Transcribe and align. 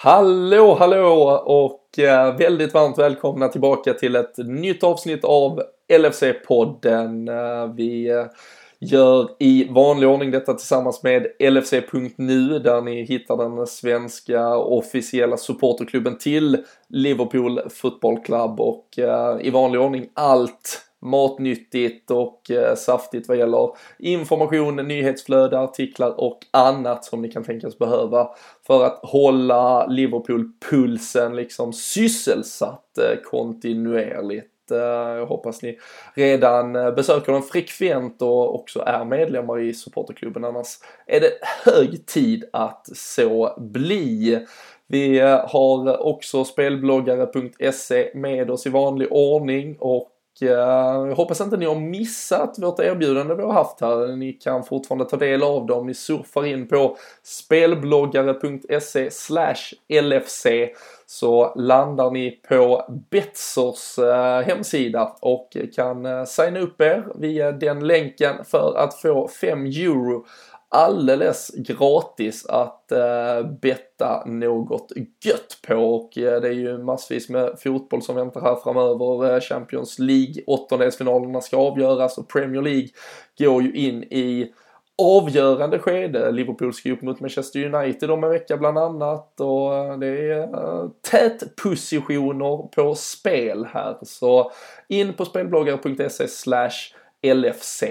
Hallå, 0.00 0.74
hallå 0.74 1.42
och 1.46 1.98
eh, 1.98 2.36
väldigt 2.36 2.74
varmt 2.74 2.98
välkomna 2.98 3.48
tillbaka 3.48 3.94
till 3.94 4.16
ett 4.16 4.38
nytt 4.38 4.84
avsnitt 4.84 5.24
av 5.24 5.62
LFC-podden. 5.92 7.28
Eh, 7.28 7.74
vi 7.74 8.10
eh, 8.10 8.24
gör 8.80 9.28
i 9.38 9.68
vanlig 9.70 10.08
ordning 10.08 10.30
detta 10.30 10.54
tillsammans 10.54 11.02
med 11.02 11.26
LFC.nu 11.40 12.58
där 12.58 12.80
ni 12.80 13.04
hittar 13.04 13.36
den 13.36 13.66
svenska 13.66 14.56
officiella 14.56 15.36
supporterklubben 15.36 16.18
till 16.18 16.64
Liverpool 16.88 17.60
Football 17.70 18.18
Club 18.18 18.60
och 18.60 18.88
i 19.40 19.50
vanlig 19.50 19.80
ordning 19.80 20.08
allt 20.14 20.87
matnyttigt 21.00 22.10
och 22.10 22.50
eh, 22.50 22.74
saftigt 22.74 23.28
vad 23.28 23.36
gäller 23.36 23.70
information, 23.98 24.76
nyhetsflöde, 24.76 25.58
artiklar 25.60 26.20
och 26.20 26.38
annat 26.50 27.04
som 27.04 27.22
ni 27.22 27.30
kan 27.30 27.44
tänkas 27.44 27.78
behöva 27.78 28.28
för 28.66 28.84
att 28.84 29.00
hålla 29.02 29.86
Liverpool-pulsen 29.86 31.36
liksom 31.36 31.72
sysselsatt 31.72 32.98
eh, 32.98 33.22
kontinuerligt. 33.24 34.70
Eh, 34.70 34.78
jag 35.18 35.26
hoppas 35.26 35.62
ni 35.62 35.78
redan 36.14 36.76
eh, 36.76 36.90
besöker 36.90 37.32
den 37.32 37.42
frekvent 37.42 38.22
och 38.22 38.54
också 38.54 38.80
är 38.86 39.04
medlemmar 39.04 39.60
i 39.60 39.74
supporterklubben. 39.74 40.44
Annars 40.44 40.78
är 41.06 41.20
det 41.20 41.32
hög 41.64 42.06
tid 42.06 42.44
att 42.52 42.88
så 42.96 43.56
bli. 43.58 44.46
Vi 44.86 45.18
eh, 45.18 45.48
har 45.48 46.06
också 46.06 46.44
spelbloggare.se 46.44 48.10
med 48.14 48.50
oss 48.50 48.66
i 48.66 48.70
vanlig 48.70 49.12
ordning 49.12 49.76
och 49.78 50.12
jag 50.40 51.14
hoppas 51.14 51.40
inte 51.40 51.56
ni 51.56 51.66
har 51.66 51.74
missat 51.74 52.58
vårt 52.58 52.80
erbjudande 52.80 53.34
vi 53.34 53.42
har 53.42 53.52
haft 53.52 53.80
här. 53.80 54.16
Ni 54.16 54.32
kan 54.32 54.64
fortfarande 54.64 55.04
ta 55.04 55.16
del 55.16 55.42
av 55.42 55.66
det 55.66 55.72
om 55.72 55.86
ni 55.86 55.94
surfar 55.94 56.46
in 56.46 56.68
på 56.68 56.96
spelbloggare.se 57.22 59.10
LFC 60.02 60.46
så 61.06 61.54
landar 61.54 62.10
ni 62.10 62.30
på 62.30 62.84
Betssers 63.10 63.98
eh, 63.98 64.40
hemsida 64.40 65.16
och 65.20 65.56
kan 65.74 66.06
eh, 66.06 66.24
signa 66.24 66.60
upp 66.60 66.80
er 66.80 67.06
via 67.14 67.52
den 67.52 67.86
länken 67.86 68.44
för 68.44 68.74
att 68.76 68.94
få 68.94 69.28
5 69.28 69.66
euro 69.66 70.26
alldeles 70.70 71.50
gratis 71.54 72.46
att 72.46 72.92
eh, 72.92 73.50
betta 73.62 74.24
något 74.26 74.92
gött 75.24 75.58
på 75.68 75.74
och 75.74 76.18
eh, 76.18 76.40
det 76.40 76.48
är 76.48 76.52
ju 76.52 76.78
massvis 76.78 77.28
med 77.28 77.60
fotboll 77.60 78.02
som 78.02 78.16
väntar 78.16 78.40
här 78.40 78.56
framöver. 78.56 79.34
Eh, 79.34 79.40
Champions 79.40 79.98
League, 79.98 80.34
åttondelsfinalerna 80.46 81.40
ska 81.40 81.56
avgöras 81.56 82.18
och 82.18 82.28
Premier 82.28 82.62
League 82.62 82.88
går 83.38 83.62
ju 83.62 83.72
in 83.72 84.02
i 84.02 84.52
avgörande 85.02 85.78
skede. 85.78 86.30
Liverpool 86.30 86.74
ska 86.74 86.92
upp 86.92 87.02
mot 87.02 87.20
Manchester 87.20 87.74
United 87.74 88.10
om 88.10 88.24
en 88.24 88.30
vecka 88.30 88.56
bland 88.56 88.78
annat 88.78 89.40
och 89.40 89.74
eh, 89.74 89.98
det 89.98 90.06
är 90.06 90.42
eh, 90.42 90.88
tätpositioner 91.10 92.68
på 92.68 92.94
spel 92.94 93.66
här. 93.72 93.96
Så 94.02 94.52
in 94.88 95.12
på 95.12 95.24
spelbloggar.se 95.24 96.28
slash 96.28 96.94
LFC 97.22 97.84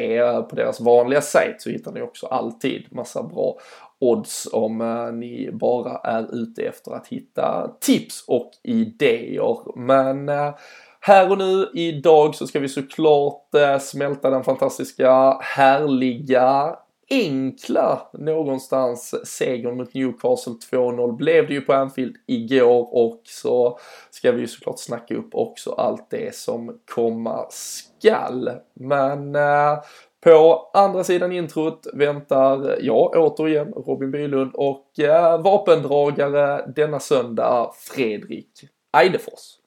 på 0.49 0.55
deras 0.55 0.79
vanliga 0.79 1.21
sajt 1.21 1.61
så 1.61 1.69
hittar 1.69 1.91
ni 1.91 2.01
också 2.01 2.27
alltid 2.27 2.87
massa 2.91 3.23
bra 3.23 3.57
odds 3.99 4.47
om 4.53 4.81
eh, 4.81 5.11
ni 5.13 5.49
bara 5.53 5.97
är 5.97 6.35
ute 6.35 6.61
efter 6.61 6.91
att 6.91 7.07
hitta 7.07 7.71
tips 7.81 8.23
och 8.27 8.51
idéer. 8.63 9.77
Men 9.77 10.29
eh, 10.29 10.55
här 10.99 11.31
och 11.31 11.37
nu 11.37 11.69
idag 11.73 12.35
så 12.35 12.47
ska 12.47 12.59
vi 12.59 12.69
såklart 12.69 13.55
eh, 13.55 13.79
smälta 13.79 14.29
den 14.29 14.43
fantastiska, 14.43 15.37
härliga 15.41 16.75
enkla 17.09 18.09
någonstans 18.13 19.27
segern 19.27 19.77
mot 19.77 19.93
Newcastle 19.93 20.53
2-0 20.71 21.15
blev 21.15 21.47
det 21.47 21.53
ju 21.53 21.61
på 21.61 21.73
Anfield 21.73 22.15
igår 22.25 22.95
och 22.95 23.21
så 23.23 23.79
ska 24.09 24.31
vi 24.31 24.41
ju 24.41 24.47
såklart 24.47 24.79
snacka 24.79 25.15
upp 25.15 25.35
också 25.35 25.71
allt 25.71 26.09
det 26.09 26.35
som 26.35 26.79
komma 26.95 27.45
skall. 27.49 28.49
Men 28.73 29.35
eh, 29.35 29.77
på 30.23 30.69
andra 30.73 31.03
sidan 31.03 31.31
introt 31.31 31.87
väntar 31.93 32.77
jag 32.81 33.11
återigen 33.15 33.73
Robin 33.73 34.11
Bylund 34.11 34.51
och 34.53 34.99
eh, 34.99 35.41
vapendragare 35.41 36.71
denna 36.75 36.99
söndag 36.99 37.71
Fredrik 37.75 38.51
Eidefors. 38.97 39.57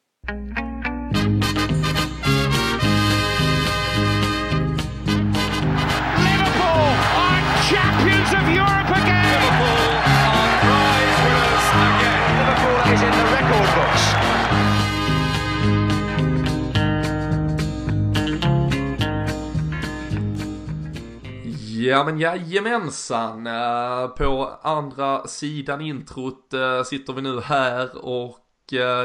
Ja 21.91 22.05
men 22.05 22.19
jajamensan, 22.19 23.47
eh, 23.47 24.09
på 24.09 24.51
andra 24.63 25.27
sidan 25.27 25.81
introt 25.81 26.55
eh, 26.55 26.83
sitter 26.83 27.13
vi 27.13 27.23
nu 27.23 27.41
här 27.41 28.05
och 28.05 28.39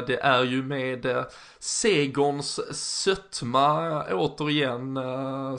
det 0.07 0.19
är 0.21 0.43
ju 0.43 0.63
med 0.63 1.05
uh, 1.05 1.23
Segons 1.59 2.59
sötma 2.71 4.03
återigen 4.03 4.99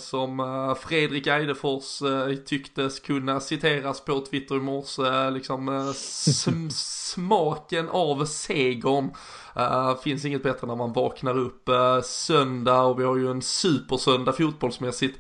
som 0.01 0.75
Fredrik 0.81 1.27
Eidefors 1.27 2.03
tycktes 2.47 3.01
kunna 3.01 3.41
citeras 3.41 4.01
på 4.01 4.21
Twitter 4.21 4.55
i 4.55 4.61
morse, 4.61 5.31
liksom 5.31 5.93
sm 5.95 6.69
smaken 7.17 7.89
av 7.89 8.25
Segon. 8.25 9.11
Uh, 9.57 9.97
finns 9.97 10.25
inget 10.25 10.43
bättre 10.43 10.67
när 10.67 10.77
man 10.77 10.93
vaknar 10.93 11.39
upp 11.39 11.69
uh, 11.69 12.01
söndag 12.03 12.83
och 12.83 13.01
vi 13.01 13.05
har 13.05 13.17
ju 13.17 13.31
en 13.31 13.43
supersöndag 13.43 14.33
fotbollsmässigt 14.33 15.19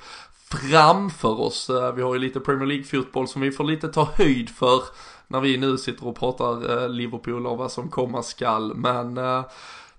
framför 0.50 1.40
oss. 1.40 1.70
Eh, 1.70 1.94
vi 1.94 2.02
har 2.02 2.14
ju 2.14 2.20
lite 2.20 2.40
Premier 2.40 2.66
League-fotboll 2.66 3.28
som 3.28 3.42
vi 3.42 3.50
får 3.50 3.64
lite 3.64 3.88
ta 3.88 4.08
höjd 4.14 4.50
för 4.50 4.82
när 5.28 5.40
vi 5.40 5.56
nu 5.56 5.78
sitter 5.78 6.06
och 6.06 6.16
pratar 6.16 6.82
eh, 6.82 6.88
Liverpool 6.88 7.46
och 7.46 7.58
vad 7.58 7.72
som 7.72 7.88
komma 7.88 8.22
skall. 8.22 8.74
Men 8.74 9.18
eh, 9.18 9.44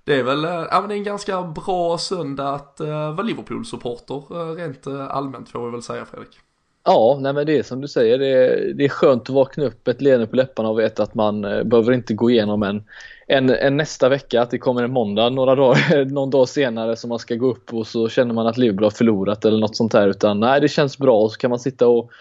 det 0.03 0.19
är 0.19 0.23
väl 0.23 0.45
eh, 0.45 0.51
ja, 0.71 0.79
men 0.79 0.89
det 0.89 0.95
är 0.95 0.97
en 0.97 1.03
ganska 1.03 1.41
bra 1.41 1.97
söndag 1.97 2.49
att 2.49 2.79
vara 2.79 3.21
Liverpool-supporter 3.21 4.55
rent 4.55 4.87
allmänt 4.87 5.49
får 5.49 5.65
vi 5.65 5.71
väl 5.71 5.81
säga 5.81 6.05
Fredrik. 6.05 6.39
Ja, 6.83 7.17
nej 7.21 7.33
men 7.33 7.45
det 7.45 7.57
är 7.57 7.63
som 7.63 7.81
du 7.81 7.87
säger, 7.87 8.17
det 8.17 8.27
är, 8.27 8.73
det 8.73 8.85
är 8.85 8.89
skönt 8.89 9.21
att 9.21 9.29
vakna 9.29 9.65
upp 9.65 9.87
ett 9.87 10.01
leende 10.01 10.27
på 10.27 10.35
läpparna 10.35 10.69
och 10.69 10.79
veta 10.79 11.03
att 11.03 11.15
man 11.15 11.41
behöver 11.41 11.91
inte 11.91 12.13
gå 12.13 12.29
igenom 12.29 12.63
en 12.63 12.83
en, 13.27 13.49
en, 13.49 13.77
nästa 13.77 14.09
vecka, 14.09 14.41
att 14.41 14.51
det 14.51 14.57
kommer 14.57 14.83
en 14.83 14.91
måndag 14.91 15.29
några 15.29 15.55
dagar, 15.55 16.05
någon 16.11 16.29
dag 16.29 16.49
senare 16.49 16.95
som 16.95 17.09
man 17.09 17.19
ska 17.19 17.35
gå 17.35 17.51
upp 17.51 17.73
och 17.73 17.87
så 17.87 18.09
känner 18.09 18.33
man 18.33 18.47
att 18.47 18.57
Liverpool 18.57 18.83
har 18.83 18.91
förlorat 18.91 19.45
eller 19.45 19.59
något 19.59 19.75
sånt 19.75 19.91
där. 19.91 20.07
Utan 20.07 20.39
nej, 20.39 20.61
det 20.61 20.67
känns 20.67 20.97
bra 20.97 21.21
och 21.21 21.31
så 21.31 21.37
kan 21.37 21.49
man 21.49 21.59
sitta 21.59 21.87
och 21.87 22.11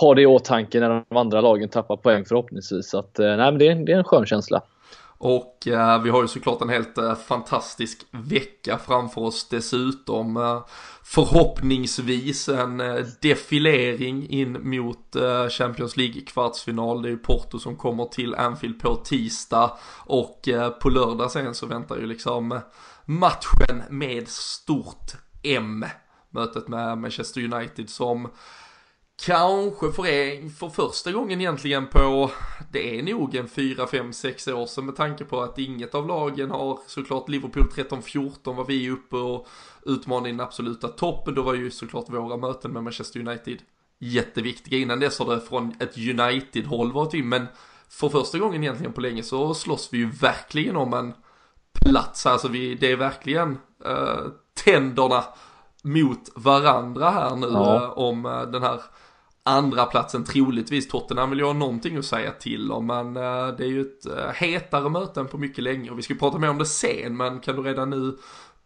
ha 0.00 0.14
det 0.14 0.22
i 0.22 0.26
åtanke 0.26 0.80
när 0.80 1.04
de 1.08 1.16
andra 1.16 1.40
lagen 1.40 1.68
tappar 1.68 1.96
poäng 1.96 2.24
förhoppningsvis. 2.24 2.90
Så 2.90 2.98
att, 2.98 3.18
eh, 3.18 3.26
nej, 3.26 3.36
men 3.36 3.58
det, 3.58 3.68
är, 3.68 3.74
det 3.74 3.92
är 3.92 3.98
en 3.98 4.04
skön 4.04 4.26
känsla. 4.26 4.62
Och 5.18 5.68
eh, 5.68 6.02
vi 6.02 6.10
har 6.10 6.22
ju 6.22 6.28
såklart 6.28 6.62
en 6.62 6.68
helt 6.68 6.98
eh, 6.98 7.14
fantastisk 7.14 8.06
vecka 8.10 8.78
framför 8.78 9.20
oss 9.20 9.48
dessutom. 9.48 10.36
Eh, 10.36 10.64
förhoppningsvis 11.02 12.48
en 12.48 12.80
eh, 12.80 13.04
defilering 13.22 14.28
in 14.28 14.70
mot 14.70 15.16
eh, 15.16 15.48
Champions 15.48 15.96
League 15.96 16.20
kvartsfinal. 16.20 17.02
Det 17.02 17.08
är 17.08 17.10
ju 17.10 17.18
Porto 17.18 17.58
som 17.58 17.76
kommer 17.76 18.04
till 18.04 18.34
Anfield 18.34 18.80
på 18.80 18.94
tisdag 18.94 19.70
och 20.04 20.48
eh, 20.48 20.70
på 20.70 20.88
lördag 20.88 21.30
sen 21.30 21.54
så 21.54 21.66
väntar 21.66 21.96
ju 21.96 22.06
liksom 22.06 22.52
eh, 22.52 22.60
matchen 23.04 23.82
med 23.90 24.28
stort 24.28 25.12
M. 25.42 25.84
Mötet 26.30 26.68
med 26.68 26.98
Manchester 26.98 27.54
United 27.54 27.90
som 27.90 28.28
Kanske 29.24 29.92
för, 29.92 30.06
en, 30.06 30.50
för 30.50 30.68
första 30.68 31.12
gången 31.12 31.40
egentligen 31.40 31.86
på, 31.86 32.30
det 32.72 32.98
är 32.98 33.02
nog 33.02 33.34
en 33.34 33.48
4, 33.48 33.86
5, 33.86 34.12
6 34.12 34.48
år 34.48 34.66
sedan 34.66 34.86
med 34.86 34.96
tanke 34.96 35.24
på 35.24 35.40
att 35.40 35.58
inget 35.58 35.94
av 35.94 36.06
lagen 36.06 36.50
har 36.50 36.78
såklart 36.86 37.28
Liverpool 37.28 37.62
13-14 37.62 38.54
var 38.54 38.64
vi 38.64 38.90
uppe 38.90 39.16
och 39.16 39.46
utmanade 39.82 40.28
i 40.28 40.32
den 40.32 40.40
absoluta 40.40 40.88
toppen. 40.88 41.34
Då 41.34 41.42
var 41.42 41.54
ju 41.54 41.70
såklart 41.70 42.08
våra 42.08 42.36
möten 42.36 42.72
med 42.72 42.82
Manchester 42.82 43.20
United 43.20 43.58
jätteviktiga. 43.98 44.78
Innan 44.78 45.00
dess 45.00 45.18
har 45.18 45.34
det 45.34 45.40
från 45.40 45.74
ett 45.80 45.98
United-håll 45.98 46.92
varit 46.92 47.14
in, 47.14 47.28
men 47.28 47.46
för 47.88 48.08
första 48.08 48.38
gången 48.38 48.62
egentligen 48.62 48.92
på 48.92 49.00
länge 49.00 49.22
så 49.22 49.54
slåss 49.54 49.88
vi 49.92 49.98
ju 49.98 50.10
verkligen 50.10 50.76
om 50.76 50.92
en 50.92 51.14
plats. 51.72 52.26
Alltså 52.26 52.48
vi, 52.48 52.74
det 52.74 52.92
är 52.92 52.96
verkligen 52.96 53.58
uh, 53.86 54.28
tänderna 54.64 55.24
mot 55.82 56.28
varandra 56.34 57.10
här 57.10 57.36
nu 57.36 57.46
ja. 57.46 57.80
uh, 57.82 57.98
om 57.98 58.26
uh, 58.26 58.42
den 58.42 58.62
här 58.62 58.80
andra 59.46 59.84
platsen 59.86 60.24
troligtvis. 60.24 60.88
Tottenham 60.88 61.30
vill 61.30 61.38
ju 61.38 61.44
ha 61.44 61.52
någonting 61.52 61.96
att 61.96 62.04
säga 62.04 62.30
till 62.30 62.72
om 62.72 62.86
men 62.86 63.16
eh, 63.16 63.56
det 63.58 63.64
är 63.64 63.68
ju 63.68 63.80
ett 63.80 64.06
eh, 64.06 64.32
hetare 64.34 64.88
möte 64.88 65.20
än 65.20 65.26
på 65.26 65.38
mycket 65.38 65.64
länge. 65.64 65.90
Och 65.90 65.98
vi 65.98 66.02
ska 66.02 66.14
prata 66.14 66.38
mer 66.38 66.50
om 66.50 66.58
det 66.58 66.66
sen 66.66 67.16
men 67.16 67.40
kan 67.40 67.56
du 67.56 67.62
redan 67.62 67.90
nu 67.90 68.16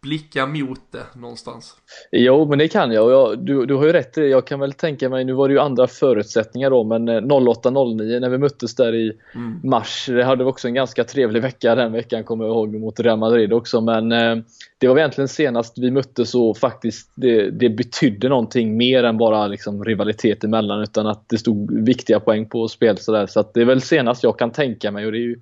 blicka 0.01 0.45
mot 0.45 0.91
det 0.91 1.19
någonstans? 1.19 1.75
Jo, 2.11 2.45
men 2.45 2.59
det 2.59 2.67
kan 2.67 2.91
jag. 2.91 3.11
jag 3.11 3.45
du, 3.45 3.65
du 3.65 3.75
har 3.75 3.85
ju 3.85 3.93
rätt. 3.93 4.17
Jag 4.17 4.47
kan 4.47 4.59
väl 4.59 4.73
tänka 4.73 5.09
mig, 5.09 5.25
nu 5.25 5.33
var 5.33 5.47
det 5.47 5.53
ju 5.53 5.59
andra 5.59 5.87
förutsättningar 5.87 6.69
då, 6.69 6.83
men 6.83 7.09
08-09 7.09 8.19
när 8.19 8.29
vi 8.29 8.37
möttes 8.37 8.75
där 8.75 8.95
i 8.95 9.13
mm. 9.35 9.59
mars. 9.63 10.05
Det 10.09 10.23
hade 10.23 10.45
också 10.45 10.67
en 10.67 10.73
ganska 10.73 11.03
trevlig 11.03 11.41
vecka 11.41 11.75
den 11.75 11.91
veckan 11.91 12.23
kommer 12.23 12.45
jag 12.45 12.53
ihåg 12.53 12.75
mot 12.75 12.99
Real 12.99 13.19
Madrid 13.19 13.53
också. 13.53 13.81
Men 13.81 14.11
eh, 14.11 14.37
det 14.77 14.87
var 14.87 14.97
egentligen 14.97 15.27
senast 15.27 15.77
vi 15.77 15.91
möttes 15.91 16.35
och 16.35 16.57
faktiskt 16.57 17.11
det, 17.15 17.49
det 17.49 17.69
betydde 17.69 18.29
någonting 18.29 18.77
mer 18.77 19.03
än 19.03 19.17
bara 19.17 19.47
liksom 19.47 19.85
rivalitet 19.85 20.43
emellan 20.43 20.81
utan 20.81 21.07
att 21.07 21.29
det 21.29 21.37
stod 21.37 21.85
viktiga 21.85 22.19
poäng 22.19 22.49
på 22.49 22.67
spel 22.67 22.97
sådär. 22.97 23.27
Så 23.27 23.39
att 23.39 23.53
det 23.53 23.61
är 23.61 23.65
väl 23.65 23.81
senast 23.81 24.23
jag 24.23 24.39
kan 24.39 24.51
tänka 24.51 24.91
mig 24.91 25.05
och 25.05 25.11
det 25.11 25.17
är 25.17 25.27
ju 25.27 25.39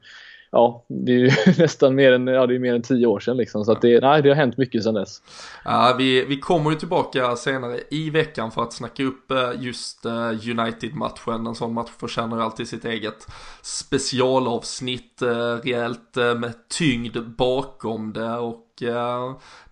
ja, 0.51 0.85
det 0.87 1.11
är 1.11 1.17
ju 1.17 1.31
nästan 1.57 1.95
mer 1.95 2.11
än, 2.11 2.27
ja, 2.27 2.47
det 2.47 2.55
är 2.55 2.59
mer 2.59 2.75
än 2.75 2.81
tio 2.81 3.05
år 3.05 3.19
sedan 3.19 3.37
liksom. 3.37 3.65
Så 3.65 3.71
att 3.71 3.81
det, 3.81 3.99
nej, 3.99 4.21
det 4.21 4.29
har 4.29 4.35
hänt 4.35 4.57
mycket 4.57 4.83
sedan 4.83 4.93
dess. 4.93 5.21
Ja, 5.65 5.95
vi, 5.97 6.25
vi 6.25 6.39
kommer 6.39 6.71
ju 6.71 6.75
tillbaka 6.75 7.35
senare 7.35 7.79
i 7.89 8.09
veckan 8.09 8.51
för 8.51 8.63
att 8.63 8.73
snacka 8.73 9.03
upp 9.03 9.31
eh, 9.31 9.51
just 9.59 10.05
eh, 10.05 10.49
United-matchen. 10.49 11.47
En 11.47 11.55
sån 11.55 11.73
match 11.73 11.91
förtjänar 11.99 12.39
alltid 12.39 12.67
sitt 12.67 12.85
eget 12.85 13.27
specialavsnitt, 13.61 15.21
eh, 15.21 15.55
rejält 15.63 16.15
med 16.15 16.53
tyngd 16.69 17.17
bakom 17.37 18.13
det 18.13 18.37
och 18.37 18.68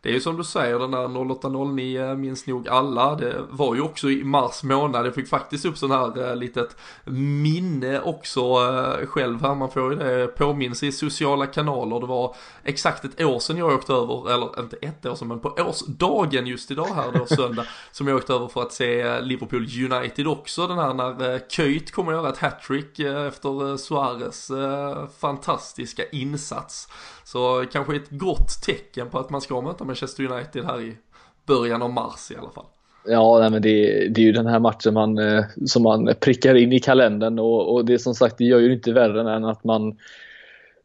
det 0.01 0.09
är 0.09 0.13
ju 0.13 0.21
som 0.21 0.37
du 0.37 0.43
säger, 0.43 0.79
den 0.79 0.91
där 0.91 1.31
0809 1.31 2.15
minns 2.15 2.47
nog 2.47 2.67
alla. 2.67 3.15
Det 3.15 3.45
var 3.49 3.75
ju 3.75 3.81
också 3.81 4.09
i 4.09 4.23
mars 4.23 4.63
månad. 4.63 5.05
Jag 5.05 5.15
fick 5.15 5.27
faktiskt 5.27 5.65
upp 5.65 5.77
sån 5.77 5.91
här 5.91 6.35
litet 6.35 6.77
minne 7.05 8.01
också 8.01 8.41
själv 9.07 9.41
här. 9.41 9.55
Man 9.55 9.71
får 9.71 9.93
ju 9.93 9.99
det 9.99 10.27
påminns 10.27 10.83
i 10.83 10.91
sociala 10.91 11.45
kanaler. 11.45 11.99
Det 11.99 12.05
var 12.05 12.35
exakt 12.63 13.05
ett 13.05 13.21
år 13.21 13.39
sedan 13.39 13.57
jag 13.57 13.73
åkte 13.73 13.93
över, 13.93 14.33
eller 14.33 14.59
inte 14.59 14.75
ett 14.75 15.05
år 15.05 15.15
sedan 15.15 15.27
men 15.27 15.39
på 15.39 15.49
årsdagen 15.49 16.47
just 16.47 16.71
idag 16.71 16.87
här 16.95 17.11
då 17.11 17.25
söndag. 17.25 17.65
som 17.91 18.07
jag 18.07 18.17
åkte 18.17 18.33
över 18.33 18.47
för 18.47 18.61
att 18.61 18.73
se 18.73 19.21
Liverpool 19.21 19.67
United 19.91 20.27
också. 20.27 20.67
Den 20.67 20.77
här 20.77 20.93
när 20.93 21.49
Köjt 21.49 21.91
kommer 21.91 22.13
att 22.13 22.17
göra 22.17 22.29
ett 22.29 22.37
hattrick 22.37 22.99
efter 22.99 23.77
Suarez 23.77 24.51
fantastiska 25.19 26.03
insats. 26.09 26.87
Så 27.31 27.65
kanske 27.71 27.95
ett 27.95 28.09
gott 28.09 28.61
tecken 28.65 29.09
på 29.09 29.19
att 29.19 29.29
man 29.29 29.41
ska 29.41 29.61
möta 29.61 29.83
Manchester 29.83 30.31
United 30.31 30.65
här 30.65 30.81
i 30.81 30.97
början 31.45 31.81
av 31.81 31.93
mars 31.93 32.31
i 32.31 32.35
alla 32.35 32.49
fall. 32.49 32.65
Ja, 33.07 33.39
nej, 33.39 33.49
men 33.49 33.61
det, 33.61 34.07
det, 34.07 34.21
är 34.21 34.25
ju 34.25 34.31
den 34.31 34.47
här 34.47 34.59
matchen 34.59 34.93
man, 34.93 35.17
eh, 35.17 35.43
som 35.65 35.83
man 35.83 36.13
prickar 36.21 36.55
in 36.55 36.73
i 36.73 36.79
kalendern 36.79 37.39
och, 37.39 37.73
och 37.73 37.85
det 37.85 37.99
som 37.99 38.15
sagt, 38.15 38.37
det 38.37 38.43
gör 38.43 38.59
ju 38.59 38.73
inte 38.73 38.93
värre 38.93 39.35
än 39.35 39.45
att 39.45 39.63
man 39.63 39.97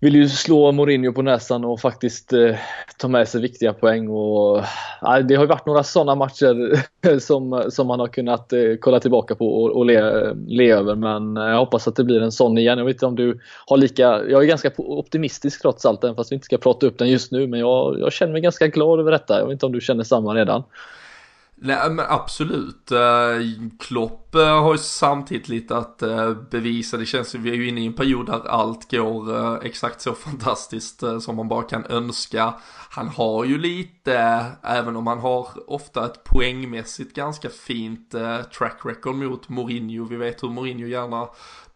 vill 0.03 0.15
ju 0.15 0.29
slå 0.29 0.73
Mourinho 0.73 1.13
på 1.13 1.23
näsan 1.23 1.65
och 1.65 1.81
faktiskt 1.81 2.33
eh, 2.33 2.57
ta 2.99 3.09
med 3.09 3.29
sig 3.29 3.41
viktiga 3.41 3.73
poäng. 3.73 4.09
Och, 4.09 4.59
eh, 4.59 5.19
det 5.29 5.35
har 5.35 5.43
ju 5.43 5.49
varit 5.49 5.67
några 5.67 5.83
sådana 5.83 6.15
matcher 6.15 6.83
som, 7.19 7.65
som 7.69 7.87
man 7.87 8.01
har 8.01 8.07
kunnat 8.07 8.53
eh, 8.53 8.61
kolla 8.81 9.01
tillbaka 9.01 9.35
på 9.35 9.63
och, 9.63 9.71
och 9.71 9.87
le, 9.87 10.33
le 10.47 10.71
över. 10.71 10.95
Men 10.95 11.37
eh, 11.37 11.43
jag 11.43 11.59
hoppas 11.59 11.89
att 11.89 11.97
det 11.97 12.05
blir 12.05 12.23
en 12.23 12.33
sån 12.33 12.59
igen. 12.59 12.79
Jag 12.79 12.85
vet 12.85 12.95
inte 12.95 13.07
om 13.07 13.17
du 13.17 13.39
har 13.67 13.77
lika... 13.77 14.03
Jag 14.03 14.43
är 14.43 14.47
ganska 14.47 14.71
optimistisk 14.77 15.63
trots 15.63 15.87
allt, 15.87 16.05
även 16.05 16.17
fast 16.17 16.33
vi 16.33 16.35
inte 16.35 16.45
ska 16.45 16.59
prata 16.59 16.87
upp 16.87 16.99
den 16.99 17.11
just 17.11 17.33
nu. 17.33 17.47
Men 17.47 17.61
jag, 17.61 18.01
jag 18.01 18.13
känner 18.13 18.33
mig 18.33 18.43
ganska 18.43 18.67
glad 18.67 19.01
över 19.01 19.11
detta. 19.11 19.39
Jag 19.39 19.47
vet 19.47 19.53
inte 19.53 19.67
om 19.67 19.73
du 19.73 19.81
känner 19.81 20.05
samma 20.05 20.35
redan? 20.35 20.63
Nej 21.65 21.91
men 21.91 22.07
absolut. 22.09 22.93
Eh, 22.93 22.99
Klopp 23.79 24.35
eh, 24.35 24.63
har 24.63 24.73
ju 24.73 24.79
samtidigt 24.79 25.49
lite 25.49 25.77
att 25.77 26.03
eh, 26.03 26.35
bevisa. 26.35 26.97
Det 26.97 27.07
känns 27.07 27.35
ju, 27.35 27.39
vi 27.39 27.51
är 27.51 27.55
ju 27.55 27.69
inne 27.69 27.81
i 27.81 27.87
en 27.87 27.93
period 27.93 28.27
där 28.27 28.49
allt 28.49 28.91
går 28.91 29.65
exakt 29.65 30.01
så 30.01 30.15
fantastiskt 30.15 31.03
som 31.21 31.37
man 31.37 31.49
bara 31.49 31.63
kan 31.63 31.85
önska. 31.87 32.55
Han 32.91 33.09
har 33.09 33.45
ju 33.45 33.59
lite, 33.59 34.47
även 34.63 34.97
om 34.97 35.07
han 35.07 35.19
har 35.19 35.49
ofta 35.67 36.07
ett 36.07 36.25
poängmässigt 36.25 37.17
ganska 37.17 37.49
fint 37.49 38.15
track 38.59 38.81
record 38.85 39.15
mot 39.15 39.49
Mourinho. 39.49 40.05
Vi 40.05 40.17
vet 40.17 40.43
hur 40.43 40.49
Mourinho 40.49 40.87
gärna 40.87 41.29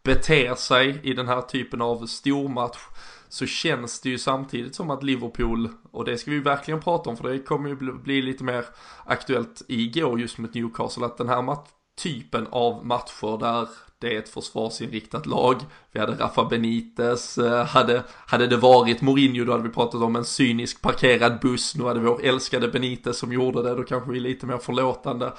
beter 0.03 0.55
sig 0.55 1.00
i 1.03 1.12
den 1.12 1.29
här 1.29 1.41
typen 1.41 1.83
av 1.83 2.06
stormatch 2.06 2.79
så 3.28 3.46
känns 3.46 4.00
det 4.00 4.08
ju 4.08 4.19
samtidigt 4.19 4.75
som 4.75 4.90
att 4.90 5.02
Liverpool, 5.02 5.69
och 5.90 6.05
det 6.05 6.19
ska 6.19 6.31
vi 6.31 6.38
verkligen 6.40 6.81
prata 6.81 7.11
om 7.11 7.17
för 7.17 7.28
det 7.28 7.38
kommer 7.38 7.69
ju 7.69 7.76
bli 7.93 8.23
lite 8.23 8.44
mer 8.44 8.64
aktuellt 9.05 9.62
igår 9.69 10.20
just 10.20 10.38
mot 10.38 10.55
Newcastle, 10.55 11.06
att 11.06 11.19
den 11.19 11.28
här 11.28 11.56
typen 12.02 12.46
av 12.50 12.87
matcher 12.87 13.38
där 13.38 13.69
det 13.99 14.14
är 14.14 14.19
ett 14.19 14.28
försvarsinriktat 14.28 15.26
lag. 15.26 15.56
Vi 15.93 16.00
hade 16.00 16.12
Rafa 16.12 16.44
Benitez, 16.44 17.38
eh, 17.38 17.64
hade, 17.64 18.02
hade 18.26 18.46
det 18.46 18.56
varit 18.56 19.02
Mourinho 19.02 19.44
då 19.44 19.52
hade 19.52 19.64
vi 19.64 19.75
pratat 19.75 20.02
om 20.02 20.17
en 20.17 20.25
cynisk 20.25 20.82
parkerad 20.82 21.40
buss, 21.40 21.76
nu 21.76 21.84
hade 21.84 22.00
vår 22.00 22.25
älskade 22.25 22.69
Benitez 22.69 23.19
som 23.19 23.32
gjorde 23.32 23.62
det, 23.62 23.75
då 23.75 23.82
kanske 23.82 24.11
vi 24.11 24.19
är 24.19 24.23
lite 24.23 24.46
mer 24.46 24.58
förlåtande. 24.58 25.32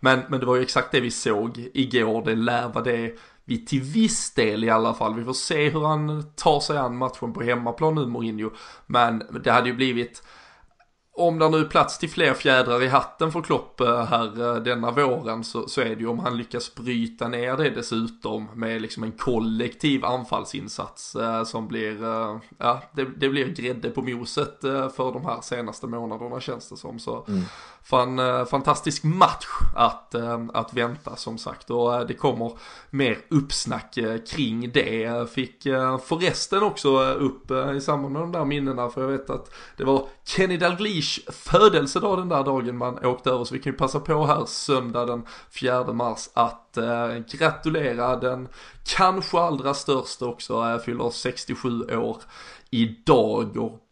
Men, 0.00 0.20
men 0.28 0.40
det 0.40 0.46
var 0.46 0.56
ju 0.56 0.62
exakt 0.62 0.92
det 0.92 1.00
vi 1.00 1.10
såg 1.10 1.68
igår, 1.74 2.24
det 2.24 2.34
lär 2.34 2.68
vara 2.68 2.84
det 2.84 3.18
vi 3.44 3.64
till 3.64 3.82
viss 3.82 4.34
del 4.34 4.64
i 4.64 4.70
alla 4.70 4.94
fall. 4.94 5.14
Vi 5.14 5.24
får 5.24 5.32
se 5.32 5.68
hur 5.68 5.86
han 5.86 6.22
tar 6.36 6.60
sig 6.60 6.78
an 6.78 6.96
matchen 6.96 7.32
på 7.32 7.42
hemmaplan 7.42 7.94
nu 7.94 8.06
Mourinho. 8.06 8.50
Men 8.86 9.22
det 9.44 9.50
hade 9.50 9.68
ju 9.68 9.74
blivit 9.74 10.22
om 11.16 11.38
det 11.38 11.48
nu 11.48 11.58
är 11.58 11.64
plats 11.64 11.98
till 11.98 12.10
fler 12.10 12.34
fjädrar 12.34 12.82
i 12.82 12.88
hatten 12.88 13.32
för 13.32 13.42
Klopp 13.42 13.80
eh, 13.80 14.04
här 14.04 14.56
eh, 14.56 14.62
denna 14.62 14.90
våren 14.90 15.44
så, 15.44 15.68
så 15.68 15.80
är 15.80 15.88
det 15.88 16.00
ju 16.00 16.06
om 16.06 16.18
han 16.18 16.36
lyckas 16.36 16.74
bryta 16.74 17.28
ner 17.28 17.56
det 17.56 17.70
dessutom 17.70 18.48
med 18.54 18.82
liksom 18.82 19.02
en 19.02 19.12
kollektiv 19.12 20.04
anfallsinsats 20.04 21.16
eh, 21.16 21.44
som 21.44 21.68
blir, 21.68 22.04
eh, 22.04 22.36
ja 22.58 22.82
det, 22.92 23.04
det, 23.16 23.28
blir 23.28 23.46
grädde 23.46 23.90
på 23.90 24.02
moset 24.02 24.64
eh, 24.64 24.88
för 24.88 25.12
de 25.12 25.24
här 25.24 25.40
senaste 25.40 25.86
månaderna 25.86 26.40
känns 26.40 26.68
det 26.68 26.76
som. 26.76 26.98
Så 26.98 27.24
mm 27.28 27.42
fan, 27.84 28.18
eh, 28.18 28.44
fantastisk 28.44 29.04
match 29.04 29.46
att, 29.74 30.14
eh, 30.14 30.40
att 30.54 30.74
vänta 30.74 31.16
som 31.16 31.38
sagt 31.38 31.70
och 31.70 31.94
eh, 31.94 32.06
det 32.06 32.14
kommer 32.14 32.52
mer 32.90 33.18
uppsnack 33.30 33.98
kring 34.30 34.70
det. 34.70 35.30
Fick 35.30 35.62
förresten 36.04 36.62
också 36.62 37.04
upp 37.04 37.50
i 37.50 37.80
samband 37.80 38.12
med 38.12 38.22
de 38.22 38.32
där 38.32 38.44
minnena 38.44 38.90
för 38.90 39.00
jag 39.00 39.08
vet 39.08 39.30
att 39.30 39.54
det 39.76 39.84
var 39.84 40.06
Kenny 40.24 40.56
Dalglish 40.56 41.30
födelsedag 41.32 42.18
den 42.18 42.28
där 42.28 42.44
dagen 42.44 42.76
man 42.76 43.04
åkte 43.04 43.30
över. 43.30 43.44
Så 43.44 43.54
vi 43.54 43.60
kan 43.60 43.72
ju 43.72 43.78
passa 43.78 44.00
på 44.00 44.26
här 44.26 44.44
söndag 44.46 45.06
den 45.06 45.26
4 45.50 45.92
mars 45.92 46.28
att 46.34 46.76
eh, 46.76 47.16
gratulera 47.30 48.16
den 48.16 48.48
kanske 48.84 49.38
allra 49.38 49.74
största 49.74 50.26
också. 50.26 50.54
Eh, 50.54 50.78
fyller 50.78 51.10
67 51.10 51.80
år 51.96 52.22
idag 52.70 53.56
och 53.56 53.83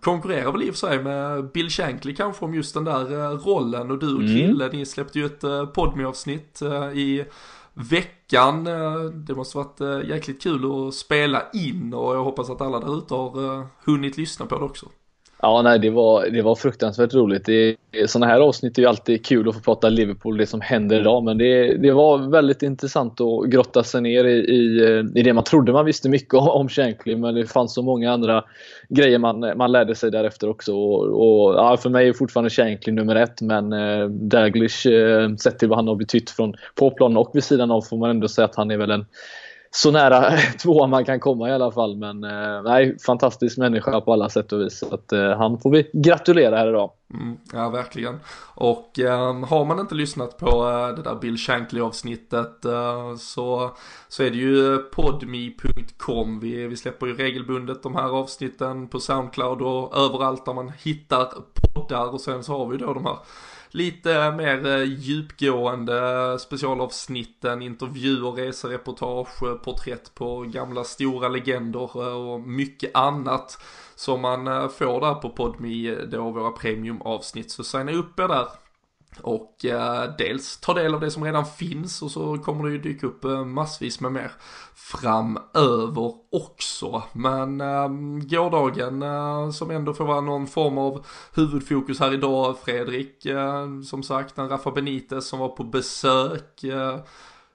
konkurrerar 0.00 0.52
väl 0.52 0.62
i 0.62 0.70
och 0.70 0.74
för 0.74 0.86
sig 0.88 1.02
med 1.02 1.50
Bill 1.52 1.70
Shankly 1.70 2.14
kanske 2.14 2.44
om 2.44 2.54
just 2.54 2.74
den 2.74 2.84
där 2.84 3.12
eh, 3.12 3.38
rollen. 3.38 3.90
Och 3.90 3.98
du 3.98 4.14
och 4.14 4.20
Krille, 4.20 4.64
mm. 4.64 4.76
ni 4.76 4.86
släppte 4.86 5.18
ju 5.18 5.26
ett 5.26 5.44
eh, 5.44 5.66
podme-avsnitt 5.66 6.62
eh, 6.62 6.88
i 6.88 7.24
veckan. 7.74 8.66
Eh, 8.66 9.00
det 9.00 9.34
måste 9.34 9.56
varit 9.56 10.06
jäkligt 10.06 10.42
kul 10.42 10.88
att 10.88 10.94
spela 10.94 11.42
in 11.52 11.94
och 11.94 12.16
jag 12.16 12.24
hoppas 12.24 12.50
att 12.50 12.60
alla 12.60 12.80
där 12.80 12.98
ute 12.98 13.14
har 13.14 13.66
hunnit 13.84 14.16
lyssna 14.16 14.46
på 14.46 14.58
det 14.58 14.64
också. 14.64 14.88
Ja, 15.42 15.62
nej, 15.62 15.78
det 15.78 15.90
var, 15.90 16.26
det 16.26 16.42
var 16.42 16.54
fruktansvärt 16.54 17.14
roligt. 17.14 17.44
Det, 17.46 17.76
sådana 18.06 18.26
här 18.26 18.40
avsnitt 18.40 18.78
är 18.78 18.82
ju 18.82 18.88
alltid 18.88 19.26
kul 19.26 19.48
att 19.48 19.54
få 19.54 19.60
prata 19.60 19.88
Liverpool, 19.88 20.36
det 20.36 20.46
som 20.46 20.60
händer 20.60 21.00
idag. 21.00 21.24
Men 21.24 21.38
det, 21.38 21.76
det 21.76 21.92
var 21.92 22.18
väldigt 22.18 22.62
intressant 22.62 23.20
att 23.20 23.50
grotta 23.50 23.84
sig 23.84 24.00
ner 24.00 24.24
i, 24.24 24.38
i, 24.38 24.88
i 25.14 25.22
det 25.22 25.32
man 25.32 25.44
trodde 25.44 25.72
man 25.72 25.84
visste 25.84 26.08
mycket 26.08 26.34
om, 26.34 26.48
om 26.48 26.68
Shankly. 26.68 27.16
Men 27.16 27.34
det 27.34 27.46
fanns 27.46 27.74
så 27.74 27.82
många 27.82 28.12
andra 28.12 28.44
grejer 28.88 29.18
man, 29.18 29.40
man 29.56 29.72
lärde 29.72 29.94
sig 29.94 30.10
därefter 30.10 30.48
också. 30.48 30.74
Och, 30.74 31.02
och 31.04 31.54
ja, 31.54 31.76
för 31.76 31.90
mig 31.90 32.08
är 32.08 32.12
fortfarande 32.12 32.50
Shankly 32.50 32.92
nummer 32.92 33.16
ett. 33.16 33.40
Men 33.40 33.72
eh, 33.72 34.08
Daglish, 34.08 34.86
eh, 34.86 35.34
sett 35.34 35.58
till 35.58 35.68
vad 35.68 35.78
han 35.78 35.88
har 35.88 35.96
betytt 35.96 36.30
från 36.30 36.54
på 36.74 36.90
planen 36.90 37.16
och 37.16 37.30
vid 37.34 37.44
sidan 37.44 37.70
av, 37.70 37.82
får 37.82 37.96
man 37.96 38.10
ändå 38.10 38.28
säga 38.28 38.44
att 38.44 38.56
han 38.56 38.70
är 38.70 38.76
väl 38.76 38.90
en 38.90 39.06
så 39.70 39.90
nära 39.90 40.30
tvåan 40.62 40.90
man 40.90 41.04
kan 41.04 41.20
komma 41.20 41.48
i 41.48 41.52
alla 41.52 41.72
fall. 41.72 41.96
Men 41.96 42.24
eh, 42.24 42.62
nej, 42.62 42.98
fantastisk 42.98 43.58
människa 43.58 44.00
på 44.00 44.12
alla 44.12 44.28
sätt 44.28 44.52
och 44.52 44.60
vis. 44.60 44.78
Så 44.78 44.94
att, 44.94 45.12
eh, 45.12 45.38
han 45.38 45.58
får 45.58 45.70
vi 45.70 45.90
gratulera 45.92 46.56
här 46.56 46.68
idag. 46.68 46.90
Mm, 47.14 47.36
ja, 47.52 47.68
verkligen. 47.68 48.20
Och 48.54 48.98
eh, 48.98 49.44
har 49.44 49.64
man 49.64 49.80
inte 49.80 49.94
lyssnat 49.94 50.38
på 50.38 50.46
eh, 50.46 50.96
det 50.96 51.02
där 51.02 51.14
Bill 51.14 51.36
Shankly 51.36 51.80
avsnittet 51.80 52.64
eh, 52.64 53.16
så, 53.16 53.76
så 54.08 54.22
är 54.22 54.30
det 54.30 54.36
ju 54.36 54.78
podmi.com. 54.78 56.40
Vi, 56.40 56.66
vi 56.66 56.76
släpper 56.76 57.06
ju 57.06 57.16
regelbundet 57.16 57.82
de 57.82 57.94
här 57.94 58.08
avsnitten 58.08 58.88
på 58.88 59.00
Soundcloud 59.00 59.62
och 59.62 59.96
överallt 59.96 60.44
där 60.44 60.54
man 60.54 60.72
hittar 60.82 61.28
poddar 61.54 62.14
och 62.14 62.20
sen 62.20 62.44
så 62.44 62.58
har 62.58 62.66
vi 62.66 62.76
då 62.76 62.94
de 62.94 63.04
här 63.04 63.16
lite 63.70 64.32
mer 64.32 64.66
eh, 64.66 64.84
djupgående 64.84 66.38
specialavsnitten, 66.38 67.62
intervjuer, 67.62 68.32
resereportage, 68.32 69.62
porträtt 69.64 70.14
på 70.14 70.40
gamla 70.40 70.84
stora 70.84 71.28
legender 71.28 72.02
eh, 72.02 72.32
och 72.32 72.40
mycket 72.40 72.96
annat 72.96 73.62
som 73.94 74.20
man 74.20 74.46
eh, 74.46 74.68
får 74.68 75.00
där 75.00 75.14
på 75.14 75.30
Podme, 75.30 75.94
då 75.94 76.30
våra 76.30 76.50
premiumavsnitt. 76.50 77.50
Så 77.50 77.64
signa 77.64 77.92
upp 77.92 78.20
er 78.20 78.28
där 78.28 78.46
och 79.22 79.64
eh, 79.64 80.14
dels 80.18 80.60
ta 80.60 80.74
del 80.74 80.94
av 80.94 81.00
det 81.00 81.10
som 81.10 81.24
redan 81.24 81.46
finns 81.46 82.02
och 82.02 82.10
så 82.10 82.38
kommer 82.38 82.64
det 82.64 82.70
ju 82.70 82.78
dyka 82.78 83.06
upp 83.06 83.24
eh, 83.24 83.44
massvis 83.44 84.00
med 84.00 84.12
mer 84.12 84.32
framöver 84.74 86.12
också. 86.32 87.02
Men 87.12 87.60
eh, 87.60 87.88
gårdagen 88.28 89.02
eh, 89.02 89.50
som 89.50 89.70
ändå 89.70 89.94
får 89.94 90.04
vara 90.04 90.20
någon 90.20 90.46
form 90.46 90.78
av 90.78 91.06
huvudfokus 91.34 92.00
här 92.00 92.14
idag, 92.14 92.58
Fredrik, 92.64 93.26
eh, 93.26 93.80
som 93.86 94.02
sagt, 94.02 94.38
en 94.38 94.48
Rafa 94.48 94.70
Benitez 94.70 95.28
som 95.28 95.38
var 95.38 95.48
på 95.48 95.64
besök. 95.64 96.64
Eh, 96.64 96.98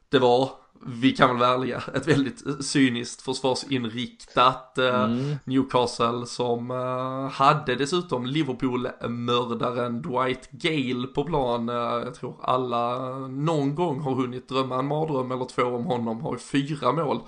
det 0.10 0.20
var 0.20 0.63
vi 0.86 1.12
kan 1.12 1.30
väl 1.30 1.38
vara 1.38 1.54
ärliga, 1.54 1.84
ett 1.96 2.08
väldigt 2.08 2.66
cyniskt 2.66 3.22
försvarsinriktat 3.22 4.78
eh, 4.78 5.04
mm. 5.04 5.36
Newcastle 5.46 6.26
som 6.26 6.72
uh, 6.72 7.30
hade 7.30 7.76
dessutom 7.76 8.26
Liverpool-mördaren 8.26 10.02
Dwight 10.02 10.52
Gale 10.52 11.08
på 11.08 11.24
plan. 11.24 11.70
Uh, 11.70 11.76
jag 11.76 12.16
tror 12.16 12.36
alla 12.42 13.10
någon 13.28 13.76
gång 13.76 14.00
har 14.00 14.16
hunnit 14.16 14.50
drömma 14.50 14.80
en 14.80 14.88
mardröm 14.88 15.32
eller 15.32 15.46
två 15.46 15.64
om 15.64 15.86
honom, 15.86 16.22
har 16.22 16.38
fyra 16.38 16.92
mål 16.92 17.20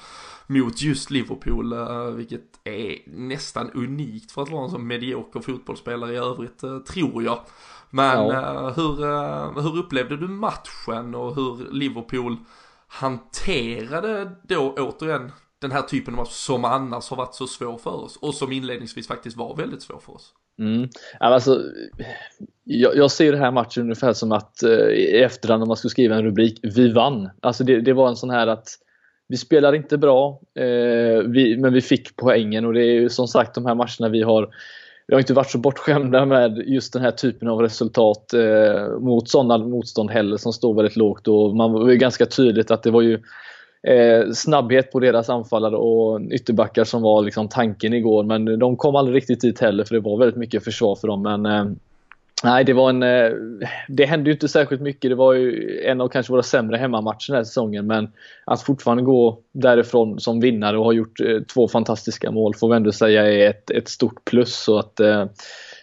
mot 0.47 0.81
just 0.81 1.11
Liverpool, 1.11 1.75
vilket 2.15 2.59
är 2.63 2.97
nästan 3.17 3.71
unikt 3.71 4.31
för 4.31 4.41
att 4.41 4.49
vara 4.49 4.63
en 4.63 4.69
så 4.69 4.77
medioker 4.77 5.39
fotbollsspelare 5.39 6.13
i 6.13 6.17
övrigt, 6.17 6.63
tror 6.87 7.23
jag. 7.23 7.39
Men 7.89 8.27
ja. 8.27 8.69
hur, 8.69 9.61
hur 9.61 9.77
upplevde 9.77 10.17
du 10.17 10.27
matchen 10.27 11.15
och 11.15 11.35
hur 11.35 11.71
Liverpool 11.71 12.37
hanterade 12.87 14.31
då 14.43 14.73
återigen 14.77 15.31
den 15.61 15.71
här 15.71 15.81
typen 15.81 16.13
av 16.13 16.17
match 16.17 16.31
som 16.31 16.65
annars 16.65 17.09
har 17.09 17.17
varit 17.17 17.35
så 17.35 17.47
svår 17.47 17.77
för 17.77 18.03
oss 18.03 18.17
och 18.17 18.33
som 18.33 18.51
inledningsvis 18.51 19.07
faktiskt 19.07 19.37
var 19.37 19.55
väldigt 19.55 19.81
svår 19.81 19.99
för 19.99 20.13
oss. 20.13 20.33
Mm. 20.59 20.89
Alltså, 21.19 21.61
jag, 22.63 22.95
jag 22.95 23.11
ser 23.11 23.31
den 23.31 23.41
här 23.41 23.51
matchen 23.51 23.83
ungefär 23.83 24.13
som 24.13 24.31
att 24.31 24.63
eh, 24.63 24.69
i 24.69 25.21
efterhand 25.23 25.63
om 25.63 25.67
man 25.67 25.77
skulle 25.77 25.89
skriva 25.89 26.15
en 26.15 26.23
rubrik, 26.23 26.59
vi 26.63 26.91
vann. 26.91 27.29
Alltså 27.41 27.63
det, 27.63 27.81
det 27.81 27.93
var 27.93 28.09
en 28.09 28.15
sån 28.15 28.29
här 28.29 28.47
att 28.47 28.67
vi 29.27 29.37
spelar 29.37 29.75
inte 29.75 29.97
bra, 29.97 30.41
eh, 30.55 31.23
vi, 31.27 31.57
men 31.57 31.73
vi 31.73 31.81
fick 31.81 32.15
poängen 32.15 32.65
och 32.65 32.73
det 32.73 32.81
är 32.81 32.93
ju 32.93 33.09
som 33.09 33.27
sagt 33.27 33.55
de 33.55 33.65
här 33.65 33.75
matcherna 33.75 34.09
vi 34.09 34.21
har 34.21 34.49
vi 35.07 35.15
har 35.15 35.19
inte 35.19 35.33
varit 35.33 35.51
så 35.51 35.57
bortskämda 35.57 36.25
med 36.25 36.57
just 36.57 36.93
den 36.93 37.01
här 37.01 37.11
typen 37.11 37.47
av 37.47 37.61
resultat 37.61 38.33
eh, 38.33 38.99
mot 38.99 39.29
sådana 39.29 39.57
motstånd 39.57 40.11
heller 40.11 40.37
som 40.37 40.53
står 40.53 40.73
väldigt 40.73 40.95
lågt. 40.95 41.27
Och 41.27 41.55
man 41.55 41.71
var 41.71 41.89
ju 41.89 41.97
ganska 41.97 42.25
tydligt 42.25 42.71
att 42.71 42.83
det 42.83 42.91
var 42.91 43.01
ju 43.01 43.13
eh, 43.87 44.31
snabbhet 44.33 44.91
på 44.91 44.99
deras 44.99 45.29
anfallare 45.29 45.75
och 45.75 46.21
ytterbackar 46.31 46.83
som 46.83 47.01
var 47.01 47.23
liksom 47.23 47.47
tanken 47.47 47.93
igår. 47.93 48.23
Men 48.23 48.59
de 48.59 48.77
kom 48.77 48.95
aldrig 48.95 49.15
riktigt 49.17 49.41
dit 49.41 49.59
heller 49.59 49.83
för 49.83 49.95
det 49.95 50.01
var 50.01 50.17
väldigt 50.17 50.39
mycket 50.39 50.63
försvar 50.63 50.95
för 50.95 51.07
dem. 51.07 51.21
Men 51.21 51.45
eh, 51.45 51.65
Nej, 52.43 52.63
det 52.63 52.73
var 52.73 52.89
en... 52.89 53.03
Eh, 53.03 53.31
det 53.87 54.05
hände 54.05 54.29
ju 54.29 54.33
inte 54.33 54.47
särskilt 54.47 54.81
mycket. 54.81 55.11
Det 55.11 55.15
var 55.15 55.33
ju 55.33 55.79
en 55.85 56.01
av 56.01 56.07
kanske 56.07 56.31
våra 56.31 56.43
sämre 56.43 56.77
hemmamatcher 56.77 57.27
den 57.27 57.35
här 57.35 57.43
säsongen. 57.43 57.87
Men 57.87 58.11
att 58.45 58.61
fortfarande 58.61 59.03
gå 59.03 59.39
därifrån 59.51 60.19
som 60.19 60.39
vinnare 60.39 60.77
och 60.77 60.85
ha 60.85 60.93
gjort 60.93 61.19
eh, 61.19 61.39
två 61.53 61.67
fantastiska 61.67 62.31
mål 62.31 62.55
får 62.55 62.69
vi 62.69 62.75
ändå 62.75 62.91
säga 62.91 63.31
är 63.31 63.49
ett, 63.49 63.71
ett 63.71 63.89
stort 63.89 64.25
plus. 64.25 64.55
Så 64.55 64.77
att 64.79 64.99
eh, 64.99 65.25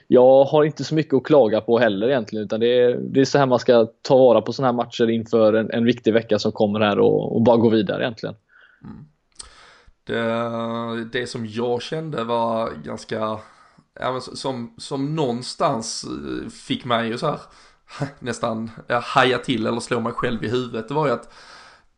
jag 0.07 0.45
har 0.45 0.65
inte 0.65 0.85
så 0.85 0.95
mycket 0.95 1.15
att 1.15 1.25
klaga 1.25 1.61
på 1.61 1.79
heller 1.79 2.09
egentligen. 2.09 2.45
Utan 2.45 2.61
det 2.61 2.81
är, 2.81 2.99
det 3.01 3.21
är 3.21 3.25
så 3.25 3.39
här 3.39 3.47
man 3.47 3.59
ska 3.59 3.87
ta 4.03 4.17
vara 4.17 4.41
på 4.41 4.53
sådana 4.53 4.73
här 4.73 4.77
matcher 4.85 5.11
inför 5.11 5.53
en, 5.53 5.71
en 5.71 5.85
viktig 5.85 6.13
vecka 6.13 6.39
som 6.39 6.53
kommer 6.53 6.81
här 6.81 6.99
och, 6.99 7.37
och 7.37 7.43
bara 7.43 7.57
gå 7.57 7.69
vidare 7.69 8.03
egentligen. 8.03 8.35
Mm. 8.85 9.05
Det, 10.05 11.19
det 11.19 11.27
som 11.27 11.47
jag 11.47 11.83
kände 11.83 12.25
var 12.25 12.71
ganska 12.85 13.39
ja, 14.01 14.21
som, 14.21 14.75
som 14.79 15.15
någonstans 15.15 16.05
eh, 16.05 16.49
fick 16.49 16.85
mig 16.85 17.09
ju 17.09 17.19
så 17.19 17.27
här 17.27 17.41
nästan 18.19 18.71
ja, 18.87 18.99
haja 18.99 19.39
till 19.39 19.67
eller 19.67 19.81
slå 19.81 20.01
mig 20.01 20.13
själv 20.13 20.45
i 20.45 20.49
huvudet. 20.49 20.89
Det 20.89 20.95
var 20.95 21.07
ju 21.07 21.13
att 21.13 21.33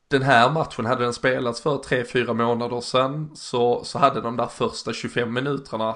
den 0.09 0.23
här 0.23 0.51
matchen, 0.51 0.87
hade 0.87 1.05
den 1.05 1.13
spelats 1.15 1.61
för 1.61 1.77
3-4 1.77 2.35
månader 2.35 2.81
sedan 2.81 3.31
så, 3.35 3.85
så 3.85 3.99
hade 3.99 4.21
de 4.21 4.37
där 4.37 4.47
första 4.47 4.93
25 4.93 5.33
minuterna 5.33 5.95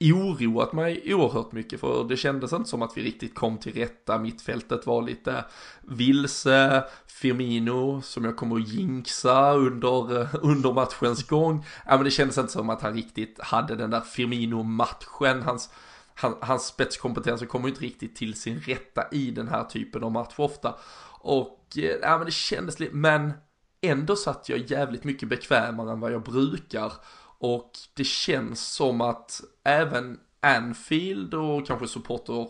oroat 0.00 0.72
mig 0.72 1.14
oerhört 1.14 1.52
mycket 1.52 1.80
för 1.80 2.04
det 2.04 2.16
kändes 2.16 2.52
inte 2.52 2.70
som 2.70 2.82
att 2.82 2.96
vi 2.96 3.02
riktigt 3.02 3.34
kom 3.34 3.58
till 3.58 3.74
rätta. 3.74 4.18
Mittfältet 4.18 4.86
var 4.86 5.02
lite 5.02 5.44
vilse. 5.82 6.84
Firmino 7.06 8.02
som 8.02 8.24
jag 8.24 8.36
kommer 8.36 8.56
att 8.56 8.68
jinxa 8.68 9.52
under, 9.52 10.20
eh, 10.20 10.34
under 10.42 10.72
matchens 10.72 11.26
gång. 11.26 11.64
Ja 11.86 11.94
men 11.94 12.04
det 12.04 12.10
kändes 12.10 12.38
inte 12.38 12.52
som 12.52 12.70
att 12.70 12.82
han 12.82 12.94
riktigt 12.94 13.40
hade 13.40 13.76
den 13.76 13.90
där 13.90 14.00
Firmino-matchen. 14.00 15.42
Hans, 15.42 15.70
han, 16.14 16.34
hans 16.40 16.66
spetskompetens 16.66 17.42
kommer 17.48 17.68
inte 17.68 17.80
riktigt 17.80 18.16
till 18.16 18.34
sin 18.34 18.60
rätta 18.60 19.04
i 19.12 19.30
den 19.30 19.48
här 19.48 19.64
typen 19.64 20.04
av 20.04 20.12
match 20.12 20.34
ofta. 20.36 20.74
Och 21.20 21.64
eh, 21.76 21.96
ja 22.02 22.16
men 22.16 22.26
det 22.26 22.32
kändes 22.32 22.80
lite, 22.80 22.94
men 22.94 23.32
ändå 23.80 24.16
satt 24.16 24.48
jag 24.48 24.58
jävligt 24.58 25.04
mycket 25.04 25.28
bekvämare 25.28 25.92
än 25.92 26.00
vad 26.00 26.12
jag 26.12 26.22
brukar. 26.22 26.92
Och 27.40 27.70
det 27.94 28.04
känns 28.04 28.72
som 28.72 29.00
att 29.00 29.40
även 29.64 30.20
Anfield 30.40 31.34
och 31.34 31.66
kanske 31.66 31.88
supporter, 31.88 32.48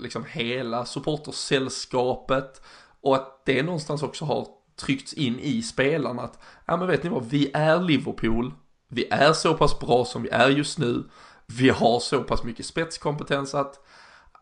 liksom 0.00 0.24
hela 0.28 0.84
supportersällskapet 0.84 2.62
och 3.00 3.14
att 3.14 3.42
det 3.46 3.62
någonstans 3.62 4.02
också 4.02 4.24
har 4.24 4.46
tryckts 4.80 5.12
in 5.12 5.38
i 5.40 5.62
spelarna 5.62 6.22
att, 6.22 6.38
ja 6.66 6.76
men 6.76 6.86
vet 6.86 7.02
ni 7.02 7.10
vad, 7.10 7.24
vi 7.24 7.50
är 7.54 7.80
Liverpool, 7.80 8.52
vi 8.88 9.08
är 9.10 9.32
så 9.32 9.54
pass 9.54 9.80
bra 9.80 10.04
som 10.04 10.22
vi 10.22 10.28
är 10.28 10.48
just 10.48 10.78
nu, 10.78 11.04
vi 11.46 11.68
har 11.68 12.00
så 12.00 12.22
pass 12.22 12.44
mycket 12.44 12.66
spetskompetens 12.66 13.54
att 13.54 13.86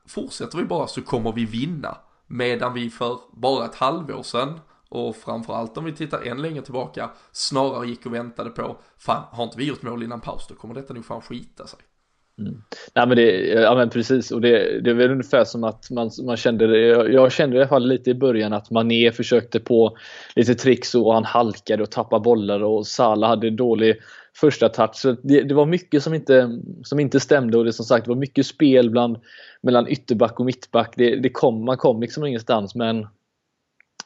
fortsätter 0.06 0.58
vi 0.58 0.64
bara 0.64 0.86
så 0.86 1.02
kommer 1.02 1.32
vi 1.32 1.44
vinna. 1.44 1.98
Medan 2.26 2.74
vi 2.74 2.90
för 2.90 3.18
bara 3.32 3.64
ett 3.64 3.74
halvår 3.74 4.22
sedan 4.22 4.60
och 4.88 5.16
framförallt 5.16 5.78
om 5.78 5.84
vi 5.84 5.92
tittar 5.92 6.22
än 6.22 6.42
längre 6.42 6.62
tillbaka 6.62 7.10
snarare 7.32 7.86
gick 7.86 8.06
och 8.06 8.14
väntade 8.14 8.50
på 8.50 8.76
fan 8.98 9.24
har 9.30 9.44
inte 9.44 9.58
vi 9.58 9.64
gjort 9.64 9.82
mål 9.82 10.02
innan 10.02 10.20
paus 10.20 10.46
då 10.48 10.54
kommer 10.54 10.74
detta 10.74 10.94
nog 10.94 11.04
fan 11.04 11.20
skita 11.20 11.66
sig. 11.66 11.78
Mm. 12.38 12.62
Nej 12.94 13.06
men 13.06 13.16
det, 13.16 13.46
ja 13.46 13.74
men 13.74 13.90
precis 13.90 14.30
och 14.30 14.40
det, 14.40 14.80
det 14.80 14.90
är 14.90 14.94
väl 14.94 15.10
ungefär 15.10 15.44
som 15.44 15.64
att 15.64 15.90
man, 15.90 16.10
man 16.26 16.36
kände 16.36 16.66
det, 16.66 17.12
jag 17.12 17.32
kände 17.32 17.56
i 17.56 17.60
alla 17.60 17.68
fall 17.68 17.88
lite 17.88 18.10
i 18.10 18.14
början 18.14 18.52
att 18.52 18.70
Mané 18.70 19.12
försökte 19.12 19.60
på 19.60 19.96
lite 20.36 20.54
tricks 20.54 20.94
och 20.94 21.14
han 21.14 21.24
halkade 21.24 21.82
och 21.82 21.90
tappade 21.90 22.22
bollar 22.22 22.62
och 22.62 22.86
Salah 22.86 23.30
hade 23.30 23.50
dålig 23.50 23.96
första 24.36 24.68
touch. 24.68 25.16
Det, 25.22 25.42
det, 25.42 25.54
var 25.54 25.66
mycket 25.66 26.02
som 26.02 26.14
inte, 26.14 26.60
som 26.82 27.00
inte 27.00 27.20
stämde 27.20 27.58
och 27.58 27.64
det 27.64 27.72
som 27.72 27.84
sagt 27.84 28.04
det 28.04 28.10
var 28.10 28.16
mycket 28.16 28.46
spel 28.46 28.90
bland, 28.90 29.16
mellan 29.62 29.88
ytterback 29.88 30.40
och 30.40 30.46
mittback. 30.46 30.94
Det, 30.96 31.16
det 31.16 31.30
kom, 31.30 31.64
man 31.64 31.76
kom 31.76 32.00
liksom 32.00 32.26
ingenstans 32.26 32.74
men 32.74 33.06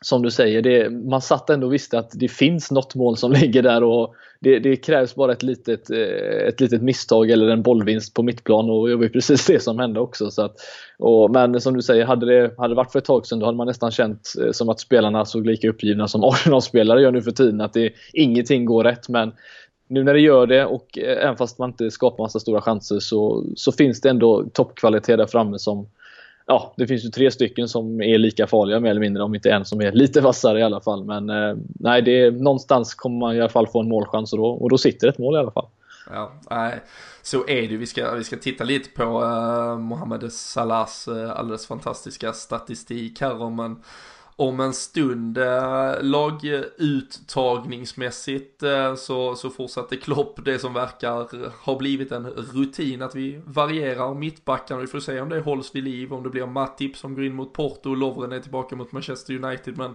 som 0.02 0.22
du 0.22 0.30
säger, 0.30 0.62
det, 0.62 0.90
man 0.90 1.20
satt 1.20 1.50
ändå 1.50 1.66
och 1.66 1.72
visste 1.72 1.98
att 1.98 2.10
det 2.14 2.28
finns 2.28 2.70
något 2.70 2.94
mål 2.94 3.16
som 3.16 3.32
ligger 3.42 3.62
där 3.62 3.82
och 3.82 4.14
det, 4.40 4.58
det, 4.58 4.76
krävs 4.76 5.14
bara 5.14 5.32
ett 5.32 5.42
litet, 5.42 5.90
eh, 5.90 6.48
ett 6.48 6.60
litet 6.60 6.82
misstag 6.82 7.30
eller 7.30 7.48
en 7.48 7.62
bollvinst 7.62 8.14
på 8.14 8.22
mittplan 8.22 8.70
och 8.70 8.88
det 8.88 8.96
var 8.96 9.08
precis 9.08 9.46
det 9.46 9.62
som 9.62 9.78
hände 9.78 10.00
också. 10.00 10.30
Så 10.30 10.42
att, 10.42 10.56
och, 10.98 11.30
men 11.30 11.60
som 11.60 11.74
du 11.74 11.82
säger, 11.82 12.04
hade 12.04 12.26
det 12.26 12.54
hade 12.58 12.74
varit 12.74 12.92
för 12.92 12.98
ett 12.98 13.04
tag 13.04 13.26
sedan 13.26 13.38
då 13.38 13.46
hade 13.46 13.56
man 13.56 13.66
nästan 13.66 13.90
känt 13.90 14.32
eh, 14.40 14.52
som 14.52 14.68
att 14.68 14.80
spelarna 14.80 15.24
såg 15.24 15.46
lika 15.46 15.68
uppgivna 15.68 16.08
som 16.08 16.24
Arsenal-spelare 16.24 17.02
gör 17.02 17.10
nu 17.10 17.22
för 17.22 17.30
tiden. 17.30 17.60
Att 17.60 17.72
det, 17.72 17.92
ingenting 18.12 18.64
går 18.64 18.84
rätt 18.84 19.08
men 19.08 19.32
nu 19.88 20.04
när 20.04 20.14
det 20.14 20.20
gör 20.20 20.46
det 20.46 20.64
och 20.64 20.98
eh, 20.98 21.24
även 21.24 21.36
fast 21.36 21.58
man 21.58 21.70
inte 21.70 21.90
skapar 21.90 22.24
massa 22.24 22.40
stora 22.40 22.60
chanser 22.60 22.98
så, 22.98 23.44
så 23.56 23.72
finns 23.72 24.00
det 24.00 24.10
ändå 24.10 24.44
toppkvalitet 24.52 25.18
där 25.18 25.26
framme 25.26 25.58
som 25.58 25.86
ja, 26.52 26.74
det 26.76 26.86
finns 26.86 27.04
ju 27.04 27.08
tre 27.08 27.30
stycken 27.30 27.68
som 27.68 28.02
är 28.02 28.18
lika 28.18 28.46
farliga 28.46 28.80
mer 28.80 28.90
eller 28.90 29.00
mindre, 29.00 29.22
om 29.22 29.34
inte 29.34 29.50
en 29.50 29.64
som 29.64 29.80
är 29.80 29.92
lite 29.92 30.20
vassare 30.20 30.60
i 30.60 30.62
alla 30.62 30.80
fall. 30.80 31.04
Men 31.04 31.30
eh, 31.30 31.56
nej, 31.80 32.02
det 32.02 32.20
är, 32.20 32.30
någonstans 32.30 32.94
kommer 32.94 33.18
man 33.18 33.36
i 33.36 33.40
alla 33.40 33.48
fall 33.48 33.66
få 33.66 33.80
en 33.80 33.88
målchans 33.88 34.32
och 34.32 34.38
då, 34.38 34.46
och 34.46 34.70
då 34.70 34.78
sitter 34.78 35.08
ett 35.08 35.18
mål 35.18 35.34
i 35.34 35.38
alla 35.38 35.50
fall. 35.50 35.66
Ja, 36.10 36.32
nej, 36.50 36.80
så 37.22 37.48
är 37.48 37.68
det 37.68 37.76
Vi 37.76 37.86
ska, 37.86 38.14
vi 38.14 38.24
ska 38.24 38.36
titta 38.36 38.64
lite 38.64 38.90
på 38.90 39.02
eh, 39.02 39.72
uh, 39.72 39.78
Mohamed 39.78 40.32
Salahs 40.32 41.08
uh, 41.08 41.30
alldeles 41.30 41.66
fantastiska 41.66 42.32
statistik 42.32 43.20
här 43.20 43.42
om 43.42 43.60
en 43.60 43.76
om 44.36 44.60
en 44.60 44.72
stund. 44.72 45.38
Eh, 45.38 45.94
laguttagningsmässigt 46.00 48.62
eh, 48.62 48.94
så, 48.94 49.34
så 49.34 49.50
fortsatte 49.50 49.96
Klopp 49.96 50.44
det 50.44 50.58
som 50.58 50.74
verkar 50.74 51.50
ha 51.64 51.78
blivit 51.78 52.12
en 52.12 52.26
rutin 52.26 53.02
att 53.02 53.14
vi 53.14 53.40
varierar 53.44 54.14
mittbackarna. 54.14 54.80
Vi 54.80 54.86
får 54.86 55.00
se 55.00 55.20
om 55.20 55.28
det 55.28 55.40
hålls 55.40 55.74
vid 55.74 55.84
liv, 55.84 56.12
om 56.12 56.22
det 56.22 56.30
blir 56.30 56.46
Matip 56.46 56.96
som 56.96 57.14
går 57.14 57.24
in 57.24 57.34
mot 57.34 57.52
Porto, 57.52 57.90
och 57.90 57.96
Lovren 57.96 58.32
är 58.32 58.40
tillbaka 58.40 58.76
mot 58.76 58.92
Manchester 58.92 59.44
United. 59.44 59.78
Men 59.78 59.94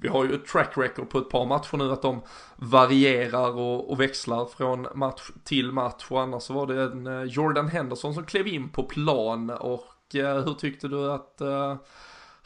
vi 0.00 0.08
har 0.08 0.24
ju 0.24 0.34
ett 0.34 0.46
track 0.46 0.72
record 0.76 1.10
på 1.10 1.18
ett 1.18 1.30
par 1.30 1.46
matcher 1.46 1.76
nu 1.76 1.92
att 1.92 2.02
de 2.02 2.22
varierar 2.56 3.58
och, 3.58 3.90
och 3.90 4.00
växlar 4.00 4.46
från 4.46 4.86
match 4.94 5.30
till 5.44 5.72
match. 5.72 6.06
Och 6.08 6.20
annars 6.20 6.42
så 6.42 6.52
var 6.52 6.66
det 6.66 6.82
en 6.82 7.06
eh, 7.06 7.22
Jordan 7.22 7.68
Henderson 7.68 8.14
som 8.14 8.24
klev 8.24 8.46
in 8.46 8.68
på 8.68 8.82
plan 8.82 9.50
och 9.50 10.14
eh, 10.14 10.44
hur 10.44 10.54
tyckte 10.54 10.88
du 10.88 11.12
att 11.12 11.40
eh, 11.40 11.76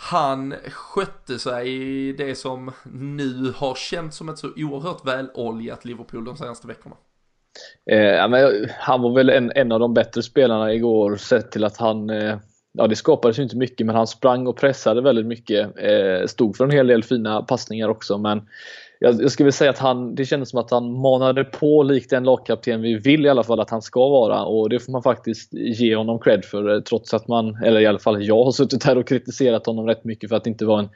han 0.04 0.54
skötte 0.68 1.38
sig 1.38 1.68
i 1.68 2.12
det 2.12 2.34
som 2.34 2.72
nu 2.84 3.52
har 3.56 3.74
känts 3.74 4.16
som 4.16 4.28
ett 4.28 4.38
så 4.38 4.48
oerhört 4.56 5.04
väloljat 5.04 5.84
Liverpool 5.84 6.24
de 6.24 6.36
senaste 6.36 6.66
veckorna. 6.66 6.96
Eh, 7.90 8.28
men 8.28 8.68
han 8.78 9.02
var 9.02 9.14
väl 9.14 9.30
en, 9.30 9.52
en 9.54 9.72
av 9.72 9.80
de 9.80 9.94
bättre 9.94 10.22
spelarna 10.22 10.72
igår 10.72 11.16
sett 11.16 11.52
till 11.52 11.64
att 11.64 11.76
han, 11.76 12.10
eh, 12.10 12.38
ja, 12.72 12.86
det 12.86 12.96
skapades 12.96 13.38
ju 13.38 13.42
inte 13.42 13.56
mycket 13.56 13.86
men 13.86 13.96
han 13.96 14.06
sprang 14.06 14.46
och 14.46 14.56
pressade 14.56 15.00
väldigt 15.00 15.26
mycket. 15.26 15.78
Eh, 15.78 16.26
stod 16.26 16.56
för 16.56 16.64
en 16.64 16.70
hel 16.70 16.86
del 16.86 17.04
fina 17.04 17.42
passningar 17.42 17.88
också 17.88 18.18
men 18.18 18.42
jag, 18.98 19.22
jag 19.22 19.30
skulle 19.30 19.44
vilja 19.44 19.52
säga 19.52 19.70
att 19.70 19.78
han, 19.78 20.14
det 20.14 20.24
kändes 20.24 20.50
som 20.50 20.60
att 20.60 20.70
han 20.70 21.00
manade 21.00 21.44
på 21.44 21.82
likt 21.82 22.10
den 22.10 22.24
lagkapten 22.24 22.82
vi 22.82 22.94
vill 22.94 23.26
i 23.26 23.28
alla 23.28 23.42
fall 23.42 23.60
att 23.60 23.70
han 23.70 23.82
ska 23.82 24.08
vara 24.08 24.44
och 24.44 24.68
det 24.68 24.80
får 24.80 24.92
man 24.92 25.02
faktiskt 25.02 25.52
ge 25.52 25.96
honom 25.96 26.18
cred 26.18 26.44
för 26.44 26.74
eh, 26.74 26.80
trots 26.80 27.14
att 27.14 27.28
man, 27.28 27.54
eller 27.64 27.80
i 27.80 27.86
alla 27.86 27.98
fall 27.98 28.24
jag 28.24 28.44
har 28.44 28.52
suttit 28.52 28.84
här 28.84 28.98
och 28.98 29.08
kritiserat 29.08 29.66
honom 29.66 29.86
rätt 29.86 30.04
mycket 30.04 30.28
för 30.28 30.36
att 30.36 30.46
inte 30.46 30.64
vara 30.64 30.80
en 30.80 30.88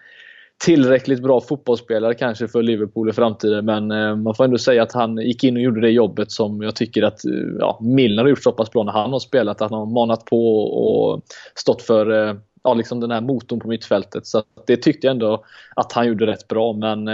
tillräckligt 0.58 1.22
bra 1.22 1.40
fotbollsspelare 1.40 2.14
kanske 2.14 2.48
för 2.48 2.62
Liverpool 2.62 3.08
i 3.08 3.12
framtiden 3.12 3.64
men 3.64 3.90
eh, 3.90 4.16
man 4.16 4.34
får 4.34 4.44
ändå 4.44 4.58
säga 4.58 4.82
att 4.82 4.92
han 4.92 5.16
gick 5.16 5.44
in 5.44 5.56
och 5.56 5.62
gjorde 5.62 5.80
det 5.80 5.90
jobbet 5.90 6.30
som 6.30 6.62
jag 6.62 6.76
tycker 6.76 7.02
att 7.02 7.24
eh, 7.24 7.32
ja, 7.58 7.78
Milner 7.82 8.22
har 8.22 8.30
gjort 8.30 8.42
så 8.42 8.52
pass 8.52 8.70
bra 8.70 8.82
när 8.82 8.92
han 8.92 9.12
har 9.12 9.18
spelat. 9.18 9.62
Att 9.62 9.70
han 9.70 9.78
har 9.78 9.86
manat 9.86 10.24
på 10.24 10.62
och 10.62 11.22
stått 11.54 11.82
för 11.82 12.28
eh, 12.28 12.34
ja, 12.62 12.74
liksom 12.74 13.00
den 13.00 13.10
här 13.10 13.20
motorn 13.20 13.60
på 13.60 13.68
mittfältet. 13.68 14.26
Så 14.26 14.42
det 14.66 14.76
tyckte 14.76 15.06
jag 15.06 15.12
ändå 15.12 15.44
att 15.76 15.92
han 15.92 16.06
gjorde 16.06 16.26
rätt 16.26 16.48
bra 16.48 16.72
men 16.72 17.06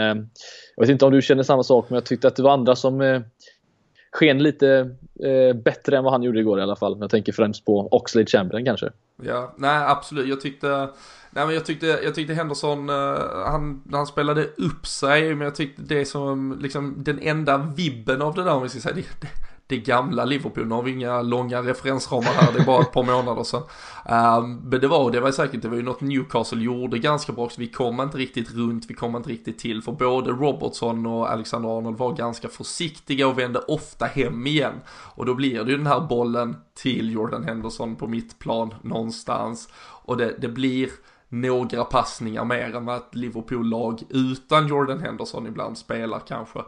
jag 0.76 0.80
vet 0.80 0.90
inte 0.90 1.04
om 1.04 1.12
du 1.12 1.22
känner 1.22 1.42
samma 1.42 1.62
sak 1.62 1.87
men 1.88 1.94
jag 1.94 2.04
tyckte 2.04 2.28
att 2.28 2.37
det 2.37 2.42
var 2.42 2.52
andra 2.52 2.76
som 2.76 3.22
sken 4.12 4.42
lite 4.42 4.90
bättre 5.54 5.96
än 5.96 6.04
vad 6.04 6.12
han 6.12 6.22
gjorde 6.22 6.40
igår 6.40 6.58
i 6.58 6.62
alla 6.62 6.76
fall. 6.76 6.96
Jag 7.00 7.11
tänker 7.11 7.32
främst 7.32 7.64
på 7.64 7.88
Oxlade 7.90 8.26
Chamberlain 8.26 8.64
kanske. 8.64 8.90
Ja, 9.22 9.54
nej 9.56 9.84
absolut. 9.88 10.28
Jag 10.28 10.40
tyckte 10.40 10.88
Nej 11.35 11.47
men 11.47 11.55
jag 11.55 11.67
tyckte, 11.67 11.87
jag 11.87 12.15
tyckte 12.15 12.35
Henderson, 12.35 12.91
eh, 12.91 12.95
han, 13.47 13.83
han 13.93 14.07
spelade 14.07 14.45
upp 14.45 14.87
sig, 14.87 15.35
men 15.35 15.45
jag 15.45 15.55
tyckte 15.55 15.83
det 15.83 16.05
som 16.05 16.59
liksom 16.61 16.95
den 16.99 17.19
enda 17.19 17.59
vibben 17.59 18.23
av 18.23 18.35
det 18.35 18.45
där 18.45 18.55
om 18.55 18.62
vi 18.62 18.69
ska 18.69 18.81
säga, 18.81 18.95
det, 18.95 19.21
det, 19.21 19.29
det 19.67 19.77
gamla 19.77 20.25
Liverpool, 20.25 20.67
nu 20.67 20.75
har 20.75 20.83
vi 20.83 20.91
inga 20.91 21.23
långa 21.23 21.62
referensramar 21.62 22.25
här, 22.25 22.53
det 22.53 22.59
är 22.59 22.65
bara 22.65 22.83
ett 22.83 22.93
par 22.93 23.03
månader 23.03 23.43
sedan. 23.43 23.62
Um, 24.43 24.57
men 24.57 24.81
det 24.81 24.89
var, 24.89 25.11
det 25.11 25.21
var 25.21 25.31
säkert, 25.31 25.62
det 25.62 25.69
var 25.69 25.77
ju 25.77 25.83
något 25.83 26.01
Newcastle 26.01 26.62
gjorde 26.62 26.99
ganska 26.99 27.33
bra 27.33 27.45
också, 27.45 27.61
vi 27.61 27.69
kom 27.69 28.01
inte 28.01 28.19
riktigt 28.19 28.55
runt, 28.55 28.91
vi 28.91 28.95
kom 28.95 29.17
inte 29.17 29.29
riktigt 29.29 29.59
till, 29.59 29.83
för 29.83 29.93
både 29.93 30.31
Robertson 30.31 31.07
och 31.07 31.31
Alexander 31.31 31.79
Arnold 31.79 31.99
var 31.99 32.12
ganska 32.12 32.49
försiktiga 32.49 33.29
och 33.29 33.39
vände 33.39 33.59
ofta 33.59 34.07
hem 34.07 34.47
igen. 34.47 34.75
Och 34.89 35.27
då 35.27 35.35
blir 35.35 35.65
det 35.65 35.71
ju 35.71 35.77
den 35.77 35.87
här 35.87 36.01
bollen 36.01 36.57
till 36.75 37.12
Jordan 37.12 37.45
Henderson 37.45 37.97
på 37.97 38.07
mittplan 38.07 38.75
någonstans. 38.83 39.69
Och 40.05 40.17
det, 40.17 40.35
det 40.39 40.49
blir 40.49 40.89
några 41.33 41.85
passningar 41.85 42.45
mer 42.45 42.77
än 42.77 42.85
vad 42.85 42.97
ett 42.97 43.15
Liverpool-lag 43.15 44.03
utan 44.09 44.69
Jordan 44.69 45.01
Henderson 45.01 45.47
ibland 45.47 45.79
spelar 45.79 46.19
kanske. 46.19 46.59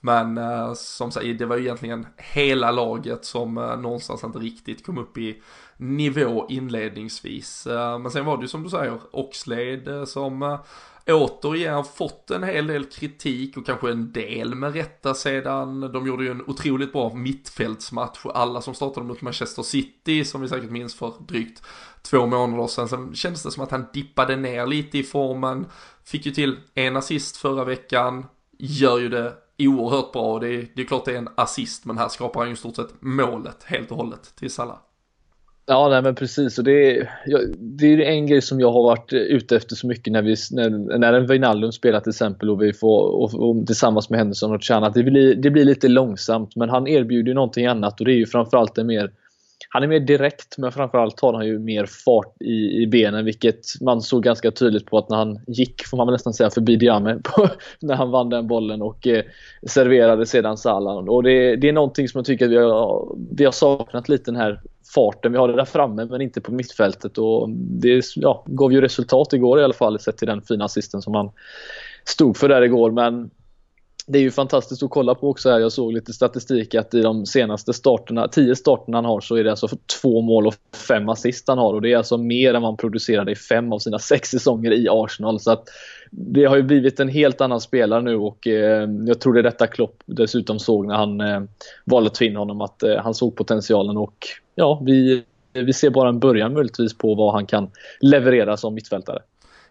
Men 0.00 0.38
eh, 0.38 0.72
som 0.74 1.10
sagt, 1.10 1.38
det 1.38 1.46
var 1.46 1.56
ju 1.56 1.62
egentligen 1.62 2.06
hela 2.16 2.70
laget 2.70 3.24
som 3.24 3.58
eh, 3.58 3.76
någonstans 3.76 4.24
inte 4.24 4.38
riktigt 4.38 4.86
kom 4.86 4.98
upp 4.98 5.18
i 5.18 5.42
nivå 5.76 6.46
inledningsvis. 6.48 7.66
Eh, 7.66 7.98
men 7.98 8.10
sen 8.10 8.24
var 8.24 8.36
det 8.36 8.42
ju 8.42 8.48
som 8.48 8.62
du 8.62 8.70
säger, 8.70 9.00
Oxlade 9.10 9.98
eh, 9.98 10.04
som 10.04 10.42
eh, 10.42 10.60
återigen 11.06 11.84
fått 11.84 12.30
en 12.30 12.42
hel 12.42 12.66
del 12.66 12.84
kritik 12.84 13.56
och 13.56 13.66
kanske 13.66 13.90
en 13.90 14.12
del 14.12 14.54
med 14.54 14.74
rätta 14.74 15.14
sedan 15.14 15.80
de 15.80 16.06
gjorde 16.06 16.24
ju 16.24 16.30
en 16.30 16.44
otroligt 16.46 16.92
bra 16.92 17.14
mittfältsmatch 17.14 18.24
och 18.24 18.38
alla 18.38 18.60
som 18.60 18.74
startade 18.74 19.06
mot 19.06 19.22
Manchester 19.22 19.62
City 19.62 20.24
som 20.24 20.40
vi 20.40 20.48
säkert 20.48 20.70
minns 20.70 20.94
för 20.94 21.14
drygt 21.28 21.62
två 22.02 22.26
månader 22.26 22.66
sedan. 22.66 22.88
Sen 22.88 23.14
kändes 23.14 23.42
det 23.42 23.50
som 23.50 23.64
att 23.64 23.70
han 23.70 23.86
dippade 23.92 24.36
ner 24.36 24.66
lite 24.66 24.98
i 24.98 25.02
formen, 25.02 25.66
fick 26.04 26.26
ju 26.26 26.32
till 26.32 26.58
en 26.74 26.96
assist 26.96 27.36
förra 27.36 27.64
veckan, 27.64 28.26
gör 28.58 28.98
ju 28.98 29.08
det 29.08 29.34
oerhört 29.58 30.12
bra 30.12 30.32
och 30.32 30.40
det 30.40 30.48
är, 30.48 30.68
det 30.74 30.82
är 30.82 30.86
klart 30.86 31.04
det 31.04 31.12
är 31.12 31.18
en 31.18 31.28
assist 31.34 31.84
men 31.84 31.98
här 31.98 32.08
skapar 32.08 32.40
han 32.40 32.48
ju 32.48 32.54
i 32.54 32.56
stort 32.56 32.76
sett 32.76 32.94
målet 33.00 33.64
helt 33.64 33.90
och 33.90 33.96
hållet 33.96 34.36
till 34.36 34.50
Salah. 34.50 34.78
Ja, 35.66 35.88
nej, 35.88 36.02
men 36.02 36.14
precis. 36.14 36.58
Och 36.58 36.64
det, 36.64 36.98
är, 36.98 37.10
det 37.58 37.86
är 37.86 38.00
en 38.00 38.26
grej 38.26 38.42
som 38.42 38.60
jag 38.60 38.72
har 38.72 38.82
varit 38.82 39.12
eh, 39.12 39.18
ute 39.18 39.56
efter 39.56 39.76
så 39.76 39.86
mycket 39.86 40.12
när, 40.12 40.22
vi, 40.22 40.36
när, 40.50 40.98
när 40.98 41.12
en 41.12 41.26
Wijnaldum 41.26 41.72
spelar 41.72 42.00
till 42.00 42.10
exempel 42.10 42.50
och 42.50 42.62
vi 42.62 42.72
får 42.72 43.02
och, 43.02 43.34
och, 43.34 43.66
tillsammans 43.66 44.10
med 44.10 44.18
Henderson 44.18 44.54
och 44.54 44.62
Chan 44.62 44.84
att 44.84 44.94
det 44.94 45.02
blir, 45.02 45.34
det 45.34 45.50
blir 45.50 45.64
lite 45.64 45.88
långsamt. 45.88 46.56
Men 46.56 46.68
han 46.68 46.86
erbjuder 46.86 47.28
ju 47.28 47.34
någonting 47.34 47.66
annat 47.66 48.00
och 48.00 48.06
det 48.06 48.12
är 48.12 48.16
ju 48.16 48.26
framförallt 48.26 48.78
en 48.78 48.86
mer 48.86 49.10
han 49.74 49.82
är 49.82 49.86
mer 49.86 50.00
direkt 50.00 50.58
men 50.58 50.72
framförallt 50.72 51.20
har 51.20 51.32
han 51.32 51.46
ju 51.46 51.58
mer 51.58 51.86
fart 51.86 52.42
i, 52.42 52.82
i 52.82 52.86
benen 52.86 53.24
vilket 53.24 53.80
man 53.80 54.00
såg 54.00 54.22
ganska 54.22 54.50
tydligt 54.50 54.86
på 54.86 54.98
att 54.98 55.08
när 55.08 55.16
han 55.16 55.40
gick, 55.46 55.86
får 55.86 55.96
man 55.96 56.06
väl 56.06 56.12
nästan 56.12 56.32
säga, 56.32 56.50
förbi 56.50 56.76
Diame 56.76 57.20
på, 57.24 57.48
när 57.80 57.94
han 57.94 58.10
vann 58.10 58.28
den 58.28 58.46
bollen 58.46 58.82
och 58.82 59.06
eh, 59.06 59.24
serverade 59.66 60.26
sedan 60.26 60.56
Salah. 60.56 60.96
Och 60.96 61.22
det, 61.22 61.56
det, 61.56 61.68
är 61.68 61.72
någonting 61.72 62.08
som 62.08 62.18
jag 62.18 62.26
tycker 62.26 62.44
att 62.44 62.50
vi 62.50 62.56
har, 62.56 63.16
vi 63.30 63.44
har 63.44 63.52
saknat 63.52 64.08
lite 64.08 64.30
den 64.30 64.40
här 64.40 64.60
farten. 64.94 65.32
Vi 65.32 65.38
har 65.38 65.48
det 65.48 65.56
där 65.56 65.64
framme 65.64 66.04
men 66.04 66.20
inte 66.20 66.40
på 66.40 66.52
mittfältet 66.52 67.18
och 67.18 67.50
det 67.50 68.02
ja, 68.16 68.44
gav 68.46 68.72
ju 68.72 68.80
resultat 68.80 69.32
igår 69.32 69.60
i 69.60 69.64
alla 69.64 69.74
fall 69.74 70.00
sett 70.00 70.16
till 70.16 70.28
den 70.28 70.42
fina 70.42 70.64
assisten 70.64 71.02
som 71.02 71.14
han 71.14 71.30
stod 72.04 72.36
för 72.36 72.48
där 72.48 72.62
igår. 72.62 72.90
Men 72.90 73.30
det 74.06 74.18
är 74.18 74.22
ju 74.22 74.30
fantastiskt 74.30 74.82
att 74.82 74.90
kolla 74.90 75.14
på 75.14 75.28
också 75.28 75.50
här. 75.50 75.60
Jag 75.60 75.72
såg 75.72 75.92
lite 75.92 76.12
statistik 76.12 76.74
att 76.74 76.94
i 76.94 77.00
de 77.00 77.26
senaste 77.26 77.72
starterna, 77.72 78.28
10 78.28 78.56
starterna 78.56 78.96
han 78.96 79.04
har 79.04 79.20
så 79.20 79.36
är 79.36 79.44
det 79.44 79.50
alltså 79.50 79.68
två 80.00 80.20
mål 80.20 80.46
och 80.46 80.54
fem 80.88 81.08
assist 81.08 81.48
han 81.48 81.58
har 81.58 81.74
och 81.74 81.82
det 81.82 81.92
är 81.92 81.96
alltså 81.96 82.16
mer 82.16 82.54
än 82.54 82.62
man 82.62 82.76
producerade 82.76 83.32
i 83.32 83.36
fem 83.36 83.72
av 83.72 83.78
sina 83.78 83.98
sex 84.08 84.28
säsonger 84.28 84.72
i 84.72 84.88
Arsenal. 84.90 85.40
Så 85.40 85.52
att 85.52 85.68
det 86.10 86.44
har 86.44 86.56
ju 86.56 86.62
blivit 86.62 87.00
en 87.00 87.08
helt 87.08 87.40
annan 87.40 87.60
spelare 87.60 88.02
nu 88.02 88.16
och 88.16 88.46
eh, 88.46 88.88
jag 89.06 89.20
tror 89.20 89.34
det 89.34 89.40
är 89.40 89.42
detta 89.42 89.66
Klopp 89.66 90.02
dessutom 90.06 90.58
såg 90.58 90.86
när 90.86 90.94
han 90.94 91.20
eh, 91.20 91.42
valde 91.84 92.10
att 92.10 92.20
in 92.20 92.36
honom 92.36 92.60
att 92.60 92.82
eh, 92.82 92.96
han 92.96 93.14
såg 93.14 93.36
potentialen 93.36 93.96
och 93.96 94.16
ja, 94.54 94.82
vi, 94.86 95.22
vi 95.52 95.72
ser 95.72 95.90
bara 95.90 96.08
en 96.08 96.18
början 96.18 96.52
möjligtvis 96.52 96.98
på 96.98 97.14
vad 97.14 97.32
han 97.32 97.46
kan 97.46 97.70
leverera 98.00 98.56
som 98.56 98.74
mittfältare. 98.74 99.18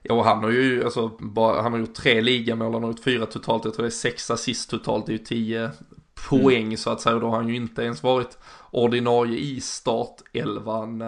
Ja, 0.04 0.24
han 0.24 0.44
har 0.44 0.52
ju 0.52 0.84
alltså, 0.84 1.12
bara, 1.20 1.62
han 1.62 1.72
har 1.72 1.80
gjort 1.80 1.94
tre 1.94 2.22
ligamål, 2.22 2.74
han 2.74 2.84
har 2.84 2.90
gjort 2.90 3.04
fyra 3.04 3.26
totalt, 3.26 3.66
jag 3.66 3.74
tror 3.74 3.84
det 3.84 3.90
är 3.90 3.92
sex 3.92 4.32
assist 4.32 4.70
totalt, 4.70 5.06
det 5.06 5.12
är 5.12 5.18
ju 5.18 5.24
tio 5.24 5.72
poäng 6.30 6.64
mm. 6.64 6.78
så 6.78 6.90
att 6.90 7.02
säga, 7.02 7.20
då 7.20 7.30
har 7.30 7.36
han 7.36 7.48
ju 7.48 7.56
inte 7.56 7.82
ens 7.82 8.04
varit 8.04 8.38
ordinarie 8.72 9.40
i 9.40 9.62
startelvan. 9.62 11.04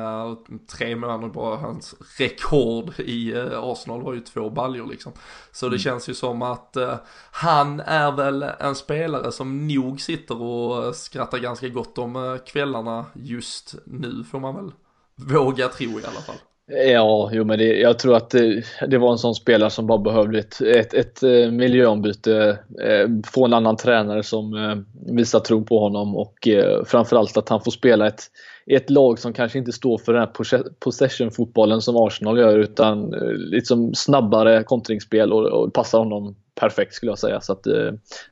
Tre 0.67 0.95
månader 0.95 1.27
bara 1.27 1.57
hans 1.57 1.95
rekord 2.17 2.99
i 2.99 3.33
eh, 3.33 3.63
Arsenal 3.63 4.03
var 4.03 4.13
ju 4.13 4.19
två 4.19 4.49
baljor 4.49 4.87
liksom. 4.87 5.11
Så 5.51 5.65
det 5.65 5.75
mm. 5.75 5.79
känns 5.79 6.09
ju 6.09 6.13
som 6.13 6.41
att 6.41 6.77
uh, 6.77 6.95
han 7.31 7.79
är 7.79 8.11
väl 8.11 8.43
en 8.43 8.75
spelare 8.75 9.31
som 9.31 9.67
nog 9.67 10.01
sitter 10.01 10.41
och 10.41 10.95
skrattar 10.95 11.37
ganska 11.37 11.67
gott 11.67 11.97
om 11.97 12.15
uh, 12.15 12.37
kvällarna 12.37 13.05
just 13.15 13.75
nu 13.85 14.23
får 14.31 14.39
man 14.39 14.55
väl 14.55 14.71
våga 15.15 15.67
tro 15.67 15.99
i 15.99 16.05
alla 16.05 16.21
fall. 16.21 16.37
Ja, 16.67 17.29
jo, 17.33 17.43
men 17.43 17.59
det, 17.59 17.79
jag 17.79 17.99
tror 17.99 18.15
att 18.15 18.29
det, 18.29 18.63
det, 18.87 18.97
var 18.97 19.11
en 19.11 19.17
sån 19.17 19.35
spelare 19.35 19.69
som 19.69 19.87
bara 19.87 19.97
behövde 19.97 20.39
ett, 20.39 20.61
ett, 20.61 20.93
ett 20.93 21.23
eh, 21.23 21.51
miljöombyte. 21.51 22.59
Eh, 22.83 23.09
få 23.27 23.45
en 23.45 23.53
annan 23.53 23.77
tränare 23.77 24.23
som 24.23 24.53
eh, 24.53 24.75
visar 25.15 25.39
tro 25.39 25.65
på 25.65 25.79
honom 25.79 26.15
och 26.15 26.47
eh, 26.47 26.83
framförallt 26.85 27.37
att 27.37 27.49
han 27.49 27.61
får 27.61 27.71
spela 27.71 28.07
ett, 28.07 28.21
ett 28.65 28.89
lag 28.89 29.19
som 29.19 29.33
kanske 29.33 29.57
inte 29.57 29.71
står 29.71 29.97
för 29.97 30.13
den 30.13 30.21
här 30.21 30.63
possession-fotbollen 30.79 31.81
som 31.81 31.97
Arsenal 31.97 32.39
gör 32.39 32.57
utan 32.57 33.09
liksom 33.35 33.93
snabbare 33.93 34.63
kontringsspel 34.63 35.33
och, 35.33 35.45
och 35.45 35.73
passar 35.73 35.99
honom 35.99 36.35
perfekt 36.59 36.93
skulle 36.93 37.11
jag 37.11 37.19
säga. 37.19 37.41
Så 37.41 37.53
att, 37.53 37.65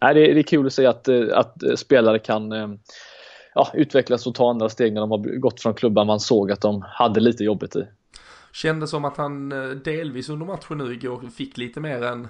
nej, 0.01 0.13
det, 0.13 0.33
det 0.33 0.39
är 0.39 0.43
kul 0.43 0.65
att 0.65 0.73
se 0.73 0.85
att, 0.85 1.09
att 1.33 1.55
spelare 1.75 2.19
kan 2.19 2.51
ja, 3.55 3.67
utvecklas 3.73 4.27
och 4.27 4.35
ta 4.35 4.49
andra 4.49 4.69
steg 4.69 4.93
när 4.93 5.01
de 5.01 5.11
har 5.11 5.39
gått 5.39 5.61
från 5.61 5.73
klubbar 5.73 6.05
man 6.05 6.19
såg 6.19 6.51
att 6.51 6.61
de 6.61 6.81
hade 6.87 7.19
lite 7.19 7.43
jobbigt 7.43 7.75
i. 7.75 7.83
Kändes 8.51 8.89
som 8.89 9.05
att 9.05 9.17
han 9.17 9.51
eh, 9.51 9.69
delvis 9.69 10.29
under 10.29 10.45
matchen 10.45 10.77
nu 10.77 10.93
igår 10.93 11.29
fick 11.29 11.57
lite 11.57 11.79
mer 11.79 12.03
än 12.03 12.27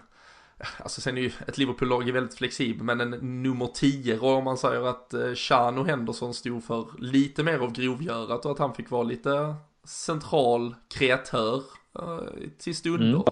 Alltså 0.77 1.01
sen 1.01 1.17
är 1.17 1.21
ju 1.21 1.31
ett 1.47 1.57
Liverpool-lag 1.57 2.11
väldigt 2.11 2.35
flexibelt 2.35 2.83
men 2.83 3.01
en 3.01 3.43
nummer 3.43 3.67
10 3.73 4.19
om 4.19 4.43
man 4.43 4.57
säger 4.57 4.89
att 4.89 5.13
eh, 5.13 5.33
Chan 5.33 5.77
och 5.77 5.85
Henderson 5.85 6.33
stod 6.33 6.63
för 6.63 6.85
lite 6.99 7.43
mer 7.43 7.59
av 7.59 7.71
grovgörat 7.71 8.45
och 8.45 8.51
att 8.51 8.59
han 8.59 8.73
fick 8.73 8.91
vara 8.91 9.03
lite 9.03 9.55
central 9.87 10.75
kreatör 10.97 11.61
eh, 11.99 12.19
till 12.57 12.75
stunder. 12.75 13.05
Mm. 13.05 13.23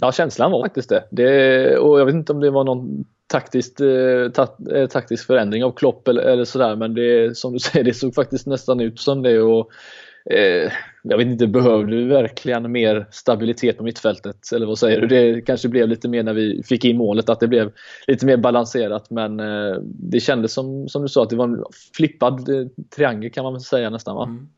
Ja, 0.00 0.12
känslan 0.12 0.50
var 0.50 0.64
faktiskt 0.64 0.88
det. 0.88 1.08
det. 1.10 1.78
Och 1.78 2.00
jag 2.00 2.06
vet 2.06 2.14
inte 2.14 2.32
om 2.32 2.40
det 2.40 2.50
var 2.50 2.64
någon 2.64 3.04
taktiskt, 3.26 3.80
eh, 3.80 4.28
ta, 4.34 4.56
taktisk 4.90 5.26
förändring 5.26 5.64
av 5.64 5.72
Klopp 5.72 6.08
eller, 6.08 6.22
eller 6.22 6.44
sådär 6.44 6.76
men 6.76 6.94
det 6.94 7.36
som 7.36 7.52
du 7.52 7.58
säger, 7.58 7.84
det 7.84 7.94
såg 7.94 8.14
faktiskt 8.14 8.46
nästan 8.46 8.80
ut 8.80 9.00
som 9.00 9.22
det 9.22 9.40
och 9.40 9.70
eh, 10.30 10.72
jag 11.08 11.18
vet 11.18 11.26
inte, 11.26 11.46
behövde 11.46 11.96
vi 11.96 12.04
verkligen 12.04 12.72
mer 12.72 13.06
stabilitet 13.10 13.78
på 13.78 13.84
mittfältet? 13.84 14.52
Eller 14.52 14.66
vad 14.66 14.78
säger 14.78 15.00
du? 15.00 15.06
Det 15.06 15.40
kanske 15.40 15.68
blev 15.68 15.88
lite 15.88 16.08
mer 16.08 16.22
när 16.22 16.32
vi 16.32 16.62
fick 16.62 16.84
in 16.84 16.96
målet, 16.96 17.28
att 17.28 17.40
det 17.40 17.48
blev 17.48 17.72
lite 18.06 18.26
mer 18.26 18.36
balanserat. 18.36 19.10
Men 19.10 19.40
eh, 19.40 19.76
det 19.84 20.20
kändes 20.20 20.52
som, 20.52 20.88
som 20.88 21.02
du 21.02 21.08
sa, 21.08 21.22
att 21.22 21.30
det 21.30 21.36
var 21.36 21.48
en 21.48 21.64
flippad 21.96 22.48
eh, 22.48 22.66
triangel 22.96 23.30
kan 23.30 23.44
man 23.44 23.52
väl 23.52 23.62
säga 23.62 23.90
nästan 23.90 24.16
va? 24.16 24.24
Mm. 24.24 24.48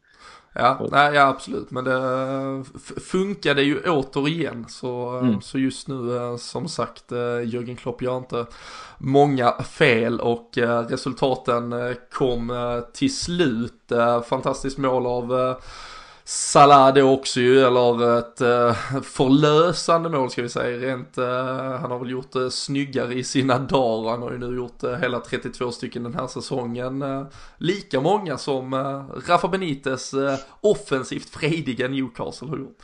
Ja, 0.54 0.88
nej, 0.92 1.14
ja, 1.14 1.26
absolut. 1.26 1.70
Men 1.70 1.84
det 1.84 2.64
funkade 3.00 3.62
ju 3.62 3.80
återigen. 3.80 4.64
Så, 4.68 5.08
mm. 5.08 5.40
så 5.40 5.58
just 5.58 5.88
nu, 5.88 6.16
eh, 6.16 6.36
som 6.36 6.68
sagt, 6.68 7.12
Jörgen 7.44 7.76
Klopp 7.76 8.02
gör 8.02 8.18
inte 8.18 8.46
många 8.98 9.52
fel 9.52 10.20
och 10.20 10.50
resultaten 10.88 11.74
kom 12.12 12.52
till 12.92 13.16
slut. 13.16 13.92
Fantastiskt 14.28 14.78
mål 14.78 15.06
av 15.06 15.56
Salah 16.24 16.94
då 16.94 17.02
också 17.02 17.40
ju, 17.40 17.60
eller 17.60 18.18
ett 18.18 18.40
uh, 18.40 19.00
förlösande 19.02 20.08
mål 20.08 20.30
ska 20.30 20.42
vi 20.42 20.48
säga. 20.48 20.78
Rent, 20.78 21.18
uh, 21.18 21.24
han 21.80 21.90
har 21.90 21.98
väl 21.98 22.10
gjort 22.10 22.32
det 22.32 22.38
uh, 22.38 22.48
snyggare 22.48 23.14
i 23.14 23.24
sina 23.24 23.58
dagar. 23.58 24.10
Han 24.10 24.22
har 24.22 24.32
ju 24.32 24.38
nu 24.38 24.56
gjort 24.56 24.82
hela 25.00 25.20
32 25.20 25.72
stycken 25.72 26.02
den 26.02 26.14
här 26.14 26.26
säsongen. 26.26 27.04
lika 27.58 28.00
många 28.00 28.38
som 28.38 28.74
Rafa 29.26 29.48
Benites 29.48 30.14
offensivt 30.60 31.30
frediga 31.30 31.88
Newcastle 31.88 32.48
har 32.48 32.56
gjort. 32.56 32.78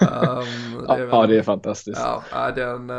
Um, 0.00 0.86
det 0.96 1.08
ja, 1.10 1.26
det 1.26 1.38
är 1.38 1.42
fantastiskt. 1.42 2.00
Ja, 2.32 2.50
den, 2.50 2.92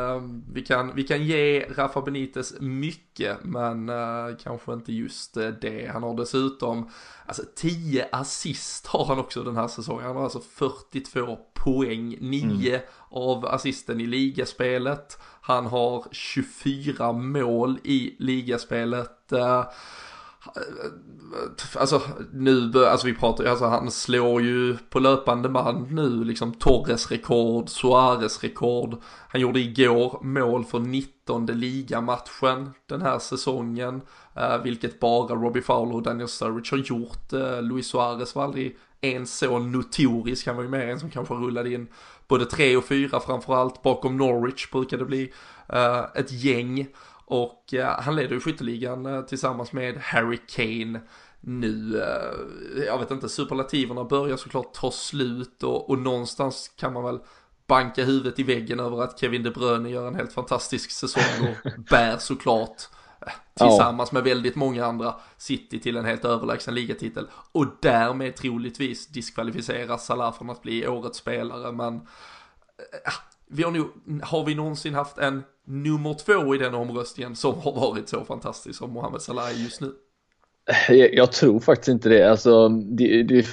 vi, 0.53 0.61
kan, 0.61 0.95
vi 0.95 1.03
kan 1.03 1.23
ge 1.23 1.65
Rafa 1.75 2.01
Benites 2.01 2.53
mycket, 2.59 3.10
men 3.41 3.89
eh, 3.89 4.37
kanske 4.43 4.73
inte 4.73 4.93
just 4.93 5.37
eh, 5.37 5.47
det. 5.47 5.91
Han 5.93 6.03
har 6.03 6.15
dessutom 6.15 6.89
Alltså 7.25 7.43
10 7.55 8.07
assist 8.11 8.87
har 8.87 9.05
han 9.05 9.19
också 9.19 9.43
den 9.43 9.55
här 9.55 9.67
säsongen. 9.67 10.05
Han 10.05 10.15
har 10.15 10.23
alltså 10.23 10.39
42 10.39 11.37
poäng, 11.53 12.17
9 12.19 12.69
mm. 12.69 12.81
av 13.09 13.45
assisten 13.45 14.01
i 14.01 14.07
ligaspelet. 14.07 15.19
Han 15.41 15.65
har 15.65 16.05
24 16.11 17.11
mål 17.11 17.79
i 17.83 18.15
ligaspelet. 18.19 19.31
Eh, 19.31 19.65
Alltså 21.75 22.01
nu, 22.33 22.85
alltså 22.85 23.07
vi 23.07 23.13
pratar 23.13 23.45
alltså 23.45 23.65
han 23.65 23.91
slår 23.91 24.41
ju 24.41 24.77
på 24.89 24.99
löpande 24.99 25.49
band 25.49 25.91
nu 25.91 26.23
liksom 26.23 26.53
Torres 26.53 27.11
rekord, 27.11 27.69
Suarez 27.69 28.43
rekord. 28.43 29.01
Han 29.27 29.41
gjorde 29.41 29.59
igår 29.59 30.19
mål 30.21 30.65
för 30.65 30.79
19 30.79 31.45
ligamatchen 31.45 32.69
den 32.85 33.01
här 33.01 33.19
säsongen. 33.19 34.01
Eh, 34.35 34.57
vilket 34.63 34.99
bara 34.99 35.35
Robbie 35.35 35.61
Fowler 35.61 35.95
och 35.95 36.03
Daniel 36.03 36.27
Sturridge 36.27 36.75
har 36.75 36.77
gjort. 36.77 37.33
Eh, 37.33 37.61
Luis 37.61 37.87
Suarez 37.87 38.35
var 38.35 38.43
aldrig 38.43 38.77
en 39.01 39.27
så 39.27 39.59
notorisk, 39.59 40.47
han 40.47 40.55
var 40.55 40.63
ju 40.63 40.69
mer 40.69 40.87
en 40.87 40.99
som 40.99 41.09
kanske 41.09 41.33
rullade 41.33 41.73
in 41.73 41.87
både 42.27 42.45
tre 42.45 42.77
och 42.77 42.85
fyra 42.85 43.19
framförallt. 43.19 43.83
Bakom 43.83 44.17
Norwich 44.17 44.71
brukade 44.71 45.01
det 45.01 45.07
bli 45.07 45.33
eh, 45.67 46.03
ett 46.15 46.31
gäng. 46.31 46.87
Och 47.31 47.73
uh, 47.73 47.85
han 47.85 48.15
leder 48.15 48.33
ju 48.33 48.39
skytteligan 48.39 49.05
uh, 49.05 49.25
tillsammans 49.25 49.73
med 49.73 49.97
Harry 49.97 50.39
Kane 50.47 51.01
nu. 51.43 52.03
jag 52.87 52.99
vet 52.99 53.11
inte, 53.11 53.29
superlativerna 53.29 54.03
börjar 54.03 54.37
såklart 54.37 54.73
ta 54.73 54.91
slut 54.91 55.63
och, 55.63 55.89
och 55.89 55.99
någonstans 55.99 56.71
kan 56.77 56.93
man 56.93 57.03
väl 57.03 57.19
banka 57.67 58.03
huvudet 58.03 58.39
i 58.39 58.43
väggen 58.43 58.79
över 58.79 59.01
att 59.01 59.19
Kevin 59.19 59.43
De 59.43 59.49
Bruyne 59.49 59.89
gör 59.89 60.07
en 60.07 60.15
helt 60.15 60.33
fantastisk 60.33 60.91
säsong 60.91 61.47
och 61.47 61.71
bär 61.89 62.17
såklart 62.17 62.81
tillsammans 63.53 64.09
ja. 64.11 64.13
med 64.13 64.23
väldigt 64.23 64.55
många 64.55 64.85
andra 64.85 65.15
City 65.37 65.79
till 65.79 65.97
en 65.97 66.05
helt 66.05 66.25
överlägsen 66.25 66.75
ligatitel 66.75 67.27
och 67.51 67.65
därmed 67.81 68.35
troligtvis 68.35 69.07
diskvalificera 69.07 69.97
Salah 69.97 70.33
från 70.33 70.49
att 70.49 70.61
bli 70.61 70.87
årets 70.87 71.17
spelare 71.17 71.71
men 71.71 72.07
vi 73.51 73.63
har, 73.63 73.71
nu, 73.71 73.83
har 74.23 74.45
vi 74.45 74.55
någonsin 74.55 74.93
haft 74.93 75.17
en 75.17 75.43
nummer 75.67 76.13
två 76.13 76.55
i 76.55 76.57
den 76.57 76.73
omröstningen 76.73 77.35
som 77.35 77.55
har 77.59 77.71
varit 77.71 78.09
så 78.09 78.25
fantastisk 78.25 78.79
som 78.79 78.91
Mohamed 78.91 79.21
Salah 79.21 79.63
just 79.63 79.81
nu? 79.81 79.91
Jag 81.11 81.31
tror 81.31 81.59
faktiskt 81.59 81.87
inte 81.87 82.09
det. 82.09 82.31
Alltså, 82.31 82.69
det, 82.69 83.23
det, 83.23 83.45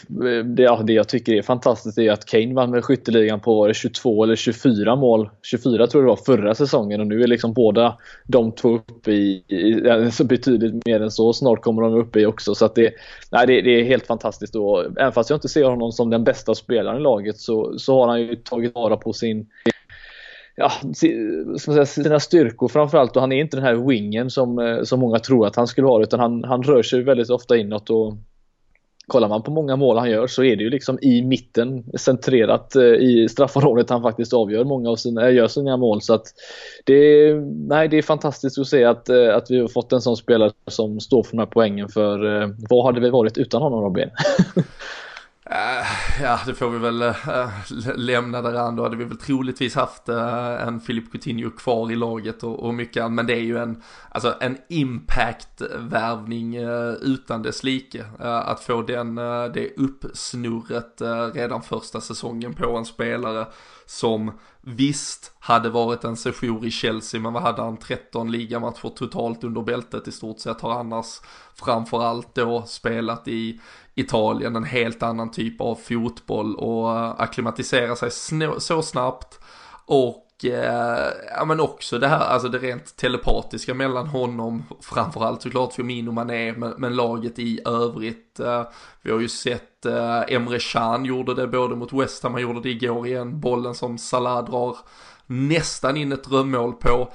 det, 0.45 0.63
ja, 0.63 0.83
det 0.85 0.93
jag 0.93 1.09
tycker 1.09 1.33
är 1.33 1.43
fantastiskt 1.43 1.99
är 1.99 2.13
att 2.13 2.25
Kane 2.25 2.55
vann 2.55 2.71
med 2.71 2.85
skytteligan 2.85 3.41
på 3.41 3.73
22 3.73 4.25
eller 4.25 4.37
24 4.37 4.97
mål. 4.97 5.31
24 5.43 5.87
tror 5.87 6.03
jag 6.03 6.07
det 6.07 6.09
var 6.09 6.37
förra 6.37 6.55
säsongen 6.55 7.01
och 7.01 7.07
nu 7.07 7.23
är 7.23 7.27
liksom 7.27 7.53
båda 7.53 7.99
de 8.27 8.53
två 8.53 8.75
uppe 8.75 9.13
i, 9.13 9.45
i 9.49 9.91
alltså 9.91 10.25
betydligt 10.25 10.87
mer 10.87 11.01
än 11.01 11.11
så. 11.11 11.33
Snart 11.33 11.63
kommer 11.63 11.83
de 11.83 11.95
uppe 11.95 12.21
i 12.21 12.27
också. 12.27 12.55
Så 12.55 12.65
att 12.65 12.75
det, 12.75 12.95
nej, 13.31 13.47
det, 13.47 13.61
det 13.61 13.81
är 13.81 13.85
helt 13.85 14.07
fantastiskt. 14.07 14.57
Och 14.57 14.85
även 14.85 15.13
fast 15.13 15.31
jag 15.31 15.37
inte 15.37 15.49
ser 15.49 15.65
honom 15.65 15.93
som 15.93 16.11
den 16.11 16.25
bästa 16.25 16.55
spelaren 16.55 16.97
i 16.97 17.03
laget 17.03 17.39
så, 17.39 17.79
så 17.79 18.01
har 18.01 18.09
han 18.09 18.21
ju 18.21 18.37
tagit 18.37 18.75
vara 18.75 18.97
på 18.97 19.13
sin 19.13 19.47
ja, 20.59 20.73
säga, 21.59 21.87
sina 21.87 22.21
styrkor 22.21 22.69
framförallt 22.69 23.17
och 23.17 23.23
han 23.23 23.33
är 23.33 23.41
inte 23.41 23.57
den 23.57 23.65
här 23.65 23.89
wingen 23.89 24.31
som, 24.31 24.59
eh, 24.59 24.83
som 24.83 25.01
många 25.01 25.19
tror 25.19 25.47
att 25.47 25.57
han 25.57 25.67
skulle 25.67 25.87
vara 25.87 26.03
utan 26.03 26.21
han, 26.21 26.45
han 26.45 26.63
rör 26.63 26.83
sig 26.83 27.03
väldigt 27.03 27.31
ofta 27.31 27.57
inåt 27.57 27.91
och 27.91 28.15
kollar 29.07 29.29
man 29.29 29.43
på 29.43 29.51
många 29.51 29.77
mål 29.77 29.99
han 29.99 30.11
gör 30.11 30.27
så 30.27 30.45
är 30.45 30.57
det 30.57 30.63
ju 30.63 30.71
liksom 30.71 30.99
i 31.03 31.23
mitten 31.23 31.85
centrerat 31.99 32.77
eh, 32.77 32.83
i 32.83 33.29
straffområdet 33.31 33.91
han 33.91 34.03
faktiskt 34.03 34.33
avgör 34.33 34.65
många 34.65 34.91
av 34.91 34.97
sina, 34.97 35.29
eh, 35.29 35.35
gör 35.35 35.49
sina 35.49 35.77
mål 35.77 36.03
så 36.03 36.15
att 36.15 36.27
det, 36.85 37.35
nej, 37.69 37.89
det 37.89 37.99
är 37.99 38.03
fantastiskt 38.03 38.59
att 38.59 38.67
se 38.67 38.85
att, 38.85 39.11
att 39.11 39.51
vi 39.51 39.61
har 39.61 39.69
fått 39.69 39.93
en 39.93 40.01
sån 40.01 40.17
spelare 40.17 40.53
som 40.67 41.01
står 41.01 41.23
för 41.23 41.31
de 41.31 41.39
här 41.39 41.47
poängen 41.47 41.89
för 41.89 42.19
vad 42.69 42.85
hade 42.85 43.01
vi 43.01 43.11
varit 43.11 43.39
utan 43.39 43.63
honom 43.63 43.81
Robin? 43.81 44.11
Eh, 45.51 45.87
ja, 46.23 46.41
det 46.47 46.55
får 46.55 46.71
vi 46.71 46.79
väl 46.79 47.03
eh, 47.03 47.15
lämna 47.97 48.43
däran. 48.43 48.77
Då 48.77 48.83
hade 48.83 48.97
vi 48.97 49.05
väl 49.05 49.17
troligtvis 49.17 49.75
haft 49.75 50.09
eh, 50.09 50.67
en 50.67 50.81
Filip 50.81 51.13
Coutinho 51.13 51.51
kvar 51.51 51.91
i 51.91 51.97
laget 51.97 52.43
och, 52.43 52.67
och 52.67 52.75
mycket 52.75 53.01
annat. 53.03 53.13
Men 53.13 53.27
det 53.27 53.35
är 53.35 53.43
ju 53.43 53.59
en, 53.59 53.83
alltså 54.09 54.35
en 54.41 54.59
impact-värvning 54.69 56.57
utan 57.01 57.43
dess 57.43 57.65
like. 57.65 58.05
att 58.19 58.61
få 58.61 58.83
den, 58.83 59.15
det 59.55 59.73
uppsnurret 59.77 61.03
redan 61.35 61.63
första 61.63 62.01
säsongen 62.01 62.55
på 62.55 62.77
en 62.77 62.85
spelare 62.85 63.47
som 63.87 64.33
visst 64.61 65.33
hade 65.39 65.71
varit 65.71 66.05
en 66.05 66.17
sejour 66.17 66.67
i 66.67 66.71
Chelsea 66.71 67.21
men 67.21 67.33
vad 67.33 67.43
hade 67.43 67.63
han 67.63 67.77
13 67.77 68.31
ligamatcher 68.31 68.89
totalt 68.89 69.45
under 69.45 69.63
bältet 69.63 70.09
i 70.09 70.13
stort 70.13 70.39
sett 70.39 70.61
har 70.61 70.81
annars 70.81 71.21
framförallt 71.55 72.35
då 72.35 72.63
spelat 72.67 73.29
i 73.29 73.61
Italien 74.01 74.57
en 74.57 74.65
helt 74.65 75.03
annan 75.03 75.31
typ 75.31 75.61
av 75.61 75.75
fotboll 75.75 76.57
och 76.57 77.23
akklimatisera 77.23 77.97
sig 77.97 78.11
så 78.59 78.83
snabbt 78.83 79.41
och 79.87 80.45
eh, 80.45 81.13
ja 81.37 81.45
men 81.45 81.61
också 81.61 81.99
det 81.99 82.09
här, 82.09 82.21
alltså 82.21 82.49
det 82.49 82.59
rent 82.59 82.97
telepatiska 82.97 83.75
mellan 83.75 84.07
honom, 84.07 84.65
framförallt 84.81 85.43
såklart 85.43 85.73
Firmino 85.73 86.13
Mané, 86.13 86.53
men, 86.53 86.75
men 86.79 86.97
laget 86.97 87.39
i 87.39 87.61
övrigt. 87.65 88.41
Eh, 88.41 88.63
vi 89.03 89.11
har 89.11 89.21
ju 89.21 89.29
sett 89.29 89.87
eh, 89.87 90.21
Emre 90.29 90.59
Can 90.59 91.05
gjorde 91.05 91.35
det 91.35 91.47
både 91.47 91.77
mot 91.77 91.93
West 91.93 92.23
Ham, 92.23 92.33
han 92.33 92.43
gjorde 92.43 92.61
det 92.61 92.71
igår 92.71 93.07
igen, 93.07 93.41
bollen 93.41 93.75
som 93.75 93.99
Salah 93.99 94.45
drar 94.45 94.77
nästan 95.27 95.97
in 95.97 96.13
ett 96.13 96.25
drömmål 96.25 96.73
på. 96.73 97.13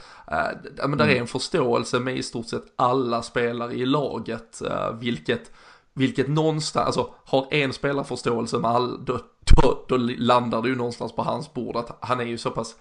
Men 0.88 0.98
där 0.98 1.08
är 1.08 1.20
en 1.20 1.28
förståelse 1.28 2.00
med 2.00 2.18
i 2.18 2.24
stort 2.24 2.50
sett 2.50 2.64
alla 2.76 3.22
spelare 3.22 3.74
i 3.74 3.86
laget, 3.86 4.62
vilket 5.00 5.52
vilket 5.94 6.28
någonstans, 6.28 6.86
alltså 6.86 7.14
har 7.26 7.48
en 7.52 7.74
spelarförståelse 7.74 8.58
med 8.58 8.72
all, 8.72 9.06
då, 9.06 9.20
då, 9.40 9.86
då 9.88 9.98
landar 9.98 10.62
det 10.62 10.70
ju 10.70 10.76
någonstans 10.76 11.16
på 11.16 11.24
hans 11.24 11.54
bord 11.54 11.76
att 11.76 11.98
han 12.02 12.20
är 12.20 12.26
ju 12.26 12.38
så 12.38 12.52
pass 12.52 12.76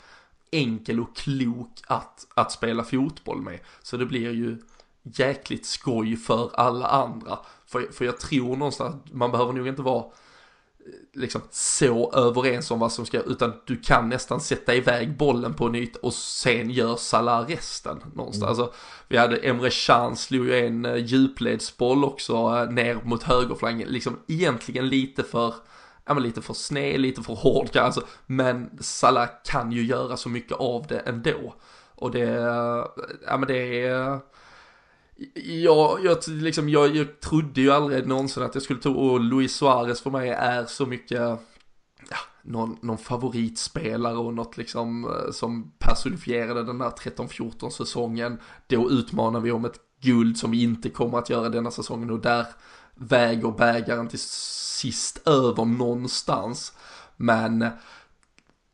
enkel 0.51 1.01
och 1.01 1.16
klok 1.16 1.81
att, 1.87 2.27
att 2.35 2.53
spela 2.53 2.85
fotboll 2.85 3.42
med. 3.42 3.61
Så 3.83 3.96
det 3.96 4.07
blir 4.07 4.31
ju 4.33 4.59
jäkligt 5.03 5.66
skoj 5.66 6.16
för 6.16 6.51
alla 6.55 6.87
andra. 6.87 7.38
För, 7.66 7.92
för 7.92 8.05
jag 8.05 8.20
tror 8.20 8.57
någonstans 8.57 8.94
att 8.94 9.12
man 9.12 9.31
behöver 9.31 9.53
nog 9.53 9.68
inte 9.68 9.83
vara 9.83 10.05
liksom 11.14 11.40
så 11.51 12.12
överens 12.12 12.71
om 12.71 12.79
vad 12.79 12.92
som 12.92 13.07
ska, 13.07 13.21
utan 13.21 13.53
du 13.64 13.77
kan 13.77 14.09
nästan 14.09 14.40
sätta 14.40 14.75
iväg 14.75 15.16
bollen 15.16 15.55
på 15.55 15.68
nytt 15.68 15.97
och 15.97 16.14
sen 16.14 16.71
gör 16.71 16.97
Salah 16.97 17.47
resten 17.49 17.99
någonstans. 18.14 18.42
Mm. 18.42 18.49
Alltså, 18.49 18.79
vi 19.09 19.16
hade 19.16 19.37
Emre 19.37 19.71
Can 19.87 20.16
slog 20.16 20.47
ju 20.47 20.66
en 20.66 20.87
uh, 20.87 20.97
djupledsboll 20.97 22.05
också 22.05 22.35
uh, 22.35 22.71
ner 22.71 23.01
mot 23.05 23.23
högerflanken, 23.23 23.88
liksom 23.88 24.18
egentligen 24.29 24.88
lite 24.88 25.23
för, 25.23 25.55
ja 26.05 26.14
men 26.14 26.23
lite 26.23 26.42
för 26.42 26.55
sned, 26.55 27.01
lite 27.01 27.23
för 27.23 27.35
hård 27.35 27.77
alltså, 27.77 28.03
men 28.27 28.79
Salah 28.81 29.29
kan 29.45 29.73
ju 29.73 29.85
göra 29.85 30.16
så 30.16 30.29
mycket 30.29 30.57
av 30.57 30.87
det 30.88 30.99
ändå. 30.99 31.55
Och 31.95 32.11
det, 32.11 32.38
uh, 32.38 32.87
ja 33.27 33.37
men 33.37 33.49
det 33.49 33.87
är 33.87 34.21
Ja, 35.35 35.98
jag, 36.03 36.18
liksom, 36.27 36.68
jag, 36.68 36.96
jag 36.96 37.20
trodde 37.20 37.61
ju 37.61 37.70
aldrig 37.70 38.07
någonsin 38.07 38.42
att 38.42 38.55
jag 38.55 38.62
skulle 38.62 38.81
tro, 38.81 38.94
och 38.94 39.20
Luis 39.20 39.57
Suarez 39.57 40.01
för 40.01 40.11
mig 40.11 40.29
är 40.29 40.64
så 40.64 40.87
mycket, 40.87 41.20
ja, 42.11 42.16
någon, 42.42 42.77
någon 42.83 42.98
favoritspelare 42.98 44.16
och 44.16 44.35
något 44.35 44.57
liksom 44.57 45.05
eh, 45.05 45.33
som 45.33 45.72
personifierade 45.79 46.64
den 46.64 46.79
där 46.79 46.90
13-14 46.90 47.70
säsongen. 47.70 48.38
Då 48.66 48.90
utmanar 48.90 49.40
vi 49.40 49.53
om 49.53 49.64
ett 49.64 49.81
guld 50.01 50.38
som 50.38 50.51
vi 50.51 50.62
inte 50.62 50.90
kommer 50.90 51.18
att 51.18 51.31
göra 51.31 51.48
denna 51.48 51.70
säsongen 51.70 52.11
och 52.11 52.20
där 52.20 52.46
väger 52.94 53.51
bägaren 53.51 54.09
till 54.09 54.18
sist 54.18 55.29
över 55.29 55.64
någonstans. 55.64 56.72
Men 57.16 57.66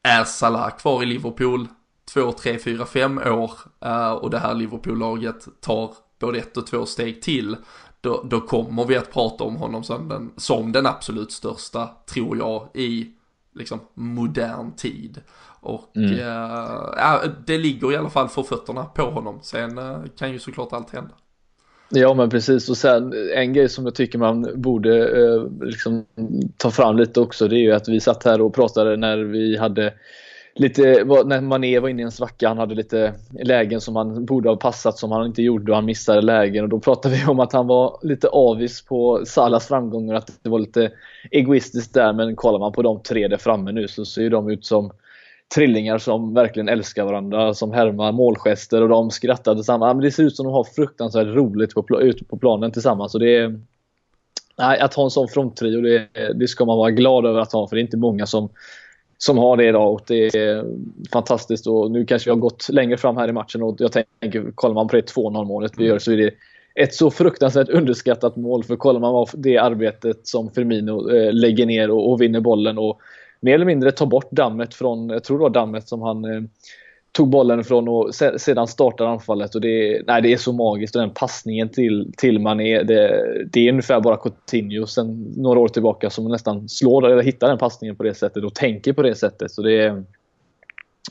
är 0.02 0.24
Salah 0.24 0.70
kvar 0.70 1.02
i 1.02 1.06
Liverpool 1.06 1.68
2, 2.04 2.32
3, 2.32 2.58
4, 2.58 2.86
5 2.86 3.18
år 3.18 3.52
eh, 3.80 4.10
och 4.10 4.30
det 4.30 4.38
här 4.38 4.54
Liverpool-laget 4.54 5.48
tar 5.60 5.94
både 6.18 6.38
ett 6.38 6.56
och 6.56 6.66
två 6.66 6.86
steg 6.86 7.22
till, 7.22 7.56
då, 8.00 8.22
då 8.30 8.40
kommer 8.40 8.84
vi 8.84 8.96
att 8.96 9.12
prata 9.12 9.44
om 9.44 9.56
honom 9.56 9.84
som 9.84 10.08
den, 10.08 10.30
som 10.36 10.72
den 10.72 10.86
absolut 10.86 11.32
största, 11.32 11.90
tror 12.14 12.38
jag, 12.38 12.68
i 12.74 13.12
liksom 13.54 13.80
modern 13.94 14.72
tid. 14.76 15.20
Och 15.60 15.96
mm. 15.96 16.18
äh, 16.98 17.30
det 17.46 17.58
ligger 17.58 17.92
i 17.92 17.96
alla 17.96 18.10
fall 18.10 18.28
för 18.28 18.42
fötterna 18.42 18.84
på 18.84 19.02
honom. 19.02 19.38
Sen 19.42 19.78
äh, 19.78 19.98
kan 20.18 20.32
ju 20.32 20.38
såklart 20.38 20.72
allt 20.72 20.90
hända. 20.90 21.14
Ja 21.90 22.14
men 22.14 22.30
precis 22.30 22.68
och 22.68 22.76
sen 22.76 23.12
en 23.34 23.52
grej 23.52 23.68
som 23.68 23.84
jag 23.84 23.94
tycker 23.94 24.18
man 24.18 24.48
borde 24.54 25.08
eh, 25.08 25.46
liksom, 25.60 26.04
ta 26.56 26.70
fram 26.70 26.96
lite 26.96 27.20
också 27.20 27.48
det 27.48 27.56
är 27.56 27.60
ju 27.60 27.72
att 27.72 27.88
vi 27.88 28.00
satt 28.00 28.24
här 28.24 28.40
och 28.40 28.54
pratade 28.54 28.96
när 28.96 29.18
vi 29.18 29.56
hade 29.56 29.94
lite, 30.58 31.04
när 31.24 31.40
Mané 31.40 31.78
var 31.78 31.88
inne 31.88 32.02
i 32.02 32.04
en 32.04 32.10
svacka, 32.10 32.48
han 32.48 32.58
hade 32.58 32.74
lite 32.74 33.14
lägen 33.42 33.80
som 33.80 33.96
han 33.96 34.24
borde 34.24 34.48
ha 34.48 34.56
passat 34.56 34.98
som 34.98 35.12
han 35.12 35.26
inte 35.26 35.42
gjorde 35.42 35.72
och 35.72 35.76
han 35.76 35.84
missade 35.84 36.22
lägen 36.22 36.64
och 36.64 36.70
då 36.70 36.80
pratade 36.80 37.14
vi 37.14 37.24
om 37.24 37.40
att 37.40 37.52
han 37.52 37.66
var 37.66 37.98
lite 38.02 38.28
avis 38.28 38.84
på 38.84 39.22
Salas 39.26 39.68
framgångar 39.68 40.14
att 40.14 40.30
det 40.42 40.48
var 40.48 40.58
lite 40.58 40.90
egoistiskt 41.30 41.94
där 41.94 42.12
men 42.12 42.36
kollar 42.36 42.58
man 42.58 42.72
på 42.72 42.82
de 42.82 43.02
tre 43.02 43.28
där 43.28 43.36
framme 43.36 43.72
nu 43.72 43.88
så 43.88 44.04
ser 44.04 44.30
de 44.30 44.50
ut 44.50 44.66
som 44.66 44.90
trillingar 45.54 45.98
som 45.98 46.34
verkligen 46.34 46.68
älskar 46.68 47.04
varandra, 47.04 47.54
som 47.54 47.72
härmar 47.72 48.12
målgester 48.12 48.82
och 48.82 48.88
de 48.88 49.10
skrattar 49.10 49.54
tillsammans. 49.54 49.94
Men 49.94 50.04
det 50.04 50.10
ser 50.10 50.22
ut 50.22 50.36
som 50.36 50.46
de 50.46 50.52
har 50.52 50.64
fruktansvärt 50.64 51.26
roligt 51.26 51.74
på, 51.74 52.00
ute 52.00 52.24
på 52.24 52.36
planen 52.36 52.72
tillsammans. 52.72 53.14
Och 53.14 53.20
det 53.20 53.36
är, 53.36 53.60
nej, 54.58 54.80
att 54.80 54.94
ha 54.94 55.04
en 55.04 55.10
sån 55.10 55.28
fronttrio, 55.28 55.80
det, 55.80 56.08
det 56.34 56.48
ska 56.48 56.64
man 56.64 56.78
vara 56.78 56.90
glad 56.90 57.26
över 57.26 57.40
att 57.40 57.52
ha 57.52 57.68
för 57.68 57.76
det 57.76 57.80
är 57.80 57.84
inte 57.84 57.96
många 57.96 58.26
som, 58.26 58.48
som 59.18 59.38
har 59.38 59.56
det 59.56 59.68
idag 59.68 59.92
och 59.92 60.02
det 60.06 60.36
är 60.36 60.64
fantastiskt. 61.12 61.66
Och 61.66 61.90
nu 61.90 62.04
kanske 62.04 62.30
vi 62.30 62.32
har 62.32 62.40
gått 62.40 62.68
längre 62.68 62.96
fram 62.96 63.16
här 63.16 63.28
i 63.28 63.32
matchen 63.32 63.62
och 63.62 63.76
jag 63.78 63.92
tänker, 63.92 64.50
kollar 64.54 64.74
man 64.74 64.88
på 64.88 64.96
det 64.96 65.14
2-0 65.14 65.44
målet 65.44 65.72
vi 65.76 65.84
gör 65.84 65.98
så 65.98 66.12
är 66.12 66.16
det 66.16 66.34
ett 66.74 66.94
så 66.94 67.10
fruktansvärt 67.10 67.68
underskattat 67.68 68.36
mål. 68.36 68.64
För 68.64 68.76
kollar 68.76 69.00
man 69.00 69.12
på 69.12 69.36
det 69.36 69.58
arbetet 69.58 70.26
som 70.26 70.50
Firmino 70.50 71.10
eh, 71.10 71.32
lägger 71.32 71.66
ner 71.66 71.90
och, 71.90 72.10
och 72.10 72.22
vinner 72.22 72.40
bollen 72.40 72.78
och 72.78 73.00
mer 73.40 73.54
eller 73.54 73.66
mindre 73.66 73.92
ta 73.92 74.06
bort 74.06 74.30
dammet 74.30 74.74
från, 74.74 75.08
jag 75.08 75.24
tror 75.24 75.38
det 75.38 75.42
var 75.42 75.50
dammet 75.50 75.88
som 75.88 76.02
han 76.02 76.24
eh, 76.24 76.42
tog 77.18 77.28
bollen 77.28 77.64
från 77.64 77.88
och 77.88 78.14
se, 78.14 78.38
sedan 78.38 78.68
startade 78.68 79.10
anfallet. 79.10 79.54
Och 79.54 79.60
det, 79.60 80.02
nej, 80.06 80.22
det 80.22 80.32
är 80.32 80.36
så 80.36 80.52
magiskt 80.52 80.96
och 80.96 81.02
den 81.02 81.10
passningen 81.14 81.68
till, 81.68 82.12
till 82.16 82.38
Mané, 82.38 82.82
det, 82.82 83.24
det 83.52 83.60
är 83.60 83.70
ungefär 83.70 84.00
bara 84.00 84.16
Coutinho 84.16 84.86
sen 84.86 85.32
några 85.36 85.60
år 85.60 85.68
tillbaka 85.68 86.10
som 86.10 86.24
nästan 86.24 86.68
slår 86.68 87.06
eller 87.06 87.22
hittar 87.22 87.48
den 87.48 87.58
passningen 87.58 87.96
på 87.96 88.02
det 88.02 88.14
sättet 88.14 88.44
och 88.44 88.54
tänker 88.54 88.92
på 88.92 89.02
det 89.02 89.14
sättet. 89.14 89.50
Så 89.50 89.62
det 89.62 89.72
är 89.72 90.04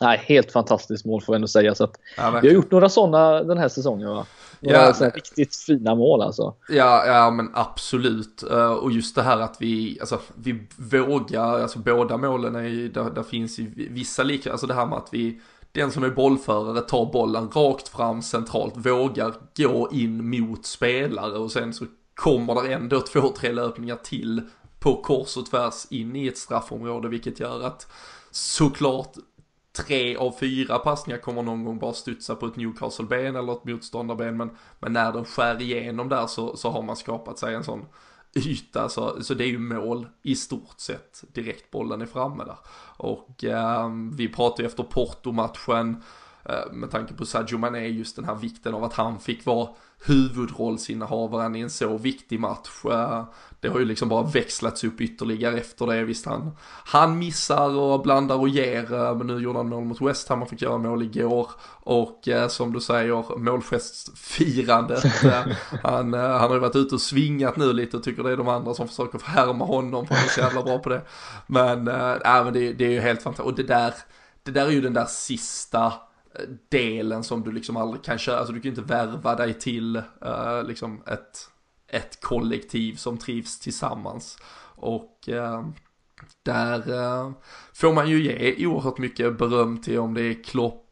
nej, 0.02 0.22
helt 0.26 0.52
fantastiskt 0.52 1.06
mål 1.06 1.22
får 1.22 1.34
jag 1.34 1.38
ändå 1.38 1.48
säga. 1.48 1.76
Så 1.76 1.84
att, 1.84 1.96
ja, 2.17 2.39
vi 2.41 2.48
har 2.48 2.56
gjort 2.56 2.72
några 2.72 2.89
sådana 2.89 3.43
den 3.43 3.58
här 3.58 3.70
säsongen. 3.70 4.10
Va? 4.10 4.26
Ja, 4.60 4.93
men... 5.00 5.12
riktigt 5.12 5.56
fina 5.56 5.96
mål 5.96 6.22
alltså. 6.22 6.54
Ja, 6.70 7.06
ja 7.06 7.32
men 7.32 7.50
absolut. 7.54 8.43
Uh, 8.52 8.72
och 8.72 8.91
just 8.91 9.15
det 9.15 9.22
här 9.22 9.39
att 9.39 9.58
vi, 9.60 9.98
alltså, 10.00 10.20
vi 10.36 10.67
vågar, 10.78 11.60
alltså 11.62 11.80
båda 11.80 12.17
målen 12.17 12.56
är 12.56 12.63
ju, 12.63 12.89
där, 12.89 13.10
där 13.10 13.24
finns 13.24 13.60
ju 13.60 13.89
vissa 13.91 14.24
likheter, 14.24 14.52
alltså 14.52 14.67
det 14.67 14.74
här 14.74 14.86
med 14.86 14.98
att 14.98 15.10
vi, 15.12 15.39
den 15.78 15.92
som 15.92 16.04
är 16.04 16.10
bollförare 16.10 16.82
tar 16.82 17.06
bollen 17.06 17.50
rakt 17.50 17.88
fram 17.88 18.22
centralt, 18.22 18.78
vågar 18.78 19.34
gå 19.58 19.90
in 19.92 20.30
mot 20.30 20.66
spelare 20.66 21.38
och 21.38 21.52
sen 21.52 21.74
så 21.74 21.86
kommer 22.16 22.63
det 22.63 22.74
ändå 22.74 23.02
två, 23.02 23.22
tre 23.22 23.52
löpningar 23.52 23.96
till 23.96 24.42
på 24.80 25.02
kors 25.02 25.38
och 25.38 25.46
tvärs 25.46 25.86
in 25.90 26.16
i 26.16 26.28
ett 26.28 26.38
straffområde 26.38 27.08
vilket 27.08 27.40
gör 27.40 27.63
att 27.63 27.92
såklart 28.32 29.16
tre 29.78 30.16
av 30.16 30.32
fyra 30.40 30.80
passningar 30.80 31.20
kommer 31.20 31.42
någon 31.42 31.66
gång 31.66 31.80
bara 31.80 31.94
studsa 31.94 32.36
på 32.36 32.46
ett 32.46 32.56
Newcastle-ben 32.56 33.36
eller 33.36 33.54
ett 33.54 33.66
motståndarben. 33.66 34.38
Men, 34.38 34.50
men 34.80 34.94
när 34.94 35.12
den 35.12 35.26
skär 35.26 35.62
igenom 35.62 36.10
där 36.10 36.28
så, 36.28 36.56
så 36.56 36.70
har 36.70 36.82
man 36.82 36.96
skapat 36.96 37.40
sig 37.40 37.56
en 37.56 37.63
sån 37.63 37.86
yta. 38.36 38.90
Så, 38.90 39.24
så 39.24 39.34
det 39.34 39.44
är 39.44 39.48
ju 39.48 39.60
mål 39.60 40.08
i 40.24 40.36
stort 40.36 40.80
sett 40.80 41.24
direkt 41.34 41.72
bollen 41.72 42.02
är 42.02 42.06
framme 42.06 42.44
där. 42.44 42.58
Och 42.98 43.44
eh, 43.44 43.90
vi 44.13 44.28
pratade 44.28 44.63
ju 44.63 44.68
efter 44.68 44.84
Porto-matchen 44.84 46.04
Eh, 46.50 46.72
med 46.72 46.92
tanke 46.92 47.14
på 47.14 47.26
Sadio 47.26 47.58
Mané 47.58 47.88
just 47.88 48.16
den 48.16 48.26
här 48.26 48.36
vikten 48.36 48.74
av 48.74 48.84
att 48.84 48.94
han 48.94 49.20
fick 49.20 49.46
vara 49.46 49.70
huvudrollsinnehavaren 50.06 51.56
i 51.56 51.60
en 51.60 51.70
så 51.70 51.98
viktig 51.98 52.40
match. 52.40 52.86
Eh, 52.86 53.24
det 53.60 53.68
har 53.68 53.80
ju 53.80 53.86
liksom 53.86 54.10
bara 54.10 54.24
växlats 54.24 54.84
upp 54.84 55.02
ytterligare 55.02 55.58
efter 55.58 55.88
det. 55.88 56.04
Visst 56.04 56.26
han, 56.26 56.52
han 56.86 57.18
missar 57.20 57.70
och 57.70 58.02
blandar 58.02 58.36
och 58.36 58.50
ger, 58.50 58.94
eh, 58.94 59.16
men 59.16 59.28
nu 59.28 59.40
gjorde 59.40 59.60
han 59.60 59.70
mål 59.70 59.86
mot 59.86 60.02
West 60.02 60.30
Ham 60.30 60.42
och 60.42 60.50
fick 60.50 60.62
göra 60.62 60.78
mål 60.78 61.04
igår. 61.04 61.52
Och 61.84 62.30
som 62.50 62.74
du 62.74 62.80
säger, 62.80 63.38
målgestfirandet. 63.38 65.04
han, 65.84 66.14
han 66.14 66.50
har 66.50 66.54
ju 66.54 66.60
varit 66.60 66.76
ute 66.76 66.96
och 66.96 67.02
svingat 67.02 67.58
nu 67.58 67.74
lite 67.74 67.98
och 67.98 68.04
tycker 68.04 68.24
det 68.24 68.32
är 68.32 68.38
de 68.38 68.48
andra 68.48 68.74
som 68.74 68.88
försöker 68.88 69.20
härma 69.24 69.66
honom 69.66 70.08
för 70.08 70.16
han 70.16 70.24
är 70.24 70.30
så 70.30 70.40
jävla 70.40 70.64
bra 70.64 70.80
på 70.80 70.90
det. 70.90 71.02
Men, 71.48 71.88
äh, 71.88 72.44
men 72.44 72.54
det, 72.54 72.74
det 72.74 72.86
är 72.86 72.92
ju 72.92 73.00
helt 73.00 73.22
fantastiskt. 73.22 73.48
Och 73.48 73.56
det 73.56 73.64
där, 73.64 73.94
det 74.44 74.52
där 74.52 74.66
är 74.66 74.72
ju 74.72 74.82
den 74.82 74.94
där 74.94 75.06
sista 75.06 75.94
delen 76.69 77.23
som 77.23 77.43
du 77.43 77.52
liksom 77.52 77.78
aldrig 77.78 78.04
kan 78.04 78.17
köra, 78.17 78.38
alltså 78.38 78.54
du 78.54 78.60
kan 78.60 78.71
ju 78.71 78.78
inte 78.78 78.93
värva 78.93 79.36
dig 79.36 79.54
till 79.54 79.97
uh, 79.97 80.63
liksom 80.67 81.04
ett, 81.08 81.50
ett 81.88 82.21
kollektiv 82.21 82.95
som 82.95 83.17
trivs 83.17 83.60
tillsammans. 83.60 84.38
Och 84.76 85.30
uh, 85.32 85.67
där 86.43 86.91
uh, 86.91 87.32
får 87.73 87.93
man 87.93 88.10
ju 88.10 88.23
ge 88.23 88.67
oerhört 88.67 88.97
mycket 88.97 89.38
beröm 89.38 89.82
till 89.82 90.00
om 90.00 90.13
det 90.13 90.21
är 90.21 90.43
Klopp, 90.43 90.84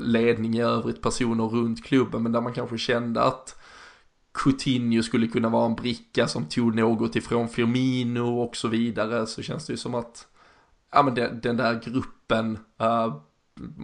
ledning 0.00 0.54
i 0.54 0.62
övrigt, 0.62 1.02
personer 1.02 1.44
runt 1.44 1.84
klubben, 1.84 2.22
men 2.22 2.32
där 2.32 2.40
man 2.40 2.52
kanske 2.52 2.78
kände 2.78 3.22
att 3.22 3.56
Coutinho 4.34 5.02
skulle 5.02 5.26
kunna 5.26 5.48
vara 5.48 5.66
en 5.66 5.74
bricka 5.74 6.28
som 6.28 6.44
tog 6.44 6.74
något 6.74 7.16
ifrån 7.16 7.48
Firmino 7.48 8.40
och 8.40 8.56
så 8.56 8.68
vidare 8.68 9.26
så 9.26 9.42
känns 9.42 9.66
det 9.66 9.72
ju 9.72 9.76
som 9.76 9.94
att 9.94 10.26
ja 10.92 11.02
men 11.02 11.14
den, 11.14 11.40
den 11.40 11.56
där 11.56 11.80
gruppen 11.84 12.58
uh, 12.82 13.16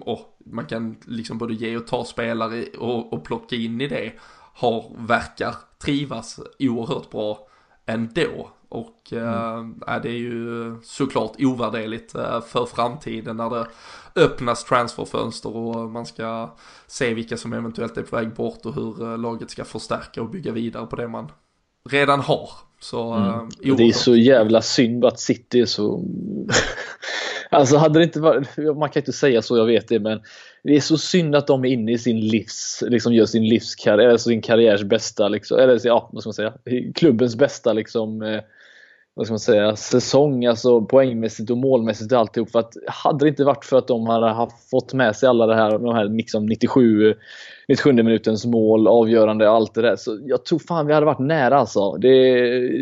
och 0.01 0.39
man 0.53 0.67
kan 0.67 0.97
liksom 1.07 1.39
både 1.39 1.55
ge 1.55 1.77
och 1.77 1.87
ta 1.87 2.05
spelare 2.05 2.65
och, 2.79 3.13
och 3.13 3.25
plocka 3.25 3.57
in 3.57 3.81
i 3.81 3.89
det 3.89 4.13
har, 4.55 4.93
verkar 4.99 5.55
trivas 5.85 6.41
oerhört 6.59 7.11
bra 7.11 7.49
ändå. 7.87 8.51
Och 8.69 9.13
mm. 9.13 9.83
äh, 9.89 10.03
det 10.03 10.09
är 10.09 10.19
ju 10.19 10.77
såklart 10.83 11.33
ovärderligt 11.39 12.15
äh, 12.15 12.41
för 12.41 12.67
framtiden 12.67 13.37
när 13.37 13.51
det 13.51 13.67
öppnas 14.17 14.65
transferfönster 14.65 15.57
och 15.57 15.91
man 15.91 16.07
ska 16.07 16.55
se 16.87 17.15
vilka 17.15 17.37
som 17.37 17.53
eventuellt 17.53 17.97
är 17.97 18.03
på 18.03 18.17
väg 18.17 18.35
bort 18.35 18.67
och 18.67 18.75
hur 18.75 19.13
äh, 19.13 19.19
laget 19.19 19.51
ska 19.51 19.65
förstärka 19.65 20.23
och 20.23 20.31
bygga 20.31 20.53
vidare 20.53 20.87
på 20.87 20.97
det 20.97 21.09
man 21.09 21.33
redan 21.91 22.21
har. 22.21 22.51
Så, 22.81 23.13
mm. 23.13 23.49
det 23.77 23.89
är 23.89 23.93
så 23.93 24.17
jävla 24.17 24.63
synd 24.63 25.05
att 25.05 25.21
City 25.21 25.61
är 25.61 25.67
så 25.67 26.05
Alltså 27.51 27.77
hade 27.77 27.99
det 27.99 28.05
inte 28.05 28.21
varit, 28.21 28.57
man 28.57 28.91
kan 28.91 29.01
inte 29.01 29.13
säga 29.13 29.43
så, 29.43 29.57
jag 29.57 29.67
vet 29.67 29.89
det, 29.89 30.01
men 30.01 30.21
det 30.63 30.77
är 30.77 30.81
så 30.81 30.99
synd 30.99 31.35
att 31.35 31.47
de 31.47 31.65
är 31.65 31.69
inne 31.69 31.93
i 31.93 31.99
sin 31.99 32.21
livs, 32.21 32.85
liksom 32.87 33.15
gör 33.15 33.27
sin 33.27 33.49
livskarriär, 33.49 34.09
alltså 34.09 34.29
sin 34.29 34.43
karriärs 34.43 34.83
bästa, 34.83 35.29
liksom, 35.29 35.59
eller 35.59 35.81
ja, 35.87 36.11
vad 36.13 36.23
ska 36.23 36.29
man 36.29 36.35
säga, 36.35 36.55
klubbens 36.95 37.37
bästa 37.37 37.73
liksom, 37.73 38.23
eh, 38.23 38.41
vad 39.15 39.27
ska 39.27 39.33
man 39.33 39.39
säga, 39.39 39.77
säsong, 39.77 40.47
alltså 40.47 40.81
poängmässigt 40.81 41.51
och 41.51 41.59
målmässigt 41.59 42.13
och 42.13 42.19
alltihop. 42.19 42.51
För 42.51 42.59
att 42.59 42.73
hade 42.87 43.25
det 43.25 43.29
inte 43.29 43.45
varit 43.45 43.65
för 43.65 43.79
att 43.79 43.89
de 43.89 44.07
hade 44.07 44.51
fått 44.71 44.93
med 44.93 45.17
sig 45.17 45.29
alla 45.29 45.47
det 45.47 45.55
här, 45.55 45.79
de 45.79 45.95
här 45.95 46.05
liksom 46.05 46.47
97 46.47 47.15
97 47.69 47.93
minutens 47.93 48.47
mål, 48.47 48.89
avgörande, 48.89 49.49
och 49.49 49.55
allt 49.55 49.75
det 49.75 49.83
där. 49.83 49.97
Så 49.97 50.19
jag 50.25 50.45
tror 50.45 50.59
fan 50.59 50.87
vi 50.87 50.95
hade 50.95 51.07
varit 51.07 51.19
nära 51.19 51.59
alltså. 51.59 51.93
Det, 51.93 52.09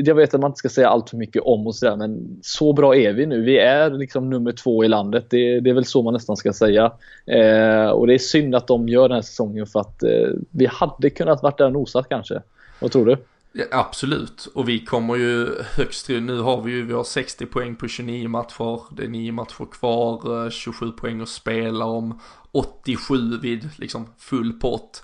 jag 0.07 0.14
vet 0.14 0.35
att 0.35 0.41
man 0.41 0.51
inte 0.51 0.59
ska 0.59 0.69
säga 0.69 0.88
allt 0.88 1.11
för 1.11 1.17
mycket 1.17 1.43
om 1.43 1.67
och 1.67 1.75
sådär, 1.75 1.97
men 1.97 2.38
så 2.43 2.73
bra 2.73 2.97
är 2.97 3.12
vi 3.12 3.27
nu. 3.27 3.43
Vi 3.43 3.59
är 3.59 3.91
liksom 3.91 4.31
nummer 4.31 4.53
två 4.53 4.85
i 4.85 4.88
landet. 4.88 5.27
Det, 5.31 5.61
det 5.61 5.71
är 5.71 5.75
väl 5.75 5.85
så 5.85 6.03
man 6.03 6.12
nästan 6.12 6.37
ska 6.37 6.53
säga. 6.53 6.93
Eh, 7.27 7.88
och 7.88 8.07
det 8.07 8.14
är 8.14 8.19
synd 8.19 8.55
att 8.55 8.67
de 8.67 8.88
gör 8.88 9.09
den 9.09 9.14
här 9.14 9.23
säsongen 9.23 9.67
för 9.67 9.81
att 9.81 10.03
eh, 10.03 10.29
vi 10.51 10.67
hade 10.67 11.11
kunnat 11.11 11.43
varit 11.43 11.59
där 11.59 11.67
och 11.67 11.73
nosat 11.73 12.09
kanske. 12.09 12.43
Vad 12.81 12.93
tror 12.93 13.07
du? 13.07 13.17
Ja, 13.52 13.64
absolut, 13.70 14.46
och 14.54 14.68
vi 14.68 14.84
kommer 14.84 15.16
ju 15.16 15.62
högst 15.76 16.06
till, 16.06 16.22
nu 16.22 16.40
har 16.40 16.62
vi 16.62 16.72
ju, 16.72 16.84
vi 16.84 16.92
har 16.92 17.04
60 17.04 17.46
poäng 17.46 17.76
på 17.76 17.88
29 17.88 18.28
matcher, 18.28 18.94
det 18.96 19.04
är 19.04 19.08
9 19.08 19.32
matcher 19.32 19.66
kvar, 19.72 20.44
eh, 20.44 20.50
27 20.50 20.92
poäng 20.92 21.20
att 21.20 21.28
spela 21.28 21.84
om, 21.84 22.20
87 22.52 23.38
vid 23.38 23.70
liksom 23.76 24.06
full 24.18 24.52
pott. 24.52 25.02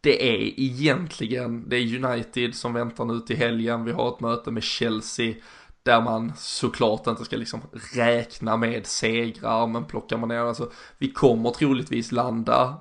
Det 0.00 0.30
är 0.30 0.60
egentligen, 0.60 1.68
det 1.68 1.76
är 1.76 2.04
United 2.04 2.54
som 2.54 2.72
väntar 2.72 3.04
nu 3.04 3.20
till 3.20 3.36
helgen, 3.36 3.84
vi 3.84 3.92
har 3.92 4.08
ett 4.08 4.20
möte 4.20 4.50
med 4.50 4.62
Chelsea 4.62 5.34
där 5.82 6.00
man 6.00 6.32
såklart 6.36 7.06
inte 7.06 7.24
ska 7.24 7.36
liksom 7.36 7.60
räkna 7.94 8.56
med 8.56 8.86
segrar, 8.86 9.66
men 9.66 9.84
plockar 9.84 10.16
man 10.16 10.28
ner, 10.28 10.38
alltså 10.38 10.70
vi 10.98 11.12
kommer 11.12 11.50
troligtvis 11.50 12.12
landa 12.12 12.80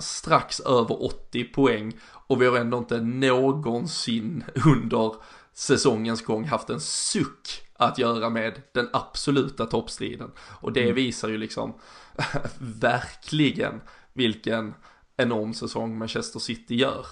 strax 0.00 0.60
över 0.60 1.04
80 1.04 1.44
poäng 1.44 1.92
och 2.02 2.42
vi 2.42 2.46
har 2.46 2.56
ändå 2.56 2.78
inte 2.78 3.00
någonsin 3.00 4.44
under 4.66 5.14
säsongens 5.52 6.24
gång 6.24 6.44
haft 6.44 6.70
en 6.70 6.80
suck 6.80 7.62
att 7.76 7.98
göra 7.98 8.30
med 8.30 8.62
den 8.72 8.88
absoluta 8.92 9.66
toppstriden. 9.66 10.30
Och 10.60 10.72
det 10.72 10.82
mm. 10.82 10.94
visar 10.94 11.28
ju 11.28 11.38
liksom 11.38 11.74
verkligen 12.58 13.80
vilken 14.12 14.74
enorm 15.16 15.54
säsong 15.54 15.98
Manchester 15.98 16.38
City 16.38 16.74
gör. 16.74 17.06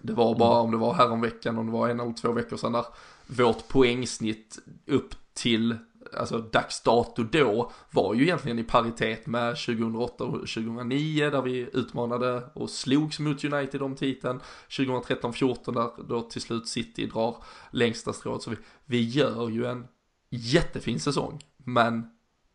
Det 0.00 0.12
var 0.12 0.34
bara 0.34 0.54
mm. 0.54 0.64
om 0.64 0.70
det 0.70 0.76
var 0.76 0.94
häromveckan, 0.94 1.58
om 1.58 1.66
det 1.66 1.72
var 1.72 1.88
en 1.88 2.00
eller 2.00 2.12
två 2.12 2.32
veckor 2.32 2.56
sedan 2.56 2.72
där 2.72 2.84
vårt 3.26 3.68
poängsnitt 3.68 4.58
upp 4.86 5.14
till 5.34 5.76
alltså 6.14 6.38
dags 6.38 6.82
dato 6.82 7.22
då 7.22 7.72
var 7.90 8.14
ju 8.14 8.22
egentligen 8.22 8.58
i 8.58 8.64
paritet 8.64 9.26
med 9.26 9.56
2008 9.56 10.24
och 10.24 10.32
2009 10.32 11.30
där 11.30 11.42
vi 11.42 11.68
utmanade 11.72 12.50
och 12.54 12.70
slogs 12.70 13.18
mot 13.18 13.44
United 13.44 13.82
om 13.82 13.96
titeln. 13.96 14.40
2013-14 14.68 15.74
där 15.74 16.04
då 16.08 16.22
till 16.22 16.42
slut 16.42 16.68
City 16.68 17.06
drar 17.06 17.36
längsta 17.70 18.12
strået. 18.12 18.42
Så 18.42 18.50
vi, 18.50 18.56
vi 18.84 19.00
gör 19.08 19.48
ju 19.48 19.66
en 19.66 19.86
jättefin 20.30 21.00
säsong, 21.00 21.40
men 21.56 22.10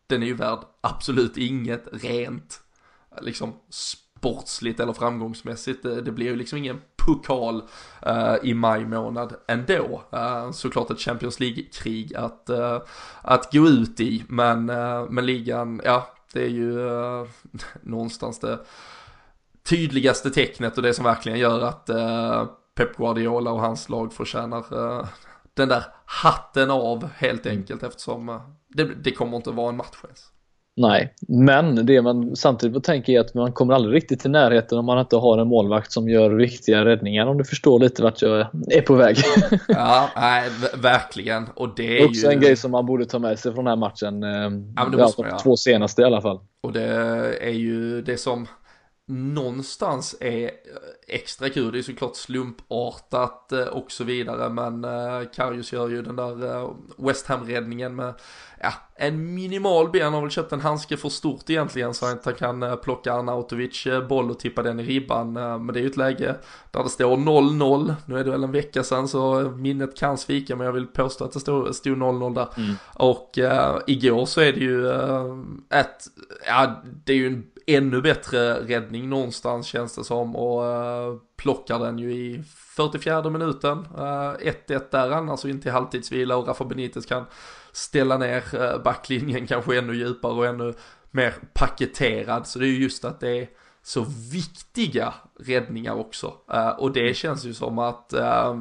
den 0.06 0.22
är 0.22 0.26
ju 0.26 0.34
värd 0.34 0.58
absolut 0.80 1.36
inget 1.36 1.88
rent 1.92 2.60
liksom 3.20 3.52
sportsligt 3.68 4.80
eller 4.80 4.92
framgångsmässigt. 4.92 5.82
Det, 5.82 6.02
det 6.02 6.12
blir 6.12 6.26
ju 6.26 6.36
liksom 6.36 6.58
ingen 6.58 6.80
pokal 7.04 7.62
uh, 8.06 8.36
i 8.42 8.54
maj 8.54 8.86
månad 8.86 9.34
ändå. 9.46 10.02
Uh, 10.14 10.50
såklart 10.50 10.90
ett 10.90 11.00
Champions 11.00 11.40
League-krig 11.40 12.14
att, 12.14 12.50
uh, 12.50 12.78
att 13.22 13.52
gå 13.52 13.68
ut 13.68 14.00
i, 14.00 14.24
men, 14.28 14.66
men 15.10 15.26
ligan, 15.26 15.80
ja, 15.84 16.08
det 16.32 16.42
är 16.42 16.48
ju 16.48 16.78
någonstans 17.82 18.40
det 18.40 18.58
tydligaste 19.62 20.30
tecknet 20.30 20.76
och 20.76 20.82
det 20.82 20.94
som 20.94 21.04
verkligen 21.04 21.38
gör 21.38 21.60
att 21.60 21.90
Pep 22.74 22.96
Guardiola 22.96 23.50
och 23.50 23.60
hans 23.60 23.88
lag 23.88 24.12
förtjänar 24.12 24.64
den 25.54 25.68
där 25.68 25.84
hatten 26.04 26.70
av 26.70 27.08
helt 27.16 27.46
enkelt 27.46 27.82
eftersom 27.82 28.40
det, 28.68 28.84
det 28.84 29.12
kommer 29.12 29.36
inte 29.36 29.50
att 29.50 29.56
vara 29.56 29.68
en 29.68 29.76
match 29.76 30.04
ens. 30.04 30.33
Nej, 30.76 31.14
men 31.28 31.86
det 31.86 32.02
man 32.02 32.36
samtidigt 32.36 32.74
får 32.74 32.80
tänka 32.80 33.12
är 33.12 33.20
att 33.20 33.34
man 33.34 33.52
kommer 33.52 33.74
aldrig 33.74 33.94
riktigt 33.94 34.20
till 34.20 34.30
närheten 34.30 34.78
om 34.78 34.84
man 34.84 34.98
inte 34.98 35.16
har 35.16 35.38
en 35.38 35.48
målvakt 35.48 35.92
som 35.92 36.08
gör 36.08 36.30
viktiga 36.30 36.84
räddningar 36.84 37.26
om 37.26 37.38
du 37.38 37.44
förstår 37.44 37.78
lite 37.78 38.02
vart 38.02 38.22
jag 38.22 38.46
är 38.70 38.80
på 38.80 38.94
väg. 38.94 39.16
ja, 39.68 40.10
nej, 40.16 40.50
verkligen. 40.76 41.46
Och 41.54 41.74
det 41.76 42.00
är 42.00 42.04
också 42.04 42.26
ju... 42.26 42.32
en 42.32 42.40
grej 42.40 42.56
som 42.56 42.70
man 42.70 42.86
borde 42.86 43.06
ta 43.06 43.18
med 43.18 43.38
sig 43.38 43.54
från 43.54 43.64
den 43.64 43.70
här 43.70 43.76
matchen. 43.76 44.22
Eh, 44.22 44.30
ja, 44.76 45.12
ja. 45.18 45.38
Två 45.38 45.56
senaste 45.56 46.02
i 46.02 46.04
alla 46.04 46.20
fall. 46.20 46.40
Och 46.62 46.72
det 46.72 46.88
är 47.40 47.52
ju 47.54 48.02
det 48.02 48.16
som 48.16 48.46
någonstans 49.06 50.16
är 50.20 50.50
extra 51.06 51.48
kul. 51.48 51.72
Det 51.72 51.78
är 51.78 51.82
såklart 51.82 52.16
slumpartat 52.16 53.52
eh, 53.52 53.64
och 53.64 53.92
så 53.92 54.04
vidare. 54.04 54.48
Men 54.48 54.84
eh, 54.84 55.28
Karius 55.34 55.72
gör 55.72 55.88
ju 55.88 56.02
den 56.02 56.16
där 56.16 56.56
eh, 56.56 56.70
West 56.96 57.26
Ham-räddningen 57.26 57.96
med 57.96 58.14
ja, 58.60 58.72
en 58.96 59.34
minimal 59.34 59.90
ben. 59.90 60.02
Han 60.02 60.14
har 60.14 60.20
väl 60.20 60.30
köpt 60.30 60.52
en 60.52 60.60
handske 60.60 60.96
för 60.96 61.08
stort 61.08 61.50
egentligen 61.50 61.94
så 61.94 62.06
att 62.06 62.24
han 62.24 62.34
kan 62.34 62.78
plocka 62.82 63.12
Arnautovic 63.12 63.86
boll 64.08 64.30
och 64.30 64.38
tippa 64.38 64.62
den 64.62 64.80
i 64.80 64.82
ribban. 64.82 65.32
Men 65.32 65.66
det 65.66 65.78
är 65.78 65.82
ju 65.82 65.90
ett 65.90 65.96
läge 65.96 66.36
där 66.70 66.82
det 66.82 66.88
står 66.88 67.16
0-0. 67.16 67.94
Nu 68.06 68.18
är 68.18 68.24
det 68.24 68.30
väl 68.30 68.44
en 68.44 68.52
vecka 68.52 68.82
sedan 68.82 69.08
så 69.08 69.40
minnet 69.40 69.96
kan 69.96 70.18
svika 70.18 70.56
men 70.56 70.66
jag 70.66 70.72
vill 70.72 70.86
påstå 70.86 71.24
att 71.24 71.32
det 71.32 71.40
stod, 71.40 71.74
stod 71.74 71.98
0-0 71.98 72.34
där. 72.34 72.48
Mm. 72.56 72.74
Och 72.94 73.38
äh, 73.38 73.78
igår 73.86 74.26
så 74.26 74.40
är 74.40 74.52
det 74.52 74.60
ju 74.60 74.88
äh, 74.88 75.38
ett, 75.70 76.06
ja 76.46 76.82
det 77.04 77.12
är 77.12 77.16
ju 77.16 77.26
en 77.26 77.44
ännu 77.66 78.00
bättre 78.00 78.54
räddning 78.54 79.08
någonstans 79.08 79.66
känns 79.66 79.94
det 79.96 80.04
som 80.04 80.36
och 80.36 80.62
uh, 80.62 81.20
plockar 81.36 81.78
den 81.78 81.98
ju 81.98 82.12
i 82.12 82.42
44 82.76 83.30
minuten. 83.30 83.78
Eh, 83.78 84.02
uh, 84.02 84.34
1-1 84.68 84.82
där 84.90 85.10
annars 85.10 85.44
och 85.44 85.50
inte 85.50 85.68
i 85.68 85.72
halvtidsvila 85.72 86.36
och 86.36 86.48
Rafa 86.48 86.64
Benitez 86.64 87.06
kan 87.06 87.24
ställa 87.72 88.18
ner 88.18 88.42
uh, 88.54 88.82
backlinjen 88.82 89.46
kanske 89.46 89.78
ännu 89.78 89.94
djupare 89.94 90.32
och 90.32 90.46
ännu 90.46 90.74
mer 91.10 91.34
paketerad. 91.52 92.46
Så 92.46 92.58
det 92.58 92.66
är 92.66 92.70
ju 92.70 92.82
just 92.82 93.04
att 93.04 93.20
det 93.20 93.40
är 93.40 93.48
så 93.82 94.06
viktiga 94.32 95.14
räddningar 95.40 95.94
också. 95.94 96.32
Och 96.78 96.92
det 96.92 97.16
känns 97.16 97.44
ju 97.44 97.54
som 97.54 97.78
att, 97.78 98.14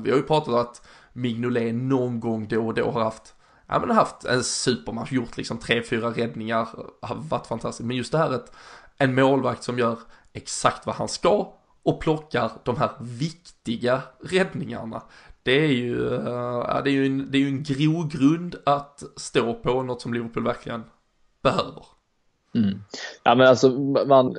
vi 0.03 0.09
har 0.11 0.17
ju 0.17 0.23
pratat 0.23 0.47
om 0.47 0.59
att 0.59 0.87
Mignolet 1.13 1.75
någon 1.75 2.19
gång 2.19 2.47
då 2.47 2.67
och 2.67 2.73
då 2.73 2.91
har 2.91 3.03
haft 3.03 3.35
ja 3.67 3.79
men 3.79 3.91
haft 3.91 4.25
en 4.25 4.43
supermatch, 4.43 5.11
gjort 5.11 5.37
liksom 5.37 5.57
tre, 5.57 5.83
fyra 5.83 6.09
räddningar, 6.09 6.67
har 7.01 7.15
varit 7.15 7.47
fantastiskt. 7.47 7.87
Men 7.87 7.97
just 7.97 8.11
det 8.11 8.17
här 8.17 8.33
att 8.33 8.51
en 8.97 9.15
målvakt 9.15 9.63
som 9.63 9.79
gör 9.79 9.97
exakt 10.33 10.85
vad 10.85 10.95
han 10.95 11.07
ska 11.07 11.53
och 11.83 11.99
plockar 11.99 12.51
de 12.63 12.77
här 12.77 12.89
viktiga 12.99 14.01
räddningarna. 14.19 15.03
Det 15.43 15.65
är 15.65 15.71
ju, 15.71 15.95
uh, 15.95 16.83
det 16.83 16.89
är 16.89 16.93
ju, 16.93 17.05
en, 17.05 17.31
det 17.31 17.37
är 17.37 17.39
ju 17.39 17.47
en 17.47 17.63
grogrund 17.63 18.55
att 18.65 19.03
stå 19.17 19.53
på, 19.53 19.83
något 19.83 20.01
som 20.01 20.13
Liverpool 20.13 20.43
verkligen 20.43 20.83
behöver. 21.43 21.85
Mm. 22.55 22.83
Ja 23.23 23.35
men 23.35 23.47
alltså, 23.47 23.69
man, 24.07 24.35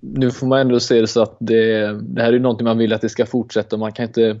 nu 0.00 0.30
får 0.30 0.46
man 0.46 0.60
ändå 0.60 0.80
se 0.80 1.00
det 1.00 1.06
så 1.06 1.22
att 1.22 1.36
det, 1.40 1.92
det 2.02 2.22
här 2.22 2.28
är 2.28 2.32
ju 2.32 2.38
någonting 2.38 2.64
man 2.64 2.78
vill 2.78 2.92
att 2.92 3.00
det 3.00 3.08
ska 3.08 3.26
fortsätta. 3.26 3.76
Man 3.76 3.92
kan 3.92 4.06
inte 4.06 4.40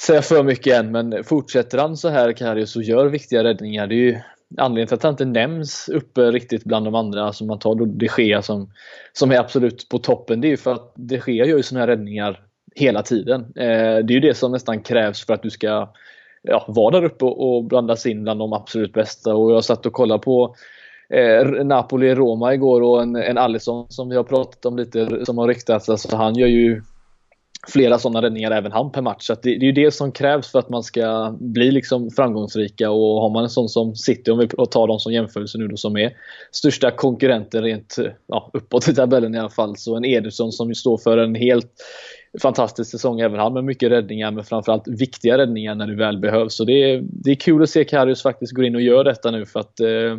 säga 0.00 0.22
för 0.22 0.42
mycket 0.42 0.74
än 0.74 0.92
men 0.92 1.24
fortsätter 1.24 1.78
han 1.78 1.96
så 1.96 2.08
här 2.08 2.32
Karius 2.32 2.76
och 2.76 2.82
gör 2.82 3.06
viktiga 3.06 3.44
räddningar, 3.44 3.86
det 3.86 3.94
är 3.94 3.96
ju 3.96 4.20
anledningen 4.58 4.86
till 4.88 4.94
att 4.94 5.02
han 5.02 5.12
inte 5.12 5.24
nämns 5.24 5.88
uppe 5.88 6.20
riktigt 6.30 6.64
bland 6.64 6.86
de 6.86 6.94
andra, 6.94 7.24
alltså 7.24 7.44
man 7.44 7.58
tar 7.58 7.74
då 7.74 7.84
de 7.84 8.08
Gea 8.18 8.42
som, 8.42 8.70
som 9.12 9.30
är 9.30 9.38
absolut 9.38 9.88
på 9.88 9.98
toppen, 9.98 10.40
det 10.40 10.48
är 10.48 10.50
ju 10.50 10.56
för 10.56 10.72
att 10.72 10.92
de 10.94 11.20
Gea 11.26 11.46
gör 11.46 11.56
ju 11.56 11.62
sådana 11.62 11.80
här 11.80 11.86
räddningar 11.86 12.40
hela 12.74 13.02
tiden. 13.02 13.40
Eh, 13.40 13.96
det 14.04 14.12
är 14.12 14.14
ju 14.14 14.20
det 14.20 14.34
som 14.34 14.52
nästan 14.52 14.82
krävs 14.82 15.26
för 15.26 15.34
att 15.34 15.42
du 15.42 15.50
ska 15.50 15.88
ja, 16.42 16.64
vara 16.68 17.00
där 17.00 17.04
uppe 17.04 17.24
och, 17.24 17.56
och 17.56 17.64
blandas 17.64 18.06
in 18.06 18.22
bland 18.22 18.40
de 18.40 18.52
absolut 18.52 18.92
bästa. 18.92 19.34
Och 19.34 19.52
jag 19.52 19.64
satt 19.64 19.86
och 19.86 19.92
kollade 19.92 20.22
på 20.22 20.56
eh, 21.08 21.64
Napoli-Roma 21.64 22.54
igår 22.54 22.82
och 22.82 23.02
en, 23.02 23.16
en 23.16 23.38
Alisson 23.38 23.86
som 23.88 24.08
vi 24.08 24.16
har 24.16 24.24
pratat 24.24 24.66
om 24.66 24.76
lite, 24.76 25.24
som 25.26 25.38
har 25.38 25.48
ryktats. 25.48 25.88
Alltså 25.88 26.16
han 26.16 26.34
gör 26.34 26.48
ju 26.48 26.82
flera 27.68 27.98
sådana 27.98 28.22
räddningar 28.22 28.50
även 28.50 28.72
han 28.72 28.92
per 28.92 29.02
match. 29.02 29.26
Så 29.26 29.34
det, 29.34 29.58
det, 29.58 29.66
är 29.66 29.66
ju 29.66 29.72
det 29.72 29.90
som 29.90 30.12
krävs 30.12 30.52
för 30.52 30.58
att 30.58 30.68
man 30.68 30.82
ska 30.82 31.36
bli 31.40 31.70
liksom 31.70 32.10
framgångsrika 32.10 32.90
och 32.90 33.20
har 33.20 33.30
man 33.30 33.42
en 33.42 33.50
sån 33.50 33.68
som 33.68 33.96
City, 33.96 34.30
om 34.30 34.38
vi 34.38 34.48
tar 34.48 34.88
dem 34.88 34.98
som 34.98 35.12
jämförelse 35.12 35.58
nu 35.58 35.68
då, 35.68 35.76
som 35.76 35.96
är 35.96 36.12
största 36.52 36.90
konkurrenten 36.90 37.62
rent 37.62 37.96
ja, 38.26 38.50
uppåt 38.52 38.88
i 38.88 38.94
tabellen 38.94 39.34
i 39.34 39.38
alla 39.38 39.50
fall. 39.50 39.76
Så 39.76 39.96
en 39.96 40.04
Ederson 40.04 40.52
som 40.52 40.74
står 40.74 40.98
för 40.98 41.18
en 41.18 41.34
helt 41.34 41.72
fantastisk 42.42 42.90
säsong 42.90 43.20
även 43.20 43.40
han 43.40 43.52
med 43.52 43.64
mycket 43.64 43.90
räddningar 43.90 44.30
men 44.30 44.44
framförallt 44.44 44.88
viktiga 44.88 45.38
räddningar 45.38 45.74
när 45.74 45.86
det 45.86 45.96
väl 45.96 46.18
behövs. 46.18 46.56
Så 46.56 46.64
det 46.64 46.72
är, 46.72 47.02
det 47.02 47.30
är 47.30 47.34
kul 47.34 47.62
att 47.62 47.70
se 47.70 47.84
Karius 47.84 48.22
faktiskt 48.22 48.52
gå 48.52 48.62
in 48.62 48.74
och 48.74 48.82
göra 48.82 49.02
detta 49.02 49.30
nu 49.30 49.46
för 49.46 49.60
att 49.60 49.80
eh, 49.80 50.18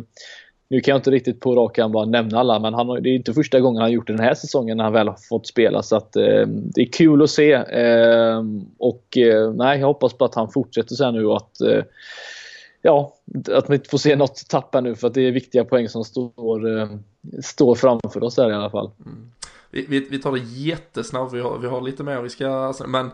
nu 0.70 0.80
kan 0.80 0.92
jag 0.92 0.98
inte 0.98 1.10
riktigt 1.10 1.40
på 1.40 1.54
rak 1.54 1.78
bara 1.92 2.04
nämna 2.04 2.38
alla, 2.38 2.58
men 2.58 2.74
han, 2.74 3.02
det 3.02 3.08
är 3.08 3.14
inte 3.14 3.34
första 3.34 3.60
gången 3.60 3.82
han 3.82 3.92
gjort 3.92 4.06
det 4.06 4.12
den 4.12 4.24
här 4.24 4.34
säsongen 4.34 4.76
när 4.76 4.84
han 4.84 4.92
väl 4.92 5.08
har 5.08 5.28
fått 5.28 5.46
spela. 5.46 5.82
Så 5.82 5.96
att, 5.96 6.16
eh, 6.16 6.46
det 6.46 6.80
är 6.80 6.92
kul 6.92 7.22
att 7.22 7.30
se. 7.30 7.52
Eh, 7.52 8.42
och 8.78 9.16
eh, 9.16 9.52
nej, 9.52 9.80
jag 9.80 9.86
hoppas 9.86 10.12
på 10.12 10.24
att 10.24 10.34
han 10.34 10.50
fortsätter 10.50 10.94
så 10.94 11.04
här 11.04 11.12
nu 11.12 11.26
och 11.26 11.36
att 11.36 11.60
eh, 11.60 11.82
ja, 12.82 13.14
att 13.52 13.70
vi 13.70 13.74
inte 13.74 13.88
får 13.88 13.98
se 13.98 14.16
något 14.16 14.48
tappa 14.48 14.80
nu 14.80 14.94
för 14.94 15.06
att 15.06 15.14
det 15.14 15.20
är 15.20 15.32
viktiga 15.32 15.64
poäng 15.64 15.88
som 15.88 16.04
står, 16.04 16.78
eh, 16.78 16.88
står 17.42 17.74
framför 17.74 18.24
oss 18.24 18.36
här 18.36 18.50
i 18.50 18.54
alla 18.54 18.70
fall. 18.70 18.90
Mm. 19.06 19.30
Vi, 19.70 19.86
vi, 19.88 20.00
vi, 20.10 20.18
tar 20.18 20.32
det 20.32 20.38
jättesnabbt, 20.38 21.32
vi 21.32 21.40
har, 21.40 21.58
vi 21.58 21.66
har 21.66 21.80
lite 21.80 22.02
mer 22.02 22.22
vi 22.22 22.28
ska, 22.28 22.74
men 22.86 23.10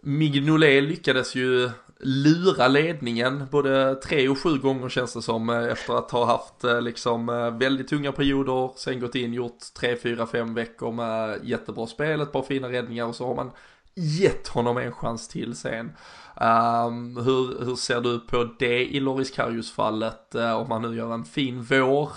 Mignolet 0.00 0.82
lyckades 0.84 1.34
ju 1.34 1.70
lura 2.04 2.68
ledningen 2.68 3.46
både 3.50 3.94
tre 3.94 4.28
och 4.28 4.38
sju 4.38 4.58
gånger 4.58 4.88
känns 4.88 5.14
det 5.14 5.22
som 5.22 5.50
eh, 5.50 5.64
efter 5.64 5.94
att 5.94 6.10
ha 6.10 6.24
haft 6.24 6.64
eh, 6.64 6.80
liksom 6.80 7.28
eh, 7.28 7.50
väldigt 7.50 7.88
tunga 7.88 8.12
perioder, 8.12 8.70
sen 8.76 9.00
gått 9.00 9.14
in, 9.14 9.34
gjort 9.34 9.58
tre, 9.78 9.96
fyra, 9.96 10.26
fem 10.26 10.54
veckor 10.54 10.92
med 10.92 11.40
jättebra 11.42 11.86
spel, 11.86 12.20
ett 12.20 12.32
par 12.32 12.42
fina 12.42 12.68
räddningar 12.68 13.04
och 13.04 13.16
så 13.16 13.26
har 13.26 13.34
man 13.34 13.50
gett 13.94 14.48
honom 14.48 14.76
en 14.76 14.92
chans 14.92 15.28
till 15.28 15.56
sen. 15.56 15.92
Um, 16.40 17.16
hur, 17.16 17.64
hur 17.64 17.76
ser 17.76 18.00
du 18.00 18.20
på 18.20 18.48
det 18.58 18.84
i 18.84 19.00
Loris 19.00 19.30
Karius 19.30 19.72
fallet 19.72 20.34
uh, 20.34 20.52
om 20.52 20.68
man 20.68 20.82
nu 20.82 20.96
gör 20.96 21.14
en 21.14 21.24
fin 21.24 21.62
vår? 21.62 22.10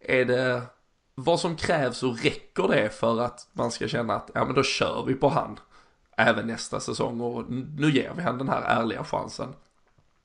Är 0.00 0.24
det 0.24 0.62
vad 1.14 1.40
som 1.40 1.56
krävs 1.56 2.02
och 2.02 2.18
räcker 2.24 2.68
det 2.68 2.88
för 2.88 3.20
att 3.20 3.48
man 3.52 3.70
ska 3.70 3.88
känna 3.88 4.14
att 4.14 4.30
ja 4.34 4.44
men 4.44 4.54
då 4.54 4.62
kör 4.62 5.04
vi 5.06 5.14
på 5.14 5.28
han? 5.28 5.58
Även 6.18 6.46
nästa 6.46 6.80
säsong 6.80 7.20
och 7.20 7.44
nu 7.76 7.90
ger 7.90 8.10
vi 8.16 8.22
henne 8.22 8.38
den 8.38 8.48
här 8.48 8.80
ärliga 8.80 9.04
chansen. 9.04 9.48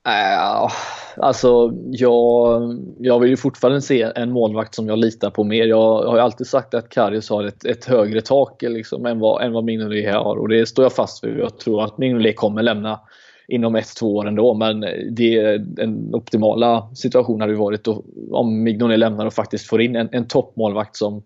Äh, 0.06 0.70
alltså 1.16 1.72
jag, 1.90 2.62
jag 2.98 3.20
vill 3.20 3.30
ju 3.30 3.36
fortfarande 3.36 3.82
se 3.82 4.12
en 4.16 4.30
målvakt 4.30 4.74
som 4.74 4.88
jag 4.88 4.98
litar 4.98 5.30
på 5.30 5.44
mer. 5.44 5.66
Jag 5.66 6.02
har 6.02 6.16
ju 6.16 6.22
alltid 6.22 6.46
sagt 6.46 6.74
att 6.74 6.88
Karius 6.88 7.30
har 7.30 7.44
ett, 7.44 7.64
ett 7.64 7.84
högre 7.84 8.20
tak 8.20 8.62
liksom, 8.62 9.06
än 9.06 9.18
vad, 9.18 9.42
än 9.42 9.52
vad 9.52 9.64
Mignolet 9.64 10.14
har 10.14 10.36
och 10.36 10.48
det 10.48 10.66
står 10.66 10.84
jag 10.84 10.92
fast 10.92 11.24
vid. 11.24 11.38
Jag 11.38 11.58
tror 11.58 11.84
att 11.84 11.98
Mignolet 11.98 12.36
kommer 12.36 12.62
lämna 12.62 13.00
inom 13.48 13.76
ett, 13.76 13.96
två 13.96 14.16
år 14.16 14.28
ändå. 14.28 14.54
Men 14.54 14.80
det, 15.10 15.58
den 15.58 16.14
optimala 16.14 16.88
situationen 16.94 17.40
hade 17.40 17.52
ju 17.52 17.58
varit 17.58 17.88
om 18.30 18.62
Mignolet 18.62 18.98
lämnar 18.98 19.26
och 19.26 19.34
faktiskt 19.34 19.66
får 19.66 19.80
in 19.80 19.96
en, 19.96 20.08
en 20.12 20.28
toppmålvakt 20.28 20.96
som 20.96 21.22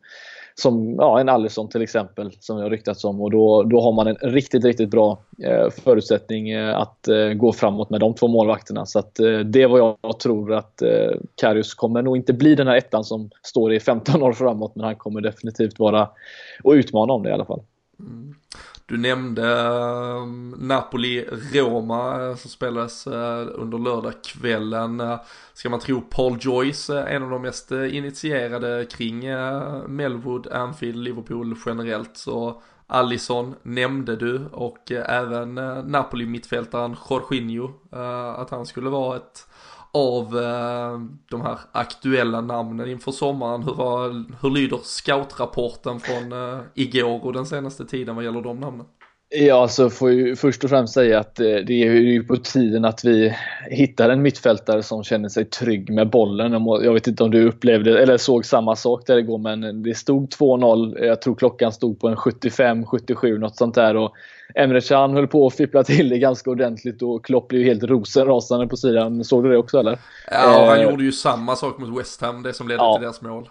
som 0.61 0.95
ja, 0.99 1.21
en 1.21 1.29
Allison 1.29 1.69
till 1.69 1.83
exempel 1.83 2.33
som 2.41 2.59
jag 2.59 2.73
ryktats 2.73 3.05
om 3.05 3.21
och 3.21 3.31
då, 3.31 3.63
då 3.63 3.81
har 3.81 3.93
man 3.93 4.07
en 4.07 4.17
riktigt, 4.17 4.65
riktigt 4.65 4.91
bra 4.91 5.19
eh, 5.45 5.71
förutsättning 5.71 6.51
eh, 6.51 6.77
att 6.79 7.09
eh, 7.09 7.29
gå 7.29 7.53
framåt 7.53 7.91
med 7.91 8.01
de 8.01 8.15
två 8.15 8.29
målvakterna. 8.29 8.87
Så 8.87 8.99
att, 8.99 9.21
eh, 9.21 9.39
det 9.39 9.63
är 9.63 9.69
vad 9.69 9.97
jag 10.03 10.21
tror 10.21 10.55
att 10.55 10.83
eh, 10.83 11.11
Karius 11.35 11.75
kommer 11.75 12.03
nog 12.03 12.17
inte 12.17 12.33
bli 12.33 12.55
den 12.55 12.67
här 12.67 12.77
ettan 12.77 13.05
som 13.05 13.31
står 13.43 13.73
i 13.73 13.81
15 13.81 14.23
år 14.23 14.33
framåt 14.33 14.75
men 14.75 14.85
han 14.85 14.97
kommer 14.97 15.21
definitivt 15.21 15.79
vara 15.79 16.09
och 16.65 16.73
utmana 16.73 17.13
om 17.13 17.23
det 17.23 17.29
i 17.29 17.33
alla 17.33 17.45
fall. 17.45 17.63
Mm. 18.01 18.35
Du 18.89 18.97
nämnde 18.97 19.45
ehm, 19.45 20.55
Napoli-Roma 20.59 22.23
eh, 22.23 22.37
som 22.37 22.51
spelades 22.51 23.07
eh, 23.07 23.47
under 23.55 23.79
lördagskvällen. 23.79 25.01
Eh, 25.01 25.21
ska 25.53 25.71
man 25.71 25.81
tro 25.81 26.01
Paul 26.01 26.39
Joyce, 26.41 26.91
en 26.91 27.23
av 27.23 27.31
de 27.31 27.43
mest 27.43 27.71
initierade 27.71 28.87
kring 28.91 29.21
Melwood, 29.87 30.47
Anfield, 30.47 30.97
Liverpool 30.97 31.57
generellt 31.67 32.17
så 32.17 32.63
Allison 32.87 33.55
nämnde 33.63 34.17
du 34.17 34.47
och 34.53 34.91
även 34.93 35.55
Napoli-mittfältaren 35.85 36.97
Jorginho, 37.11 37.71
att 38.37 38.51
han 38.51 38.67
skulle 38.67 38.91
vara 38.91 39.17
ett 39.17 39.47
av 39.93 40.39
eh, 40.39 41.01
de 41.31 41.41
här 41.41 41.59
aktuella 41.73 42.41
namnen 42.41 42.91
inför 42.91 43.13
sommaren. 43.13 43.63
Hur, 43.63 43.75
var, 43.75 44.25
hur 44.43 44.51
lyder 44.51 44.79
scoutrapporten 44.83 46.01
från 46.01 46.33
eh, 46.33 46.61
igår 46.75 47.25
och 47.25 47.33
den 47.33 47.47
senaste 47.47 47.85
tiden 47.85 48.17
vad 48.17 48.25
gäller 48.25 48.43
de 48.43 48.61
namnen? 48.61 48.87
Ja, 49.31 49.63
alltså 49.63 49.91
får 49.91 50.11
ju 50.11 50.37
först 50.37 50.65
och 50.65 50.71
främst 50.71 50.95
säga 50.95 51.21
att 51.21 51.41
eh, 51.41 51.47
det 51.47 51.83
är 51.83 51.93
ju 51.93 52.25
på 52.25 52.37
tiden 52.37 52.85
att 52.85 53.05
vi 53.05 53.37
hittar 53.71 54.11
en 54.11 54.23
mittfältare 54.23 54.83
som 54.83 55.05
känner 55.05 55.29
sig 55.29 55.45
trygg 55.45 55.91
med 55.91 56.11
bollen. 56.11 56.53
Jag 56.83 56.93
vet 56.93 57.07
inte 57.07 57.25
om 57.25 57.31
du 57.31 57.49
upplevde 57.49 58.03
eller 58.03 58.17
såg 58.17 58.47
samma 58.47 58.77
sak 58.77 59.07
där 59.07 59.17
igår, 59.17 59.39
men 59.39 59.83
det 59.83 59.95
stod 59.95 60.29
2-0. 60.29 61.05
Jag 61.05 61.23
tror 61.23 61.35
klockan 61.35 61.73
stod 61.73 62.01
på 62.01 62.09
en 62.09 62.17
75-77, 62.17 63.39
något 63.39 63.57
sånt 63.57 63.75
där. 63.75 63.97
Och 63.97 64.13
Emre 64.55 64.81
Can 64.81 65.15
höll 65.15 65.27
på 65.27 65.47
att 65.47 65.55
fippla 65.55 65.85
till 65.85 66.09
det 66.09 66.19
ganska 66.19 66.51
ordentligt 66.51 67.03
och 67.03 67.25
Klopp 67.25 67.49
blev 67.49 67.63
helt 67.63 67.83
rosenrasande 67.83 68.67
på 68.67 68.77
sidan. 68.77 69.25
Såg 69.25 69.45
du 69.45 69.51
det 69.51 69.59
också 69.59 69.79
eller? 69.79 69.99
Ja, 70.31 70.67
han 70.69 70.79
eh, 70.79 70.91
gjorde 70.91 71.05
ju 71.05 71.13
samma 71.13 71.57
sak 71.57 71.79
mot 71.79 72.01
West 72.01 72.21
Ham, 72.21 72.43
det 72.43 72.53
som 72.53 72.69
ledde 72.69 72.83
ja. 72.83 72.95
till 72.95 73.03
deras 73.03 73.23
mål. 73.23 73.49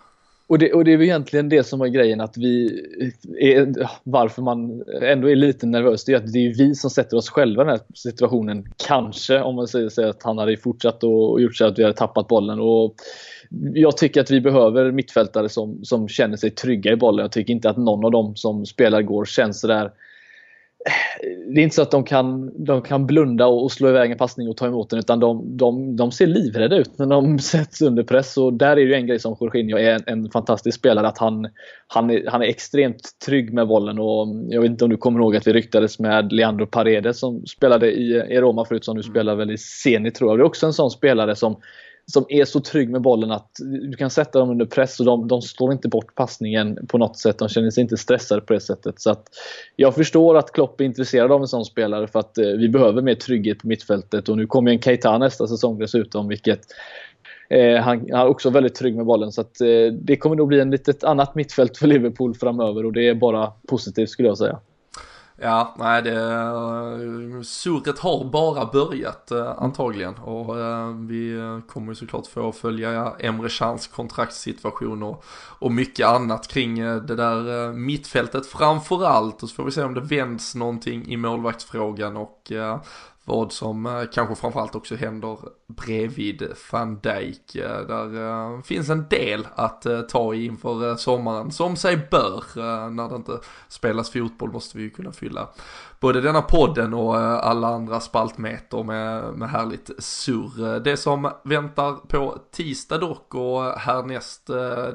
Och 0.50 0.60
det, 0.60 0.74
och 0.74 0.84
det 0.84 0.94
är 0.94 0.98
väl 0.98 1.06
egentligen 1.06 1.50
det 1.50 1.64
som 1.64 1.80
var 1.80 1.88
grejen 1.88 2.22
att 2.22 2.38
vi 2.38 2.82
är, 3.40 3.74
varför 4.04 4.42
man 4.42 4.84
ändå 5.02 5.30
är 5.30 5.36
lite 5.36 5.66
nervös. 5.66 6.06
Det 6.06 6.14
är 6.14 6.18
att 6.18 6.34
det 6.34 6.40
är 6.40 6.58
vi 6.58 6.76
som 6.76 6.90
sätter 6.90 7.18
oss 7.18 7.30
själva 7.30 7.62
i 7.62 7.66
den 7.66 7.74
här 7.74 7.82
situationen. 7.94 8.66
Kanske 8.88 9.42
om 9.42 9.56
man 9.56 9.68
säger 9.68 9.90
så 9.90 10.10
att 10.10 10.24
han 10.24 10.38
hade 10.38 10.58
fortsatt 10.58 11.04
och 11.04 11.42
gjort 11.42 11.56
så 11.56 11.66
att 11.66 11.80
vi 11.80 11.84
hade 11.84 11.96
tappat 11.96 12.28
bollen. 12.28 12.60
Och 12.60 12.96
jag 13.74 13.98
tycker 13.98 14.22
att 14.22 14.32
vi 14.32 14.42
behöver 14.42 14.92
mittfältare 14.92 15.50
som, 15.50 15.86
som 15.86 16.08
känner 16.08 16.38
sig 16.38 16.50
trygga 16.50 16.92
i 16.92 16.96
bollen. 16.96 17.24
Jag 17.24 17.32
tycker 17.32 17.54
inte 17.54 17.70
att 17.70 17.78
någon 17.78 18.06
av 18.06 18.12
dem 18.12 18.36
som 18.36 18.66
spelar 18.66 19.02
går 19.02 19.26
känns 19.26 19.62
sådär 19.62 19.92
det 21.54 21.62
är 21.62 21.64
inte 21.64 21.76
så 21.76 21.82
att 21.82 21.92
de 21.92 22.04
kan, 22.04 22.52
de 22.66 22.82
kan 22.82 23.06
blunda 23.06 23.48
och 23.48 23.72
slå 23.72 23.90
iväg 23.90 24.12
en 24.12 24.18
passning 24.18 24.50
och 24.50 24.58
ta 24.58 24.68
emot 24.68 24.90
den 24.90 25.00
utan 25.00 25.20
de, 25.20 25.58
de, 25.58 25.96
de 25.96 26.12
ser 26.12 26.28
livrädda 26.28 26.76
ut 26.76 27.00
när 27.00 27.06
de 27.06 27.40
sätts 27.54 27.82
under 27.82 28.04
press. 28.04 28.38
Och 28.38 28.54
där 28.54 28.78
är 28.78 28.82
ju 28.82 28.94
en 28.94 29.08
grej 29.08 29.20
som 29.20 29.38
Jorginho 29.40 29.78
är 29.78 29.92
en, 29.92 30.04
en 30.06 30.30
fantastisk 30.32 30.80
spelare. 30.80 31.08
Att 31.08 31.18
han, 31.18 31.48
han, 31.88 32.10
är, 32.10 32.24
han 32.28 32.42
är 32.42 32.46
extremt 32.46 33.10
trygg 33.26 33.54
med 33.54 33.68
bollen. 33.68 34.00
Och 34.00 34.28
jag 34.50 34.62
vet 34.62 34.72
inte 34.72 34.84
om 34.84 34.90
du 34.90 34.98
kommer 34.98 35.20
ihåg 35.20 35.36
att 35.36 35.48
vi 35.48 35.54
ryktades 35.54 36.00
med 36.00 36.34
Leandro 36.34 36.66
Paredes 36.66 37.20
som 37.20 37.46
spelade 37.46 37.92
i, 37.92 38.12
i 38.30 38.42
Roma 38.42 38.66
förut 38.66 38.86
som 38.86 38.98
nu 38.98 39.04
spelar 39.04 39.36
väl 39.36 39.52
i 39.52 39.58
Zenit 39.58 40.16
tror 40.16 40.32
jag. 40.32 40.40
Det 40.40 40.42
är 40.42 40.46
också 40.46 40.66
en 40.66 40.74
sån 40.74 40.92
spelare 40.92 41.36
som 41.36 41.58
som 42.12 42.26
är 42.30 42.46
så 42.46 42.60
trygg 42.60 42.90
med 42.90 43.02
bollen 43.02 43.32
att 43.32 43.50
du 43.60 43.94
kan 43.98 44.10
sätta 44.10 44.40
dem 44.40 44.50
under 44.50 44.66
press 44.66 45.00
och 45.00 45.06
de, 45.06 45.28
de 45.28 45.42
slår 45.42 45.74
inte 45.74 45.88
bort 45.88 46.16
passningen 46.16 46.88
på 46.88 46.98
något 46.98 47.18
sätt. 47.18 47.38
De 47.38 47.50
känner 47.50 47.70
sig 47.70 47.82
inte 47.82 47.98
stressade 47.98 48.42
på 48.42 48.54
det 48.54 48.60
sättet. 48.60 49.02
Så 49.02 49.12
att 49.12 49.30
jag 49.76 49.96
förstår 49.96 50.38
att 50.38 50.52
Klopp 50.52 50.82
är 50.82 50.86
intresserad 50.86 51.32
av 51.32 51.42
en 51.42 51.48
sån 51.48 51.66
spelare 51.66 52.08
för 52.08 52.20
att 52.20 52.38
eh, 52.38 52.48
vi 52.48 52.70
behöver 52.70 53.02
mer 53.02 53.16
trygghet 53.16 53.60
på 53.60 53.68
mittfältet. 53.68 54.30
Och 54.30 54.38
nu 54.38 54.48
kommer 54.48 54.72
en 54.72 54.82
Keita 54.82 55.18
nästa 55.18 55.48
säsong 55.48 55.80
dessutom, 55.80 56.28
vilket 56.28 56.62
eh, 57.50 57.76
han, 57.76 58.00
han 58.12 58.22
är 58.22 58.28
också 58.28 58.50
väldigt 58.50 58.76
trygg 58.76 58.96
med 58.96 59.06
bollen. 59.06 59.32
Så 59.32 59.42
att, 59.42 59.62
eh, 59.62 59.94
det 60.02 60.18
kommer 60.18 60.36
nog 60.36 60.48
bli 60.48 60.60
en 60.60 60.72
litet 60.72 61.04
annat 61.04 61.36
mittfält 61.36 61.78
för 61.78 61.88
Liverpool 61.88 62.36
framöver 62.36 62.86
och 62.86 62.94
det 62.94 63.08
är 63.08 63.16
bara 63.16 63.52
positivt 63.68 64.10
skulle 64.10 64.28
jag 64.28 64.38
säga. 64.38 64.60
Ja, 65.40 65.76
nej 65.78 66.02
det, 66.02 66.24
eh, 66.24 67.42
surret 67.42 68.00
har 68.00 68.26
bara 68.26 68.66
börjat 68.66 69.32
eh, 69.32 69.54
antagligen. 69.58 70.16
Och 70.16 70.60
eh, 70.60 70.90
vi 70.90 71.40
kommer 71.68 71.92
ju 71.92 71.96
såklart 71.96 72.28
få 72.28 72.52
följa 72.52 73.14
Emre 73.20 73.50
Chans 73.50 73.88
kontraktssituation 73.88 75.04
och, 75.04 75.24
och 75.60 75.72
mycket 75.72 76.08
annat 76.08 76.48
kring 76.48 76.82
det 76.82 77.16
där 77.16 77.72
mittfältet. 77.74 78.46
Framförallt 78.46 79.44
och 79.44 79.50
så 79.50 79.56
får 79.56 79.64
vi 79.64 79.72
se 79.72 79.84
om 79.84 79.94
det 79.94 80.02
vänds 80.02 80.56
någonting 80.56 81.08
i 81.08 81.18
målvaktsfrågan 81.18 82.18
och 82.18 82.52
vad 83.28 83.52
som 83.52 83.86
eh, 83.86 84.04
kanske 84.14 84.36
framförallt 84.36 84.76
också 84.76 84.96
händer 84.96 85.38
bredvid 85.68 86.48
van 86.72 87.00
Dijk. 87.00 87.56
Eh, 87.56 87.82
där 87.88 88.28
eh, 88.56 88.62
finns 88.62 88.90
en 88.90 89.08
del 89.10 89.48
att 89.56 89.86
ta 90.10 90.34
i 90.34 90.46
inför 90.46 90.96
sommaren, 90.96 91.52
som 91.52 91.76
sig 91.76 92.08
bör. 92.12 92.44
När 92.90 93.10
det 93.10 93.16
inte 93.16 93.40
spelas 93.68 94.10
fotboll 94.10 94.52
måste 94.52 94.78
vi 94.78 94.84
ju 94.84 94.90
kunna 94.90 95.12
fylla 95.12 95.48
både 96.00 96.22
denna 96.22 96.42
podden 96.42 96.94
och 96.94 97.16
alla 97.18 97.68
andra 97.68 98.00
spaltmeter 98.00 98.84
med, 98.84 99.34
med 99.34 99.50
härligt 99.50 99.92
surr. 100.00 100.80
Det 100.80 100.98
som 100.98 101.32
väntar 101.44 101.94
på 101.94 102.38
tisdag 102.52 102.98
dock 102.98 103.36
och 103.36 103.64
härnäst 103.64 104.48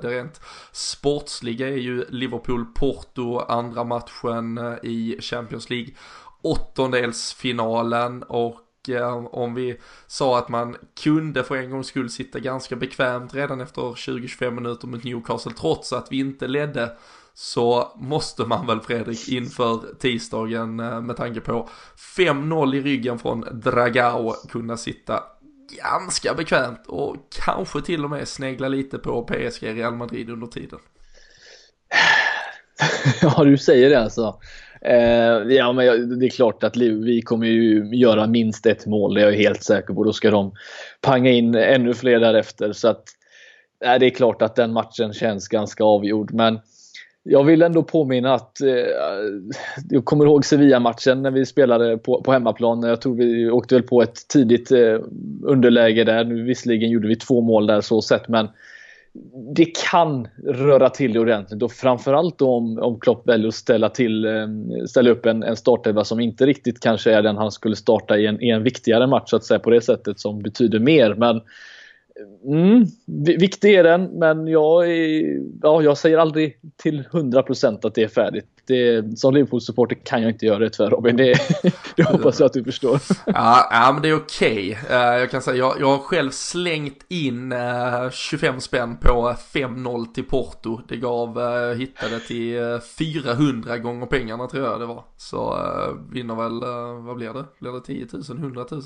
det 0.03 0.09
rent 0.09 0.41
sportsliga 0.73 1.69
är 1.69 1.77
ju 1.77 2.05
Liverpool-Porto, 2.05 3.45
andra 3.49 3.85
matchen 3.85 4.77
i 4.83 5.17
Champions 5.21 5.71
League 5.71 5.95
åttondelsfinalen 6.43 8.23
och 8.23 8.89
eh, 8.89 9.27
om 9.27 9.55
vi 9.55 9.79
sa 10.07 10.39
att 10.39 10.49
man 10.49 10.77
kunde 11.03 11.45
för 11.45 11.57
en 11.57 11.71
gångs 11.71 11.87
skull 11.87 12.11
sitta 12.11 12.39
ganska 12.39 12.77
bekvämt 12.77 13.35
redan 13.35 13.61
efter 13.61 13.83
20-25 13.83 14.51
minuter 14.51 14.87
mot 14.87 15.05
Newcastle 15.05 15.53
trots 15.53 15.93
att 15.93 16.07
vi 16.11 16.19
inte 16.19 16.47
ledde 16.47 16.93
så 17.35 17.93
måste 17.97 18.45
man 18.45 18.67
väl 18.67 18.81
Fredrik 18.81 19.29
inför 19.29 19.95
tisdagen 19.99 20.81
eh, 20.81 21.01
med 21.01 21.17
tanke 21.17 21.41
på 21.41 21.69
5-0 22.17 22.75
i 22.75 22.81
ryggen 22.81 23.19
från 23.19 23.45
Dragao 23.53 24.33
kunna 24.49 24.77
sitta 24.77 25.23
ganska 25.83 26.35
bekvämt 26.35 26.87
och 26.87 27.17
kanske 27.45 27.81
till 27.81 28.05
och 28.05 28.11
med 28.11 28.29
snegla 28.29 28.69
lite 28.69 28.99
på 28.99 29.23
PSG 29.23 29.63
Real 29.63 29.95
Madrid 29.95 30.31
under 30.31 30.47
tiden. 30.47 30.79
Ja, 33.23 33.45
du 33.45 33.59
säger 33.59 33.91
det 33.91 34.03
alltså. 34.03 34.41
Eh, 34.85 35.55
ja, 35.57 35.73
men 35.73 36.19
det 36.19 36.27
är 36.27 36.31
klart 36.31 36.65
att 36.65 36.77
vi 36.77 37.23
kommer 37.23 37.47
ju 37.47 37.89
göra 37.93 38.27
minst 38.27 38.67
ett 38.67 38.87
mål, 38.87 39.15
det 39.15 39.21
är 39.21 39.25
jag 39.25 39.33
helt 39.33 39.63
säker 39.63 39.95
på. 39.95 40.05
Då 40.05 40.13
ska 40.13 40.31
de 40.31 40.53
panga 41.01 41.31
in 41.31 41.55
ännu 41.55 41.95
fler 41.95 42.21
därefter. 42.21 42.73
Så 42.73 42.89
att, 42.89 43.05
eh, 43.85 43.99
det 43.99 44.07
är 44.07 44.11
klart 44.11 44.43
att 44.43 44.57
den 44.57 44.73
matchen 44.73 45.13
känns 45.13 45.49
ganska 45.49 45.85
avgjord. 45.85 46.33
Men 46.33 46.59
jag 47.23 47.45
vill 47.45 47.63
ändå 47.63 47.83
påminna 47.83 48.35
att 48.35 48.61
eh, 48.61 48.69
jag 49.91 50.05
kommer 50.05 50.25
ihåg 50.25 50.45
Sevilla-matchen 50.45 51.23
när 51.23 51.31
vi 51.31 51.47
spelade 51.47 51.99
på, 51.99 52.23
på 52.23 52.33
hemmaplan. 52.33 52.83
Jag 52.83 53.01
tror 53.01 53.17
vi 53.17 53.51
åkte 53.51 53.75
väl 53.75 53.85
på 53.85 54.03
ett 54.03 54.29
tidigt 54.29 54.73
eh, 54.73 54.99
underläge 55.43 56.05
där. 56.05 56.25
Nu 56.25 56.43
visserligen 56.43 56.91
gjorde 56.91 57.09
vi 57.09 57.17
två 57.17 57.41
mål 57.41 57.67
där 57.67 57.81
så 57.81 58.03
sett 58.03 58.29
men 58.29 58.49
det 59.55 59.65
kan 59.65 60.29
röra 60.45 60.91
till 60.91 61.13
det 61.13 61.21
ordentligt 61.21 61.63
och 61.63 61.73
framförallt 61.73 62.43
om, 62.43 62.79
om 62.79 63.01
Klopp 63.01 63.29
väljer 63.29 63.49
att 63.49 63.55
ställa, 63.55 63.89
till, 63.89 64.25
ehm, 64.25 64.87
ställa 64.87 65.11
upp 65.11 65.27
en, 65.27 65.43
en 65.43 65.57
startelva 65.57 66.05
som 66.05 66.21
inte 66.21 66.47
riktigt 66.47 66.81
kanske 66.81 67.13
är 67.13 67.23
den 67.23 67.37
han 67.37 67.51
skulle 67.51 67.77
starta 67.77 68.19
i 68.19 68.27
en, 68.27 68.43
i 68.43 68.49
en 68.49 68.63
viktigare 68.63 69.07
match 69.07 69.31
så 69.31 69.37
att 69.37 69.45
säga 69.45 69.59
på 69.59 69.71
det 69.71 69.81
sättet 69.81 70.21
som 70.21 70.43
betyder 70.43 70.79
mer. 70.79 71.15
Men 71.15 71.41
Mm, 72.45 72.87
viktig 73.39 73.75
är 73.75 73.85
den, 73.85 74.05
men 74.05 74.47
jag, 74.47 74.91
är, 74.91 75.41
ja, 75.63 75.83
jag 75.83 75.99
säger 75.99 76.19
aldrig 76.19 76.59
till 76.77 77.03
100% 77.03 77.87
att 77.87 77.95
det 77.95 78.03
är 78.03 78.09
färdigt. 78.09 78.47
Det, 78.67 79.19
som 79.19 79.35
Liverpool-supporter 79.35 79.97
kan 80.05 80.23
jag 80.23 80.31
inte 80.31 80.47
göra 80.47 80.59
det 80.59 80.71
tyvärr 80.71 80.91
Robin. 80.91 81.17
Det, 81.17 81.35
det 81.97 82.03
hoppas 82.03 82.41
jag 82.41 82.47
att 82.47 82.53
du 82.53 82.65
förstår. 82.65 83.01
Ja, 83.27 83.69
ja 83.71 83.93
men 83.93 84.03
det 84.03 84.09
är 84.09 84.17
okej. 84.17 84.79
Okay. 84.83 84.97
Eh, 84.97 85.19
jag 85.19 85.31
kan 85.31 85.43
säga, 85.43 85.57
jag, 85.57 85.81
jag 85.81 85.87
har 85.87 85.99
själv 85.99 86.31
slängt 86.31 87.05
in 87.09 87.53
uh, 87.53 88.11
25 88.11 88.61
spänn 88.61 88.97
på 88.97 89.35
5-0 89.53 90.13
till 90.13 90.25
Porto. 90.25 90.81
Det 90.89 90.97
gav, 90.97 91.39
uh, 91.39 91.75
hittade 91.79 92.21
till 92.21 92.81
400 92.99 93.79
gånger 93.79 94.07
pengarna 94.07 94.47
tror 94.47 94.67
jag 94.67 94.81
det 94.81 94.87
var. 94.87 95.05
Så 95.17 95.59
vinner 96.11 96.35
väl, 96.35 96.61
vad 97.07 97.17
blir 97.17 97.33
det? 97.33 97.45
Blir 97.61 97.73
det 97.73 97.81
10 97.81 98.07
000, 98.13 98.39
100 98.39 98.67
000? 98.71 98.83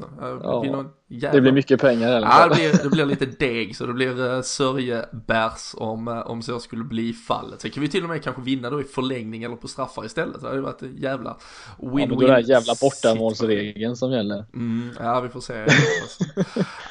ja, 1.09 1.33
det 1.33 1.41
blir 1.41 1.53
mycket 1.53 1.81
pengar 1.81 2.09
eller? 2.09 2.29
Ja, 2.29 2.49
det 2.49 2.55
blir, 2.55 2.83
det 2.83 2.89
blir 2.89 3.07
lite 3.07 3.27
deg 3.39 3.77
så 3.77 3.87
det 3.87 3.93
blir 3.93 4.43
sörjebärs 4.43 5.74
om, 5.77 6.09
om 6.27 6.43
så 6.43 6.59
skulle 6.59 6.85
bli 6.85 7.12
fallet. 7.12 7.61
Sen 7.61 7.70
kan 7.70 7.83
vi 7.83 7.89
till 7.89 8.03
och 8.03 8.09
med 8.09 8.22
kanske 8.22 8.43
vinna 8.43 8.70
då 8.70 8.81
i 8.81 8.85
förlängning 8.85 9.43
eller 9.43 9.57
på 9.57 9.66
straffar 9.69 10.05
istället. 10.05 10.41
Det 10.41 10.47
hade 10.47 10.57
ju 10.59 10.62
varit 10.62 10.83
en 10.83 10.97
jävla 10.97 11.37
win-win. 11.79 12.01
Ja, 12.01 12.07
men 12.07 12.19
då 12.19 12.27
är 12.27 12.33
det 12.33 12.41
jävla 12.41 12.75
bortamålsregeln 12.81 13.97
som 13.97 14.12
gäller. 14.12 14.45
Mm, 14.55 14.91
ja, 14.99 15.21
vi 15.21 15.29
får 15.29 15.41
se. 15.41 15.67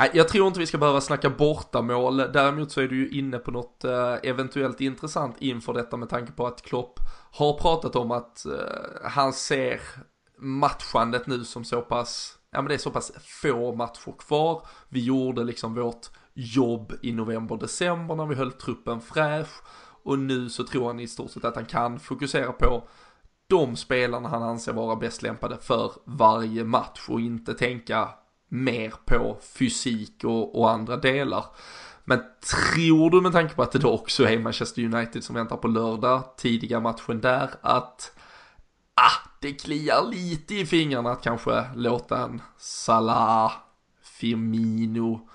jag 0.14 0.28
tror 0.28 0.48
inte 0.48 0.60
vi 0.60 0.66
ska 0.66 0.78
behöva 0.78 1.02
snacka 1.02 1.30
bortamål. 1.30 2.18
Däremot 2.18 2.72
så 2.72 2.82
är 2.82 2.88
du 2.88 2.96
ju 2.96 3.20
inne 3.20 3.38
på 3.38 3.52
något 3.52 3.84
eh, 3.84 4.16
eventuellt 4.24 4.82
intressant 4.82 5.36
inför 5.40 5.74
detta 5.74 5.98
med 5.98 6.10
tanke 6.10 6.32
på 6.32 6.48
att 6.48 6.62
Klopp 6.62 7.00
har 7.32 7.54
pratat 7.54 7.96
om 7.96 8.12
att 8.12 8.46
eh, 8.46 8.52
han 9.04 9.34
ser 9.34 9.82
matchandet 10.38 11.28
nu 11.28 11.44
som 11.44 11.64
så 11.66 11.82
pass, 11.82 12.38
ja 12.52 12.62
men 12.62 12.70
det 12.70 12.74
är 12.74 12.78
så 12.78 12.92
pass 12.92 13.12
få 13.42 13.76
matcher 13.76 14.18
kvar. 14.20 14.68
Vi 14.90 15.04
gjorde 15.04 15.44
liksom 15.44 15.76
vårt 15.76 16.10
jobb 16.34 16.94
i 17.02 17.12
november, 17.12 17.58
december 17.58 18.16
när 18.16 18.26
vi 18.26 18.36
höll 18.36 18.52
truppen 18.52 19.02
fräsch 19.02 19.64
och 20.06 20.20
nu 20.20 20.50
så 20.50 20.64
tror 20.64 20.88
han 20.88 21.00
i 21.00 21.08
stort 21.08 21.32
sett 21.32 21.46
att 21.46 21.56
han 21.56 21.66
kan 21.66 22.00
fokusera 22.00 22.52
på 22.52 22.88
de 23.48 23.76
spelarna 23.76 24.30
han 24.30 24.44
anser 24.44 24.74
vara 24.74 24.96
bäst 24.96 25.22
lämpade 25.22 25.58
för 25.58 25.92
varje 26.06 26.64
match 26.64 27.06
och 27.10 27.20
inte 27.20 27.54
tänka 27.54 28.10
mer 28.50 28.94
på 29.06 29.38
fysik 29.42 30.24
och, 30.24 30.60
och 30.60 30.72
andra 30.72 30.98
delar. 30.98 31.46
Men 32.04 32.20
tror 32.76 33.10
du 33.10 33.22
med 33.22 33.32
tanke 33.32 33.56
på 33.56 33.62
att 33.62 33.72
det 33.72 33.80
då 33.80 33.92
också 33.92 34.24
är 34.24 34.40
Manchester 34.40 34.84
United 34.84 35.24
som 35.24 35.36
väntar 35.36 35.58
på 35.58 35.68
lördag, 35.68 36.24
tidiga 36.38 36.80
matchen 36.80 37.22
där, 37.22 37.50
att 37.62 38.18
ah, 38.94 39.30
det 39.42 39.54
kliar 39.54 40.10
lite 40.12 40.56
i 40.56 40.66
fingrarna 40.66 41.12
att 41.12 41.24
kanske 41.24 41.66
låta 41.76 42.24
en 42.24 42.42
Salah, 42.58 43.52
Firmino 44.02 45.30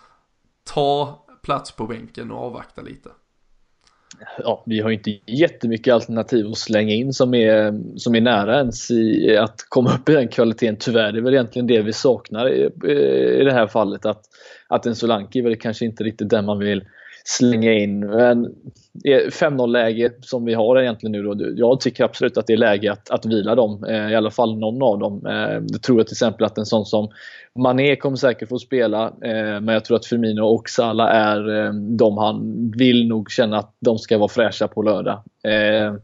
ta 0.64 1.26
plats 1.42 1.72
på 1.72 1.86
bänken 1.86 2.30
och 2.30 2.44
avvakta 2.46 2.82
lite? 2.82 3.10
Ja, 4.38 4.62
vi 4.66 4.80
har 4.80 4.90
inte 4.90 5.18
jättemycket 5.26 5.94
alternativ 5.94 6.46
att 6.46 6.58
slänga 6.58 6.94
in 6.94 7.12
som 7.12 7.34
är, 7.34 7.80
som 7.98 8.14
är 8.14 8.20
nära 8.20 8.58
ens 8.58 8.90
i 8.90 9.36
att 9.36 9.56
komma 9.68 9.94
upp 9.94 10.08
i 10.08 10.12
den 10.12 10.28
kvaliteten. 10.28 10.76
Tyvärr, 10.80 11.12
det 11.12 11.18
är 11.18 11.22
väl 11.22 11.34
egentligen 11.34 11.66
det 11.66 11.82
vi 11.82 11.92
saknar 11.92 12.48
i, 12.48 12.70
i 13.40 13.44
det 13.44 13.52
här 13.52 13.66
fallet. 13.66 14.06
Att, 14.06 14.22
att 14.68 14.86
en 14.86 14.94
Solanke 14.94 15.38
är 15.38 15.42
väl 15.42 15.56
kanske 15.56 15.84
inte 15.84 16.04
riktigt 16.04 16.30
den 16.30 16.44
man 16.44 16.58
vill 16.58 16.84
slänga 17.24 17.72
in. 17.72 18.00
Men 18.00 18.44
eh, 19.04 19.26
5-0 19.30 19.66
läge 19.66 20.12
som 20.20 20.44
vi 20.44 20.54
har 20.54 20.80
egentligen 20.80 21.12
nu 21.12 21.22
då. 21.22 21.36
Jag 21.56 21.80
tycker 21.80 22.04
absolut 22.04 22.36
att 22.36 22.46
det 22.46 22.52
är 22.52 22.56
läge 22.56 22.92
att, 22.92 23.10
att 23.10 23.26
vila 23.26 23.54
dem. 23.54 23.84
Eh, 23.84 24.10
I 24.10 24.14
alla 24.14 24.30
fall 24.30 24.58
någon 24.58 24.82
av 24.82 24.98
dem. 24.98 25.26
Eh, 25.26 25.62
jag 25.70 25.82
tror 25.82 26.02
till 26.02 26.14
exempel 26.14 26.46
att 26.46 26.58
en 26.58 26.66
sån 26.66 26.86
som 26.86 27.08
Mané 27.54 27.96
kommer 27.96 28.16
säkert 28.16 28.48
få 28.48 28.58
spela. 28.58 29.06
Eh, 29.06 29.60
men 29.60 29.68
jag 29.68 29.84
tror 29.84 29.96
att 29.96 30.06
Firmino 30.06 30.42
och 30.42 30.68
Salah 30.68 31.08
är 31.08 31.64
eh, 31.64 31.72
de 31.72 32.18
han 32.18 32.70
vill 32.76 33.08
nog 33.08 33.30
känna 33.30 33.58
att 33.58 33.74
de 33.80 33.98
ska 33.98 34.18
vara 34.18 34.28
fräscha 34.28 34.68
på 34.68 34.82
lördag. 34.82 35.22
Eh, 35.44 35.94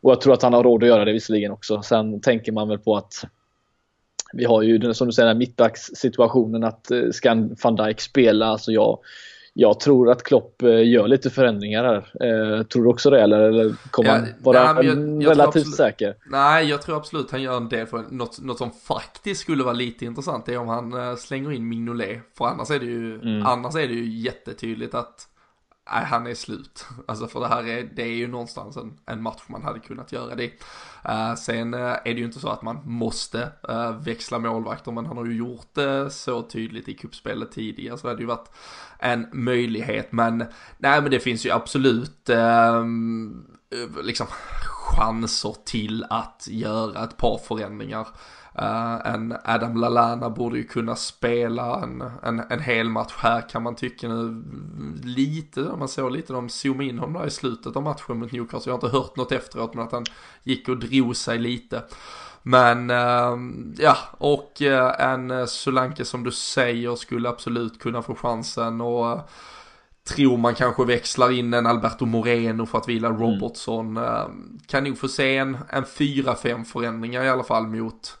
och 0.00 0.10
jag 0.10 0.20
tror 0.20 0.34
att 0.34 0.42
han 0.42 0.52
har 0.52 0.62
råd 0.62 0.82
att 0.82 0.88
göra 0.88 1.04
det 1.04 1.12
visserligen 1.12 1.52
också. 1.52 1.82
Sen 1.82 2.20
tänker 2.20 2.52
man 2.52 2.68
väl 2.68 2.78
på 2.78 2.96
att 2.96 3.24
vi 4.32 4.44
har 4.44 4.62
ju 4.62 4.94
som 4.94 5.06
du 5.06 5.12
säger 5.12 5.34
mittbackssituationen 5.34 6.64
att 6.64 6.90
ska 7.12 7.48
van 7.62 7.76
Dijk 7.76 8.00
spela, 8.00 8.46
alltså 8.46 8.72
jag 8.72 8.98
jag 9.54 9.80
tror 9.80 10.10
att 10.10 10.22
Klopp 10.22 10.62
eh, 10.62 10.88
gör 10.88 11.08
lite 11.08 11.30
förändringar 11.30 11.84
här. 11.84 11.96
Eh, 11.96 12.62
tror 12.62 12.82
du 12.82 12.88
också 12.88 13.10
det 13.10 13.20
eller, 13.20 13.40
eller 13.40 13.74
kommer 13.90 14.08
ja, 14.08 14.14
han 14.14 14.28
vara 14.38 14.72
nej, 14.72 14.86
jag, 14.86 15.22
jag 15.22 15.30
relativt 15.30 15.56
absolut, 15.56 15.76
säker? 15.76 16.14
Nej, 16.26 16.68
jag 16.68 16.82
tror 16.82 16.96
absolut 16.96 17.30
han 17.30 17.42
gör 17.42 17.56
en 17.56 17.68
del 17.68 17.86
för 17.86 18.04
något, 18.10 18.40
något 18.40 18.58
som 18.58 18.70
faktiskt 18.70 19.40
skulle 19.40 19.64
vara 19.64 19.74
lite 19.74 20.04
intressant 20.04 20.48
är 20.48 20.58
om 20.58 20.68
han 20.68 20.92
eh, 20.92 21.16
slänger 21.16 21.52
in 21.52 21.68
Mignolet. 21.68 22.18
För 22.38 22.44
annars 22.44 22.70
är 22.70 22.78
det 22.78 22.86
ju, 22.86 23.14
mm. 23.14 23.46
annars 23.46 23.74
är 23.74 23.88
det 23.88 23.94
ju 23.94 24.20
jättetydligt 24.20 24.94
att 24.94 25.28
nej, 25.90 26.04
han 26.04 26.26
är 26.26 26.34
slut. 26.34 26.86
Alltså 27.08 27.26
för 27.26 27.40
det 27.40 27.48
här 27.48 27.66
är, 27.66 27.90
det 27.94 28.02
är 28.02 28.14
ju 28.14 28.28
någonstans 28.28 28.76
en, 28.76 28.98
en 29.06 29.22
match 29.22 29.42
man 29.46 29.62
hade 29.62 29.78
kunnat 29.78 30.12
göra 30.12 30.34
det. 30.34 30.50
Uh, 31.08 31.34
sen 31.34 31.74
uh, 31.74 31.80
är 31.80 32.04
det 32.04 32.20
ju 32.20 32.24
inte 32.24 32.40
så 32.40 32.48
att 32.48 32.62
man 32.62 32.80
måste 32.84 33.52
uh, 33.70 33.90
växla 33.90 34.38
målvakter, 34.38 34.92
men 34.92 35.06
han 35.06 35.16
har 35.16 35.26
ju 35.26 35.36
gjort 35.36 35.74
det 35.74 36.10
så 36.10 36.42
tydligt 36.42 36.88
i 36.88 36.94
kuppspelet 36.94 37.52
tidigare, 37.52 37.98
så 37.98 38.06
det 38.06 38.12
hade 38.12 38.22
ju 38.22 38.28
varit 38.28 38.50
en 38.98 39.26
möjlighet. 39.32 40.12
Men 40.12 40.38
nej, 40.78 41.02
men 41.02 41.10
det 41.10 41.20
finns 41.20 41.46
ju 41.46 41.50
absolut 41.50 42.28
ehm, 42.28 43.46
liksom 44.02 44.26
chanser 44.66 45.56
till 45.64 46.04
att 46.10 46.48
göra 46.50 47.04
ett 47.04 47.16
par 47.16 47.38
förändringar. 47.38 48.06
Uh, 48.58 49.06
en 49.14 49.36
Adam 49.44 49.76
Lalana 49.76 50.30
borde 50.30 50.58
ju 50.58 50.64
kunna 50.64 50.96
spela 50.96 51.80
en, 51.82 52.04
en, 52.22 52.42
en 52.50 52.60
hel 52.60 52.88
match 52.88 53.12
här 53.16 53.48
kan 53.48 53.62
man 53.62 53.74
tycka 53.74 54.08
nu. 54.08 54.44
Lite, 55.04 55.60
man 55.60 55.88
såg 55.88 56.12
lite, 56.12 56.32
de 56.32 56.48
zoomade 56.48 56.88
in 56.88 56.98
honom 56.98 57.20
där 57.20 57.26
i 57.26 57.30
slutet 57.30 57.76
av 57.76 57.82
matchen 57.82 58.18
mot 58.18 58.32
Newcastle. 58.32 58.72
Jag 58.72 58.78
har 58.78 58.86
inte 58.86 58.98
hört 58.98 59.16
något 59.16 59.32
efteråt 59.32 59.74
men 59.74 59.84
att 59.84 59.92
han 59.92 60.04
gick 60.42 60.68
och 60.68 60.76
drog 60.76 61.16
sig 61.16 61.38
lite. 61.38 61.82
Men 62.42 62.90
uh, 62.90 63.38
ja, 63.78 63.96
och 64.18 64.62
uh, 64.62 65.00
en 65.00 65.48
Solanke 65.48 66.04
som 66.04 66.24
du 66.24 66.30
säger 66.30 66.96
skulle 66.96 67.28
absolut 67.28 67.80
kunna 67.80 68.02
få 68.02 68.14
chansen 68.14 68.80
och 68.80 69.30
tror 70.04 70.36
man 70.36 70.54
kanske 70.54 70.84
växlar 70.84 71.30
in 71.30 71.54
en 71.54 71.66
Alberto 71.66 72.06
Moreno 72.06 72.66
för 72.66 72.78
att 72.78 72.88
vila 72.88 73.08
mm. 73.08 73.20
Robertson. 73.20 73.96
Mm. 73.96 74.58
Kan 74.66 74.84
nog 74.84 74.98
få 74.98 75.08
se 75.08 75.36
en, 75.36 75.58
en 75.68 75.84
4-5 75.84 76.64
förändringar 76.64 77.24
i 77.24 77.28
alla 77.28 77.44
fall 77.44 77.66
mot 77.66 78.18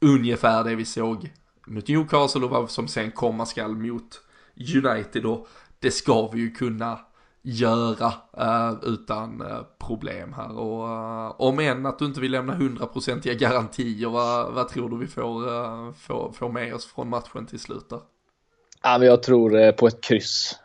ungefär 0.00 0.64
det 0.64 0.74
vi 0.74 0.84
såg 0.84 1.32
mot 1.66 1.88
Newcastle 1.88 2.44
och 2.44 2.50
vad 2.50 2.70
som 2.70 2.88
sen 2.88 3.10
komma 3.10 3.46
skall 3.46 3.76
mot 3.76 4.20
United 4.84 5.26
och 5.26 5.48
det 5.78 5.90
ska 5.90 6.28
vi 6.28 6.40
ju 6.40 6.50
kunna 6.50 6.98
göra 7.42 8.12
uh, 8.40 8.78
utan 8.82 9.42
uh, 9.42 9.62
problem 9.78 10.32
här 10.32 10.58
och 10.58 10.84
uh, 10.84 11.40
om 11.40 11.58
än 11.58 11.86
att 11.86 11.98
du 11.98 12.04
inte 12.04 12.20
vill 12.20 12.32
lämna 12.32 12.54
hundraprocentiga 12.54 13.34
garantier 13.34 14.08
vad, 14.08 14.52
vad 14.52 14.68
tror 14.68 14.90
du 14.90 14.98
vi 14.98 15.06
får, 15.06 15.48
uh, 15.48 15.92
får, 15.92 16.32
får 16.32 16.48
med 16.48 16.74
oss 16.74 16.86
från 16.86 17.08
matchen 17.08 17.46
till 17.46 17.60
slut 17.60 17.88
där? 17.88 18.00
Ja, 18.82 18.98
men 18.98 19.08
jag 19.08 19.22
tror 19.22 19.72
på 19.72 19.86
ett 19.86 20.00
kryss. 20.00 20.56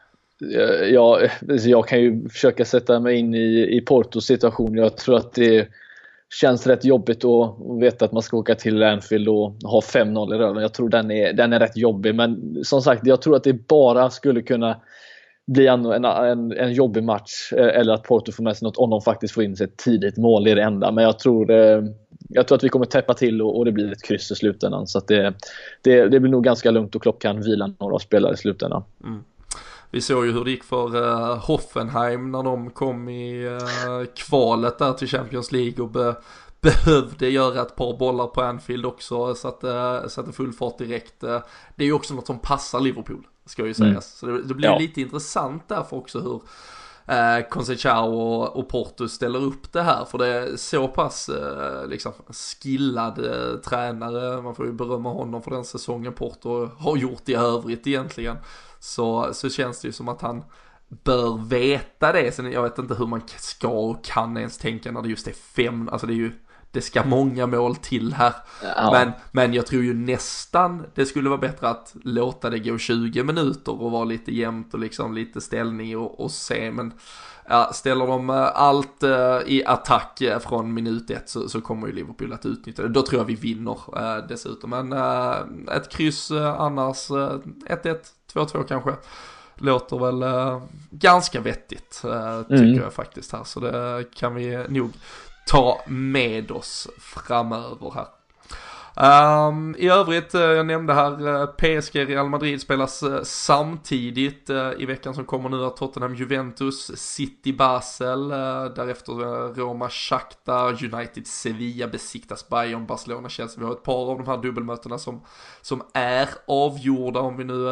Jag, 0.92 1.30
jag 1.48 1.88
kan 1.88 2.02
ju 2.02 2.30
försöka 2.30 2.66
sätta 2.66 3.00
mig 3.00 3.16
in 3.18 3.34
i, 3.36 3.78
i 3.78 3.82
Portos 3.82 4.26
situation. 4.26 4.76
Jag 4.76 4.98
tror 4.98 5.16
att 5.16 5.34
det 5.34 5.70
känns 6.42 6.68
rätt 6.68 6.86
jobbigt 6.86 7.26
att 7.26 7.56
veta 7.82 8.06
att 8.06 8.12
man 8.12 8.22
ska 8.22 8.38
åka 8.38 8.56
till 8.56 8.84
Anfield 8.84 9.28
och 9.28 9.52
ha 9.64 9.80
5-0 9.80 10.36
i 10.36 10.38
röven. 10.38 10.62
Jag 10.62 10.74
tror 10.74 10.90
den 10.90 11.12
är, 11.12 11.34
den 11.34 11.54
är 11.54 11.60
rätt 11.60 11.78
jobbig. 11.78 12.16
Men 12.16 12.60
som 12.64 12.82
sagt, 12.82 13.08
jag 13.08 13.22
tror 13.22 13.36
att 13.36 13.44
det 13.44 13.68
bara 13.68 14.10
skulle 14.10 14.42
kunna 14.42 14.82
bli 15.48 15.68
en, 15.68 15.86
en, 15.86 16.52
en 16.52 16.74
jobbig 16.74 17.04
match 17.04 17.54
eh, 17.54 17.80
eller 17.80 17.94
att 17.94 18.04
Porto 18.04 18.32
får 18.32 18.44
med 18.44 18.58
sig 18.58 18.66
något 18.66 18.78
om 18.78 18.90
de 18.90 19.02
faktiskt 19.02 19.34
får 19.34 19.44
in 19.44 19.56
sig 19.56 19.66
ett 19.66 19.78
tidigt 19.78 20.18
mål. 20.18 20.44
Det 20.44 20.52
är 20.52 20.56
det 20.56 20.64
enda. 20.64 20.92
Men 20.92 21.04
jag 21.04 21.20
tror, 21.20 21.52
eh, 21.52 21.84
jag 22.30 22.48
tror 22.48 22.56
att 22.56 22.64
vi 22.64 22.70
kommer 22.70 22.86
täppa 22.86 23.14
till 23.14 23.42
och, 23.42 23.58
och 23.58 23.66
det 23.66 23.72
blir 23.72 23.92
ett 23.92 24.04
kryss 24.04 24.32
i 24.32 24.36
slutändan. 24.36 24.88
Så 24.88 25.00
det, 25.00 25.34
det, 25.82 26.10
det, 26.10 26.20
blir 26.20 26.32
nog 26.32 26.44
ganska 26.44 26.72
lugnt 26.72 26.96
och 26.96 27.02
klockan 27.02 27.42
vilar 27.42 27.74
några 27.80 28.00
spelare 28.00 28.34
i 28.34 28.38
slutändan. 28.38 28.84
Mm. 29.04 29.24
Vi 29.92 30.02
såg 30.02 30.26
ju 30.26 30.32
hur 30.32 30.46
det 30.46 30.52
gick 30.52 30.64
för 30.64 30.96
uh, 30.96 31.38
Hoffenheim 31.38 32.32
när 32.32 32.44
de 32.44 32.70
kom 32.70 33.10
i 33.10 33.48
uh, 33.48 34.06
kvalet 34.16 34.78
där 34.78 34.94
till 34.94 35.08
Champions 35.08 35.52
League 35.52 35.84
och 35.84 35.90
be 35.90 36.16
behövde 36.62 37.30
göra 37.30 37.62
ett 37.62 37.76
par 37.76 37.98
bollar 37.98 38.28
på 38.28 38.42
Anfield 38.42 38.86
också 38.86 39.36
så 39.36 39.48
att 39.48 39.64
uh, 39.64 40.08
satte 40.08 40.32
full 40.32 40.54
fart 40.54 40.78
direkt. 40.78 41.24
Uh, 41.24 41.40
det 41.76 41.84
är 41.84 41.88
ju 41.88 41.94
också 41.94 42.14
något 42.14 42.28
som 42.28 42.40
passar 42.40 42.80
Liverpool, 42.80 43.28
ska 43.46 43.66
ju 43.66 43.74
sägas. 43.74 44.24
Mm. 44.24 44.36
Så 44.36 44.42
det, 44.42 44.48
det 44.48 44.54
blir 44.54 44.70
ja. 44.70 44.78
lite 44.78 45.02
intressant 45.02 45.64
därför 45.68 45.98
också 45.98 46.20
hur 46.20 46.42
eh, 47.06 47.48
Conceição 47.50 48.14
och, 48.14 48.56
och 48.56 48.70
Porto 48.70 49.08
ställer 49.08 49.44
upp 49.44 49.72
det 49.72 49.82
här 49.82 50.06
för 50.06 50.18
det 50.18 50.28
är 50.28 50.56
så 50.56 50.88
pass 50.88 51.30
eh, 51.30 51.88
liksom 51.88 52.14
skillad 52.30 53.26
eh, 53.26 53.60
tränare, 53.60 54.42
man 54.42 54.56
får 54.56 54.66
ju 54.66 54.72
berömma 54.72 55.14
honom 55.14 55.42
för 55.42 55.52
den 55.52 55.66
säsongen 55.66 56.14
Porto 56.14 56.70
har 56.78 56.98
gjort 56.98 57.30
i 57.30 57.34
övrigt 57.34 57.88
egentligen 57.88 58.38
så, 58.86 59.34
så 59.34 59.50
känns 59.50 59.82
det 59.82 59.88
ju 59.88 59.92
som 59.92 60.10
att 60.10 60.22
han 60.22 60.44
bör 60.88 61.38
veta 61.38 62.12
det. 62.12 62.36
Sen 62.36 62.52
jag 62.52 62.64
vet 62.64 62.80
inte 62.80 62.96
hur 62.96 63.08
man 63.08 63.22
ska 63.28 63.68
och 63.68 64.04
kan 64.04 64.38
ens 64.38 64.58
tänka 64.58 64.92
när 64.92 65.02
det 65.02 65.10
just 65.10 65.28
är 65.28 65.34
fem, 65.34 65.90
alltså 65.90 66.08
det 66.08 66.14
är 66.14 66.16
ju 66.16 66.32
det 66.72 66.82
ska 66.82 67.06
många 67.06 67.48
mål 67.48 67.76
till 67.76 68.14
här. 68.14 68.34
Ja. 68.64 68.90
Men, 68.92 69.12
men 69.32 69.54
jag 69.54 69.68
tror 69.68 69.84
ju 69.84 69.94
nästan 69.94 70.86
det 70.96 71.06
skulle 71.06 71.30
vara 71.30 71.40
bättre 71.40 71.70
att 71.70 71.96
låta 72.04 72.50
det 72.50 72.60
gå 72.60 72.78
20 72.78 73.24
minuter 73.24 73.82
och 73.82 73.92
vara 73.92 74.04
lite 74.04 74.36
jämnt 74.36 74.74
och 74.74 74.80
liksom 74.80 75.14
lite 75.14 75.42
ställning 75.42 75.98
och, 75.98 76.20
och 76.20 76.32
se. 76.32 76.72
Men 76.72 76.94
ja, 77.48 77.74
ställer 77.74 78.08
de 78.08 78.30
eh, 78.30 78.52
allt 78.54 79.04
uh, 79.04 79.40
i 79.46 79.64
attack 79.66 80.22
uh, 80.22 80.40
från 80.40 80.74
minut 80.74 81.10
ett 81.10 81.30
så, 81.30 81.50
så, 81.50 81.62
kommer 81.62 81.88
ju 81.88 81.94
Liverpool 81.94 82.34
att 82.34 82.46
utnyttja 82.46 82.84
det. 82.84 82.90
Då 82.90 83.02
tror 83.02 83.22
jag 83.22 83.26
vi 83.26 83.36
vinner 83.36 83.78
dessutom. 84.28 84.70
Men 84.70 84.94
ett 85.72 85.90
kryss 85.90 86.32
annars 86.32 87.10
1-1, 87.10 87.98
2-2 88.34 88.64
kanske. 88.64 88.94
Låter 89.56 89.98
väl 90.00 90.24
ganska 90.90 91.42
vettigt 91.42 92.02
tycker 92.50 92.64
mm. 92.64 92.82
jag 92.82 92.94
faktiskt 92.94 93.32
här. 93.32 93.44
Så 93.44 93.60
det 93.60 94.06
kan 94.16 94.36
vi 94.36 94.66
nog 94.70 94.92
ta 95.48 95.82
med 95.88 96.52
oss 96.52 96.88
framöver 97.00 97.92
här. 97.96 98.08
Um, 98.98 99.76
I 99.78 99.90
övrigt, 99.90 100.36
uh, 100.36 100.42
jag 100.42 100.66
nämnde 100.66 100.94
här 100.94 101.28
eh, 101.28 101.42
uh, 101.42 101.46
PSG 101.46 101.96
Real 101.96 102.30
Madrid 102.30 102.62
spelas 102.62 103.04
uh, 103.04 103.22
samtidigt 103.24 104.50
i 104.78 104.86
veckan 104.86 105.16
som 105.16 105.26
kommer 105.26 105.50
nu 105.50 105.70
Tottenham 105.70 106.16
Juventus, 106.16 106.92
City 106.96 107.54
Basel, 107.54 108.28
därefter 108.76 109.14
Roma 109.54 109.90
Shakhtar, 109.90 110.94
United 110.94 111.28
Sevilla 111.28 111.88
besiktas 111.88 112.50
Bayern, 112.50 112.86
Barcelona 112.86 113.30
Chelsea. 113.30 113.60
Vi 113.60 113.66
har 113.66 113.72
ett 113.72 113.84
par 113.84 114.12
av 114.12 114.18
de 114.18 114.28
här 114.28 114.38
dubbelmötena 114.38 114.98
som, 114.98 115.22
som 115.62 115.84
är 115.94 116.30
avgjorda 116.48 117.20
om 117.20 117.38
vi 117.38 117.44
nu 117.44 117.64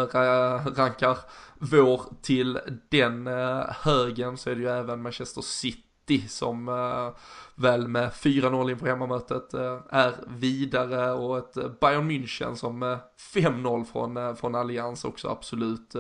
rankar 0.76 1.18
vår 1.60 2.02
till 2.22 2.60
den 2.90 3.28
högen 3.70 4.38
så 4.38 4.50
är 4.50 4.56
det 4.56 4.62
ju 4.62 4.70
även 4.70 5.02
Manchester 5.02 5.42
City 5.42 5.93
som 6.30 6.70
eh, 6.70 7.20
väl 7.56 7.88
med 7.88 8.12
4-0 8.12 8.72
inför 8.72 8.88
hemmamötet 8.88 9.54
eh, 9.54 9.80
är 9.90 10.14
vidare 10.28 11.12
och 11.12 11.38
ett 11.38 11.58
eh, 11.58 11.70
Bayern 11.82 12.12
München 12.12 12.56
som 12.56 12.80
med 12.80 13.00
5-0 13.34 13.84
från, 13.84 14.36
från 14.36 14.56
Allians 14.56 15.06
också 15.06 15.30
absolut 15.30 15.96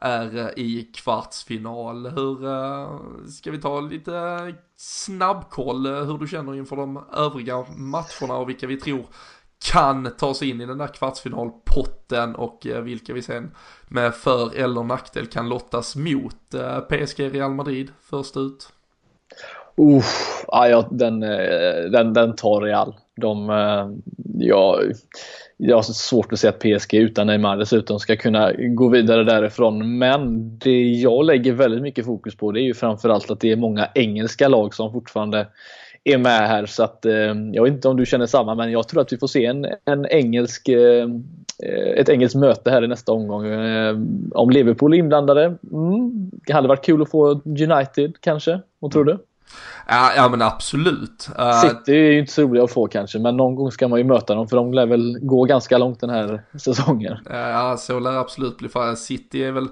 är 0.00 0.58
i 0.58 0.82
kvartsfinal. 0.94 2.06
Hur, 2.06 2.38
ska 3.30 3.50
vi 3.50 3.60
ta 3.60 3.80
lite 3.80 4.54
snabbkoll 4.76 5.86
hur 5.86 6.18
du 6.18 6.28
känner 6.28 6.54
inför 6.54 6.76
de 6.76 7.04
övriga 7.12 7.66
matcherna 7.76 8.36
och 8.36 8.48
vilka 8.48 8.66
vi 8.66 8.76
tror 8.76 9.06
kan 9.72 10.10
ta 10.18 10.34
sig 10.34 10.50
in 10.50 10.60
i 10.60 10.66
den 10.66 10.78
där 10.78 10.86
kvartsfinalpotten 10.86 12.34
och 12.34 12.66
vilka 12.82 13.14
vi 13.14 13.22
sen 13.22 13.50
med 13.88 14.14
för 14.14 14.54
eller 14.54 14.82
nackdel 14.82 15.26
kan 15.26 15.48
lottas 15.48 15.96
mot. 15.96 16.54
PSG 16.88 17.34
Real 17.34 17.54
Madrid 17.54 17.92
först 18.02 18.36
ut. 18.36 18.73
Uh, 19.80 20.04
ja, 20.48 20.88
den, 20.90 21.22
eh, 21.22 21.90
den, 21.90 22.12
den 22.12 22.36
tar 22.36 22.60
Real. 22.60 22.94
De, 23.16 23.48
ja, 24.38 24.80
jag 25.56 25.76
har 25.76 25.82
svårt 25.82 26.32
att 26.32 26.38
se 26.38 26.48
att 26.48 26.58
PSG 26.58 26.94
utan 26.94 27.26
Neymar 27.26 27.56
dessutom 27.56 27.98
ska 27.98 28.16
kunna 28.16 28.52
gå 28.52 28.88
vidare 28.88 29.24
därifrån. 29.24 29.98
Men 29.98 30.50
det 30.58 30.82
jag 30.82 31.24
lägger 31.24 31.52
väldigt 31.52 31.82
mycket 31.82 32.04
fokus 32.04 32.36
på 32.36 32.52
det 32.52 32.60
är 32.60 32.64
ju 32.64 32.74
framförallt 32.74 33.30
att 33.30 33.40
det 33.40 33.52
är 33.52 33.56
många 33.56 33.88
engelska 33.94 34.48
lag 34.48 34.74
som 34.74 34.92
fortfarande 34.92 35.46
är 36.04 36.18
med 36.18 36.48
här. 36.48 36.66
Så 36.66 36.82
att, 36.82 37.06
eh, 37.06 37.34
jag 37.52 37.62
vet 37.62 37.72
inte 37.72 37.88
om 37.88 37.96
du 37.96 38.06
känner 38.06 38.26
samma, 38.26 38.54
men 38.54 38.72
jag 38.72 38.88
tror 38.88 39.00
att 39.00 39.12
vi 39.12 39.16
får 39.16 39.26
se 39.26 39.46
en, 39.46 39.66
en 39.84 40.06
engelsk, 40.06 40.68
eh, 40.68 41.08
ett 41.96 42.08
engelskt 42.08 42.38
möte 42.38 42.70
här 42.70 42.84
i 42.84 42.88
nästa 42.88 43.12
omgång. 43.12 43.46
Eh, 43.46 43.96
om 44.34 44.50
Liverpool 44.50 44.94
är 44.94 44.98
inblandade, 44.98 45.44
mm, 45.72 46.30
det 46.46 46.52
hade 46.52 46.68
varit 46.68 46.84
kul 46.84 47.02
att 47.02 47.10
få 47.10 47.40
United 47.44 48.12
kanske. 48.20 48.60
Vad 48.78 48.92
tror 48.92 49.04
du? 49.04 49.18
Ja, 49.86 50.12
ja 50.16 50.28
men 50.28 50.42
absolut. 50.42 51.28
Uh, 51.38 51.60
City 51.60 51.92
är 51.92 52.12
ju 52.12 52.18
inte 52.18 52.32
så 52.32 52.42
roliga 52.42 52.64
att 52.64 52.70
få 52.70 52.86
kanske, 52.86 53.18
men 53.18 53.36
någon 53.36 53.54
gång 53.54 53.70
ska 53.70 53.88
man 53.88 53.98
ju 53.98 54.04
möta 54.04 54.34
dem 54.34 54.48
för 54.48 54.56
de 54.56 54.74
lär 54.74 54.86
väl 54.86 55.18
gå 55.22 55.44
ganska 55.44 55.78
långt 55.78 56.00
den 56.00 56.10
här 56.10 56.42
säsongen. 56.58 57.18
Ja, 57.30 57.76
så 57.76 57.98
lär 57.98 58.12
absolut 58.12 58.58
bli. 58.58 58.68
För 58.68 58.94
City 58.94 59.44
är 59.44 59.52
väl 59.52 59.68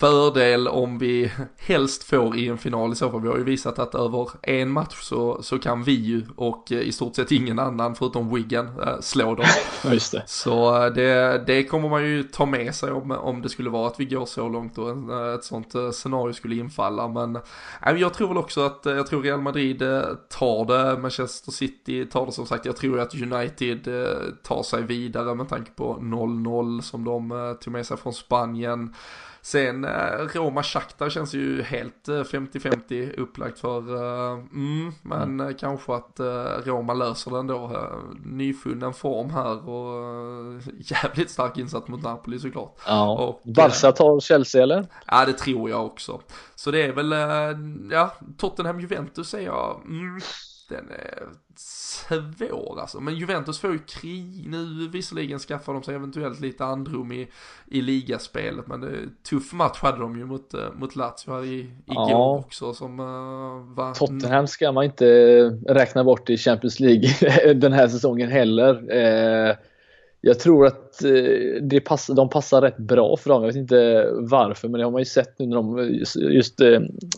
fördel 0.00 0.68
om 0.68 0.98
vi 0.98 1.32
helst 1.58 2.04
får 2.04 2.36
i 2.36 2.48
en 2.48 2.58
final 2.58 2.92
i 2.92 2.94
så 2.94 3.10
fall. 3.10 3.20
Vi 3.20 3.28
har 3.28 3.36
ju 3.36 3.44
visat 3.44 3.78
att 3.78 3.94
över 3.94 4.30
en 4.42 4.70
match 4.70 5.00
så, 5.02 5.42
så 5.42 5.58
kan 5.58 5.82
vi 5.82 5.92
ju 5.92 6.26
och 6.36 6.72
i 6.72 6.92
stort 6.92 7.16
sett 7.16 7.32
ingen 7.32 7.58
annan 7.58 7.94
förutom 7.94 8.34
Wiggen 8.34 8.66
äh, 8.66 9.00
slå 9.00 9.34
dem. 9.34 9.46
Just 9.92 10.12
det. 10.12 10.22
Så 10.26 10.84
eh, 10.84 10.92
det, 10.92 11.42
det 11.46 11.64
kommer 11.64 11.88
man 11.88 12.04
ju 12.04 12.22
ta 12.22 12.46
med 12.46 12.74
sig 12.74 12.92
om, 12.92 13.10
om 13.10 13.42
det 13.42 13.48
skulle 13.48 13.70
vara 13.70 13.86
att 13.86 14.00
vi 14.00 14.04
går 14.04 14.26
så 14.26 14.48
långt 14.48 14.78
och 14.78 14.90
en, 14.90 15.10
eh, 15.10 15.34
ett 15.34 15.44
sånt 15.44 15.74
scenario 15.92 16.32
skulle 16.32 16.56
infalla. 16.56 17.08
Men 17.08 17.36
äh, 17.86 17.96
jag 17.96 18.14
tror 18.14 18.28
väl 18.28 18.38
också 18.38 18.60
att 18.60 18.80
jag 18.84 19.06
tror 19.06 19.22
Real 19.22 19.40
Madrid 19.40 19.78
tar 20.28 20.64
det, 20.64 20.98
Manchester 20.98 21.52
City 21.52 22.06
tar 22.06 22.26
det 22.26 22.32
som 22.32 22.46
sagt. 22.46 22.66
Jag 22.66 22.76
tror 22.76 23.00
att 23.00 23.14
United 23.14 23.88
tar 24.42 24.62
sig 24.62 24.82
vidare 24.82 25.34
med 25.34 25.48
tanke 25.48 25.70
på 25.70 25.98
0-0 26.00 26.80
som 26.80 27.04
de 27.04 27.56
tog 27.60 27.72
med 27.72 27.86
sig 27.86 27.96
från 27.96 28.12
Spanien. 28.12 28.94
Sen 29.48 29.84
eh, 29.84 30.26
Roma 30.34 30.62
Shakhtar 30.62 31.10
känns 31.10 31.34
ju 31.34 31.62
helt 31.62 32.08
50-50 32.08 33.02
eh, 33.02 33.22
upplagt 33.22 33.58
för, 33.58 33.94
eh, 33.94 34.32
mm, 34.32 34.92
men 35.02 35.40
mm. 35.40 35.54
kanske 35.54 35.94
att 35.94 36.20
Roma 36.64 36.94
löser 36.94 37.30
den 37.30 37.46
då. 37.46 37.90
Nyfunnen 38.24 38.92
form 38.92 39.30
här 39.30 39.68
och 39.68 40.62
jävligt 40.78 41.30
stark 41.30 41.58
insats 41.58 41.88
mot 41.88 42.02
Napoli 42.02 42.38
såklart. 42.38 42.78
Ja, 42.86 43.10
och, 43.10 43.52
Barca 43.52 43.92
tar 43.92 44.20
Chelsea 44.20 44.62
eller? 44.62 44.86
Ja, 45.06 45.24
det 45.24 45.32
tror 45.32 45.70
jag 45.70 45.86
också. 45.86 46.20
Så 46.54 46.70
det 46.70 46.82
är 46.82 46.92
väl, 46.92 47.12
ja, 47.92 48.14
Tottenham-Juventus 48.36 49.24
säger 49.24 49.46
jag, 49.46 49.80
mm, 49.84 50.20
den 50.68 50.90
är 50.90 51.28
svår 51.56 52.80
alltså. 52.80 53.00
Men 53.00 53.14
Juventus 53.14 53.58
får 53.58 53.72
ju 53.72 53.78
krig 53.78 54.48
nu. 54.48 54.88
Visserligen 54.88 55.38
skaffar 55.38 55.72
de 55.72 55.82
sig 55.82 55.94
eventuellt 55.94 56.40
lite 56.40 56.64
andrum 56.64 57.12
i, 57.12 57.28
i 57.66 57.80
ligaspelet. 57.80 58.66
Men 58.66 58.80
det, 58.80 58.90
tuff 59.28 59.52
match 59.52 59.78
hade 59.82 59.98
de 59.98 60.18
ju 60.18 60.26
mot, 60.26 60.54
uh, 60.54 60.60
mot 60.74 60.96
Lazio 60.96 61.32
här 61.32 61.44
i, 61.44 61.58
igår 61.86 62.10
ja. 62.10 62.38
också. 62.38 62.74
Som 62.74 63.00
uh, 63.00 63.74
var... 63.74 63.94
Tottenham 63.94 64.46
ska 64.46 64.72
man 64.72 64.84
inte 64.84 65.04
räkna 65.68 66.04
bort 66.04 66.30
i 66.30 66.36
Champions 66.36 66.80
League 66.80 67.08
den 67.54 67.72
här 67.72 67.88
säsongen 67.88 68.30
heller. 68.30 68.74
Uh, 68.74 69.56
jag 70.20 70.38
tror 70.38 70.66
att 70.66 70.98
det 71.60 71.80
pass, 71.80 72.06
de 72.06 72.28
passar 72.28 72.60
rätt 72.60 72.76
bra 72.76 73.16
för 73.16 73.30
dem. 73.30 73.42
Jag 73.42 73.48
vet 73.48 73.56
inte 73.56 74.08
varför, 74.12 74.68
men 74.68 74.78
det 74.78 74.84
har 74.84 74.90
man 74.90 75.00
ju 75.00 75.04
sett 75.04 75.38
nu 75.38 75.46
när 75.46 75.56
de 75.56 75.94
just 76.34 76.60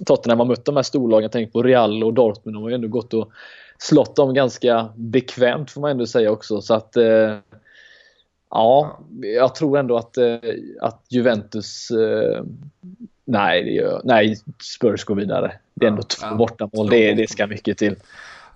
Tottenham 0.06 0.38
har 0.38 0.46
mött 0.46 0.64
de 0.64 0.76
här 0.76 0.82
storlagen. 0.82 1.22
Jag 1.22 1.32
tänker 1.32 1.52
på 1.52 1.62
Real 1.62 2.04
och 2.04 2.14
Dortmund. 2.14 2.56
De 2.56 2.62
har 2.62 2.70
ju 2.70 2.74
ändå 2.74 2.88
gått 2.88 3.14
och 3.14 3.30
slått 3.78 4.16
dem 4.16 4.34
ganska 4.34 4.88
bekvämt 4.96 5.70
får 5.70 5.80
man 5.80 5.90
ändå 5.90 6.06
säga 6.06 6.30
också. 6.30 6.60
Så 6.60 6.74
att 6.74 6.96
eh, 6.96 7.36
ja, 8.50 9.00
jag 9.20 9.54
tror 9.54 9.78
ändå 9.78 9.96
att, 9.96 10.16
eh, 10.16 10.36
att 10.80 11.04
Juventus 11.08 11.90
eh, 11.90 12.44
Nej, 13.24 13.64
det 13.64 13.70
gör, 13.70 14.00
nej, 14.04 14.36
Spurs 14.76 15.04
går 15.04 15.14
vidare. 15.14 15.52
Det 15.74 15.86
är 15.86 15.90
ändå 15.90 16.02
två 16.02 16.34
bortamål. 16.34 16.90
Det, 16.90 17.14
det 17.14 17.30
ska 17.30 17.46
mycket 17.46 17.78
till. 17.78 17.96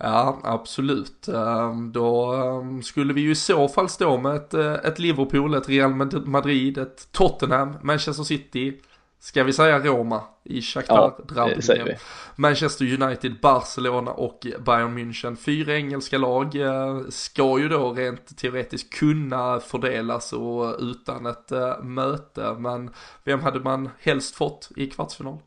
Ja, 0.05 0.41
absolut. 0.43 1.29
Ehm, 1.29 1.93
då 1.93 2.33
ehm, 2.33 2.83
skulle 2.83 3.13
vi 3.13 3.21
ju 3.21 3.31
i 3.31 3.35
så 3.35 3.69
fall 3.69 3.89
stå 3.89 4.19
med 4.19 4.37
ett, 4.37 4.55
ett 4.55 4.99
Liverpool, 4.99 5.55
ett 5.55 5.69
Real 5.69 5.95
Madrid, 6.25 6.79
ett 6.79 7.09
Tottenham, 7.13 7.77
Manchester 7.83 8.25
City, 8.25 8.81
Ska 9.25 9.45
vi 9.45 9.53
säga 9.53 9.79
Roma 9.79 10.23
i 10.43 10.63
Shakhtar-drabbningen? 10.63 11.87
Ja, 11.87 11.95
Manchester 12.37 13.03
United, 13.03 13.41
Barcelona 13.41 14.11
och 14.11 14.47
Bayern 14.65 14.99
München. 14.99 15.37
Fyra 15.37 15.75
engelska 15.75 16.19
lag 16.19 16.57
eh, 16.57 17.01
ska 17.09 17.59
ju 17.59 17.69
då 17.69 17.93
rent 17.93 18.39
teoretiskt 18.39 18.95
kunna 18.95 19.61
fördelas 19.61 20.33
och 20.33 20.77
utan 20.79 21.27
ett 21.27 21.53
äh, 21.53 21.83
möte. 21.83 22.55
Men 22.59 22.91
vem 23.25 23.41
hade 23.41 23.61
man 23.61 23.91
helst 24.01 24.35
fått 24.35 24.71
i 24.77 24.87
kvartsfinal? 24.87 25.39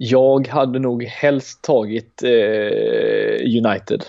Jag 0.00 0.48
hade 0.48 0.78
nog 0.78 1.02
helst 1.02 1.62
tagit 1.62 2.22
eh, 2.22 2.30
United. 3.64 4.04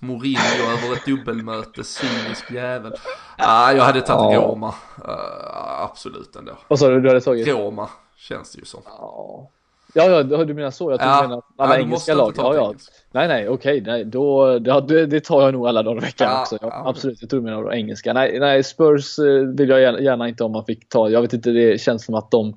Mourinho 0.00 0.72
över 0.72 0.96
ett 0.96 1.06
dubbelmöte, 1.06 1.84
cynisk 1.84 2.50
jävel. 2.50 2.92
Ah, 3.38 3.72
jag 3.72 3.84
hade 3.84 4.00
tagit 4.00 4.34
ja. 4.34 4.40
Roma, 4.40 4.68
uh, 4.68 5.82
absolut 5.82 6.36
ändå. 6.36 6.52
Vad 6.68 6.78
sa 6.78 6.88
du, 6.88 7.00
du 7.00 7.08
hade 7.08 7.20
tagit? 7.20 7.48
Roma, 7.48 7.88
känns 8.16 8.52
det 8.52 8.58
ju 8.58 8.64
som. 8.64 8.80
Ja, 8.84 9.50
ja, 9.94 10.04
ja 10.30 10.44
du 10.44 10.54
menar 10.54 10.70
så? 10.70 10.90
Jag 10.90 11.00
tror 11.00 11.12
ja. 11.12 11.22
du 11.22 11.28
menar 11.28 11.42
alla 11.56 11.74
ja, 11.74 11.80
engelska 11.80 12.14
lag. 12.14 12.34
Ja, 12.36 12.54
ja. 12.54 12.74
Nej, 13.12 13.28
nej, 13.28 13.48
okej, 13.48 13.80
nej, 13.80 14.04
då, 14.04 14.58
det, 14.58 15.06
det, 15.06 15.20
tar 15.20 15.42
jag 15.42 15.52
nog 15.52 15.68
alla 15.68 15.82
dagar 15.82 16.02
i 16.02 16.04
veckan 16.04 16.30
ja, 16.30 16.40
också. 16.40 16.58
Ja, 16.60 16.82
absolut, 16.86 17.20
jag 17.20 17.30
tror 17.30 17.40
du 17.40 17.44
menar 17.44 17.72
engelska. 17.72 18.12
Nej, 18.12 18.38
nej, 18.40 18.64
Spurs 18.64 19.18
eh, 19.18 19.24
vill 19.56 19.68
jag 19.68 19.80
gärna, 19.80 20.00
gärna 20.00 20.28
inte 20.28 20.44
om 20.44 20.52
man 20.52 20.64
fick 20.64 20.88
ta. 20.88 21.08
Jag 21.08 21.22
vet 21.22 21.32
inte, 21.32 21.50
det 21.50 21.80
känns 21.80 22.04
som 22.04 22.14
att 22.14 22.30
de 22.30 22.54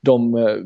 de, 0.00 0.34
eh, 0.34 0.56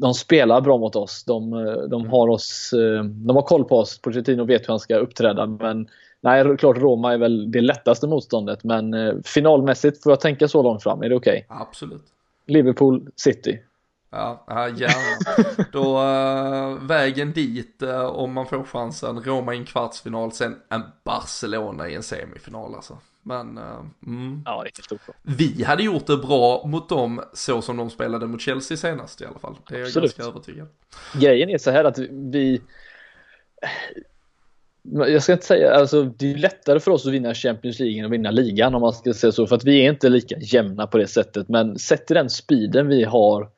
de 0.00 0.14
spelar 0.14 0.60
bra 0.60 0.78
mot 0.78 0.96
oss. 0.96 1.24
De, 1.24 1.52
eh, 1.52 1.74
de, 1.74 2.00
mm. 2.00 2.10
har 2.10 2.28
oss, 2.28 2.72
eh, 2.72 3.04
de 3.04 3.36
har 3.36 3.42
koll 3.42 3.64
på 3.64 3.78
oss. 3.78 3.98
Pochettino 3.98 4.44
vet 4.44 4.62
hur 4.62 4.72
han 4.72 4.80
ska 4.80 4.96
uppträda. 4.96 5.46
Men 5.46 5.88
nej, 6.20 6.56
klart 6.56 6.76
Roma 6.76 7.12
är 7.12 7.18
väl 7.18 7.50
det 7.50 7.60
lättaste 7.60 8.06
motståndet. 8.06 8.64
Men 8.64 8.94
finalmässigt 9.22 10.02
får 10.02 10.12
jag 10.12 10.20
tänka 10.20 10.48
så 10.48 10.62
långt 10.62 10.82
fram. 10.82 11.02
Är 11.02 11.08
det 11.08 11.16
okej? 11.16 11.46
Okay? 11.48 11.62
Absolut. 11.62 12.02
Liverpool, 12.46 13.08
City. 13.16 13.58
Ja, 14.14 14.68
gärna. 14.68 15.66
Då 15.72 15.98
äh, 15.98 16.86
vägen 16.86 17.32
dit, 17.32 17.82
äh, 17.82 18.04
om 18.04 18.32
man 18.32 18.46
får 18.46 18.64
chansen, 18.64 19.20
Roma 19.20 19.54
i 19.54 19.58
en 19.58 19.64
kvartsfinal, 19.64 20.32
sen 20.32 20.56
en 20.70 20.82
Barcelona 21.04 21.88
i 21.88 21.94
en 21.94 22.02
semifinal 22.02 22.74
alltså. 22.74 22.98
Men 23.22 23.58
uh, 23.58 23.86
mm. 24.06 24.42
ja, 24.44 24.64
vi 25.22 25.64
hade 25.64 25.82
gjort 25.82 26.06
det 26.06 26.16
bra 26.16 26.66
mot 26.66 26.88
dem 26.88 27.22
så 27.32 27.62
som 27.62 27.76
de 27.76 27.90
spelade 27.90 28.26
mot 28.26 28.40
Chelsea 28.40 28.76
senast 28.76 29.20
i 29.20 29.24
alla 29.24 29.38
fall. 29.38 29.56
Det 29.68 29.74
är 29.74 29.78
jag 29.78 29.86
Absolut. 29.86 30.16
ganska 30.16 30.30
övertygad. 30.30 30.68
Grejen 31.14 31.48
är 31.48 31.58
så 31.58 31.70
här 31.70 31.84
att 31.84 31.98
vi 31.98 32.60
jag 34.82 35.22
ska 35.22 35.32
inte 35.32 35.46
säga, 35.46 35.74
alltså 35.74 36.02
det 36.02 36.32
är 36.32 36.36
lättare 36.36 36.80
för 36.80 36.90
oss 36.90 37.06
att 37.06 37.12
vinna 37.12 37.34
Champions 37.34 37.78
League 37.78 37.98
än 37.98 38.04
att 38.04 38.10
vinna 38.10 38.30
ligan 38.30 38.74
om 38.74 38.80
man 38.80 38.92
ska 38.92 39.14
säga 39.14 39.32
så. 39.32 39.46
För 39.46 39.56
att 39.56 39.64
vi 39.64 39.84
är 39.84 39.90
inte 39.90 40.08
lika 40.08 40.36
jämna 40.38 40.86
på 40.86 40.98
det 40.98 41.06
sättet. 41.06 41.48
Men 41.48 41.78
sett 41.78 42.06
till 42.06 42.16
den 42.16 42.30
speeden 42.30 42.88
vi 42.88 43.04
har 43.04 43.48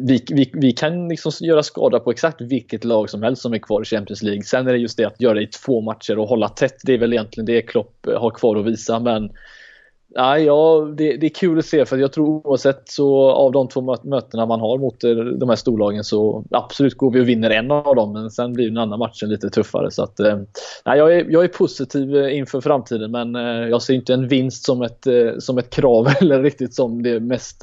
vi, 0.00 0.24
vi, 0.30 0.50
vi 0.54 0.72
kan 0.72 1.08
liksom 1.08 1.32
göra 1.40 1.62
skada 1.62 2.00
på 2.00 2.10
exakt 2.10 2.40
vilket 2.40 2.84
lag 2.84 3.10
som 3.10 3.22
helst 3.22 3.42
som 3.42 3.54
är 3.54 3.58
kvar 3.58 3.82
i 3.82 3.84
Champions 3.84 4.22
League. 4.22 4.42
Sen 4.42 4.68
är 4.68 4.72
det 4.72 4.78
just 4.78 4.96
det 4.96 5.04
att 5.04 5.20
göra 5.20 5.34
det 5.34 5.42
i 5.42 5.46
två 5.46 5.80
matcher 5.80 6.18
och 6.18 6.28
hålla 6.28 6.48
tätt. 6.48 6.76
Det 6.82 6.94
är 6.94 6.98
väl 6.98 7.12
egentligen 7.12 7.46
det 7.46 7.62
Klopp 7.62 8.06
har 8.06 8.30
kvar 8.30 8.56
att 8.56 8.66
visa. 8.66 9.00
Men 9.00 9.30
Nej, 10.16 10.44
ja 10.44 10.88
det, 10.96 11.16
det 11.16 11.26
är 11.26 11.30
kul 11.30 11.58
att 11.58 11.66
se 11.66 11.86
för 11.86 11.98
jag 11.98 12.12
tror 12.12 12.46
oavsett 12.46 12.82
så 12.88 13.30
av 13.30 13.52
de 13.52 13.68
två 13.68 13.96
mötena 14.02 14.46
man 14.46 14.60
har 14.60 14.78
mot 14.78 15.04
eh, 15.04 15.14
de 15.14 15.48
här 15.48 15.56
storlagen 15.56 16.04
så 16.04 16.44
absolut 16.50 16.94
går 16.94 17.10
vi 17.10 17.20
och 17.20 17.28
vinner 17.28 17.50
en 17.50 17.70
av 17.70 17.96
dem. 17.96 18.12
Men 18.12 18.30
sen 18.30 18.52
blir 18.52 18.68
den 18.68 18.78
andra 18.78 18.96
matchen 18.96 19.28
lite 19.28 19.50
tuffare. 19.50 19.90
Så 19.90 20.02
att, 20.02 20.20
eh, 20.20 20.36
nej, 20.84 20.98
jag, 20.98 21.14
är, 21.14 21.26
jag 21.28 21.44
är 21.44 21.48
positiv 21.48 22.16
eh, 22.16 22.36
inför 22.36 22.60
framtiden 22.60 23.10
men 23.10 23.34
jag 23.68 23.82
ser 23.82 23.94
inte 23.94 24.14
en 24.14 24.28
vinst 24.28 24.64
som 24.64 24.82
ett, 24.82 25.06
som 25.38 25.58
ett 25.58 25.70
krav 25.70 26.08
eller 26.20 26.42
riktigt 26.42 26.74
som 26.74 27.02
det 27.02 27.20
mest 27.20 27.62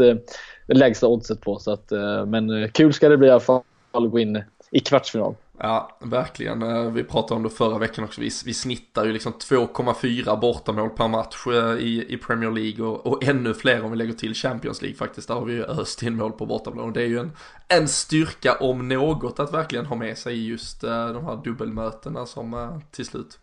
lägsta 0.68 1.08
oddset 1.08 1.42
på. 1.42 1.60
Så 1.60 1.72
att, 1.72 1.92
men 2.28 2.70
kul 2.72 2.94
ska 2.94 3.10
det 3.10 3.18
bli 3.18 3.28
i 3.28 3.32
alla 3.32 3.40
fall. 3.40 3.62
att 3.92 4.12
gå 4.12 4.20
in 4.20 4.44
i 4.72 4.80
kvartsfinal. 4.80 5.36
Ja, 5.64 5.98
verkligen. 6.00 6.62
Eh, 6.62 6.92
vi 6.92 7.04
pratade 7.04 7.36
om 7.36 7.44
det 7.44 7.50
förra 7.50 7.78
veckan 7.78 8.04
också. 8.04 8.22
Vi, 8.22 8.30
vi 8.46 8.54
snittar 8.54 9.06
ju 9.06 9.14
liksom 9.14 9.34
2,4 9.34 10.40
bortamål 10.40 10.90
per 10.90 11.08
match 11.08 11.48
eh, 11.48 11.74
i, 11.74 12.06
i 12.14 12.18
Premier 12.18 12.52
League 12.52 12.86
och, 12.86 13.08
och, 13.08 13.24
ännu 13.24 13.54
fler 13.54 13.84
om 13.84 13.92
vi 13.92 13.98
lägger 13.98 14.14
till 14.14 14.34
Champions 14.34 14.82
League 14.82 14.98
faktiskt. 14.98 15.28
Där 15.28 15.36
har 15.36 15.46
vi 15.46 15.54
ju 15.54 15.64
öst 15.64 16.04
in 16.04 16.16
mål 16.16 16.32
på 16.32 16.46
bortamål 16.46 16.84
och 16.84 16.92
det 16.92 17.02
är 17.02 17.08
ju 17.08 17.20
en, 17.20 17.32
en 17.68 17.88
styrka 17.88 18.58
om 18.60 18.88
något 18.88 19.40
att 19.40 19.54
verkligen 19.54 19.86
ha 19.86 19.96
med 19.96 20.18
sig 20.18 20.48
just 20.48 20.84
eh, 20.84 21.08
de 21.08 21.26
här 21.26 21.42
dubbelmötena 21.44 22.26
som 22.26 22.82
till 22.92 23.06
slut 23.06 23.40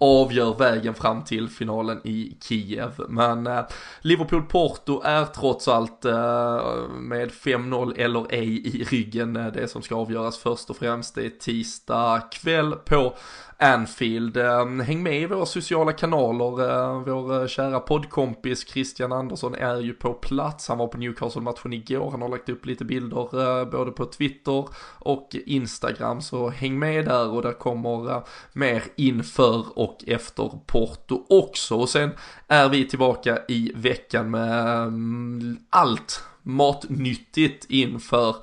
avgör 0.00 0.54
vägen 0.54 0.94
fram 0.94 1.24
till 1.24 1.48
finalen 1.48 2.00
i 2.04 2.36
Kiev. 2.42 2.92
Men 3.08 3.46
eh, 3.46 3.64
Liverpool-Porto 4.00 5.02
är 5.04 5.24
trots 5.24 5.68
allt 5.68 6.04
eh, 6.04 6.88
med 6.98 7.30
5-0 7.30 7.94
eller 7.96 8.26
ej 8.32 8.66
i 8.66 8.84
ryggen 8.84 9.36
eh, 9.36 9.46
det 9.46 9.68
som 9.68 9.82
ska 9.82 9.94
avgöras 9.94 10.38
först 10.38 10.70
och 10.70 10.76
främst. 10.76 11.14
Det 11.14 11.26
är 11.26 11.30
tisdag 11.30 12.22
kväll 12.30 12.72
på 12.72 13.14
Anfield. 13.60 14.36
Ehm, 14.36 14.80
häng 14.80 15.02
med 15.02 15.20
i 15.20 15.26
våra 15.26 15.46
sociala 15.46 15.92
kanaler. 15.92 16.70
Ehm, 16.70 17.04
vår 17.04 17.40
eh, 17.40 17.46
kära 17.46 17.80
poddkompis 17.80 18.68
Christian 18.68 19.12
Andersson 19.12 19.54
är 19.54 19.80
ju 19.80 19.92
på 19.92 20.12
plats. 20.12 20.68
Han 20.68 20.78
var 20.78 20.86
på 20.86 20.98
Newcastle-matchen 20.98 21.72
igår. 21.72 22.10
Han 22.10 22.22
har 22.22 22.28
lagt 22.28 22.48
upp 22.48 22.66
lite 22.66 22.84
bilder 22.84 23.60
eh, 23.60 23.70
både 23.70 23.90
på 23.90 24.04
Twitter 24.04 24.68
och 24.98 25.36
Instagram. 25.46 26.20
Så 26.20 26.48
häng 26.48 26.78
med 26.78 27.04
där 27.04 27.28
och 27.28 27.42
där 27.42 27.52
kommer 27.52 28.10
eh, 28.10 28.22
mer 28.52 28.82
inför 28.96 29.78
och 29.78 30.04
efter 30.06 30.50
Porto 30.66 31.26
också. 31.28 31.76
Och 31.76 31.88
sen 31.88 32.10
är 32.48 32.68
vi 32.68 32.88
tillbaka 32.88 33.38
i 33.48 33.72
veckan 33.74 34.30
med 34.30 34.76
ehm, 34.82 35.56
allt 35.70 36.22
matnyttigt 36.42 37.66
inför 37.68 38.36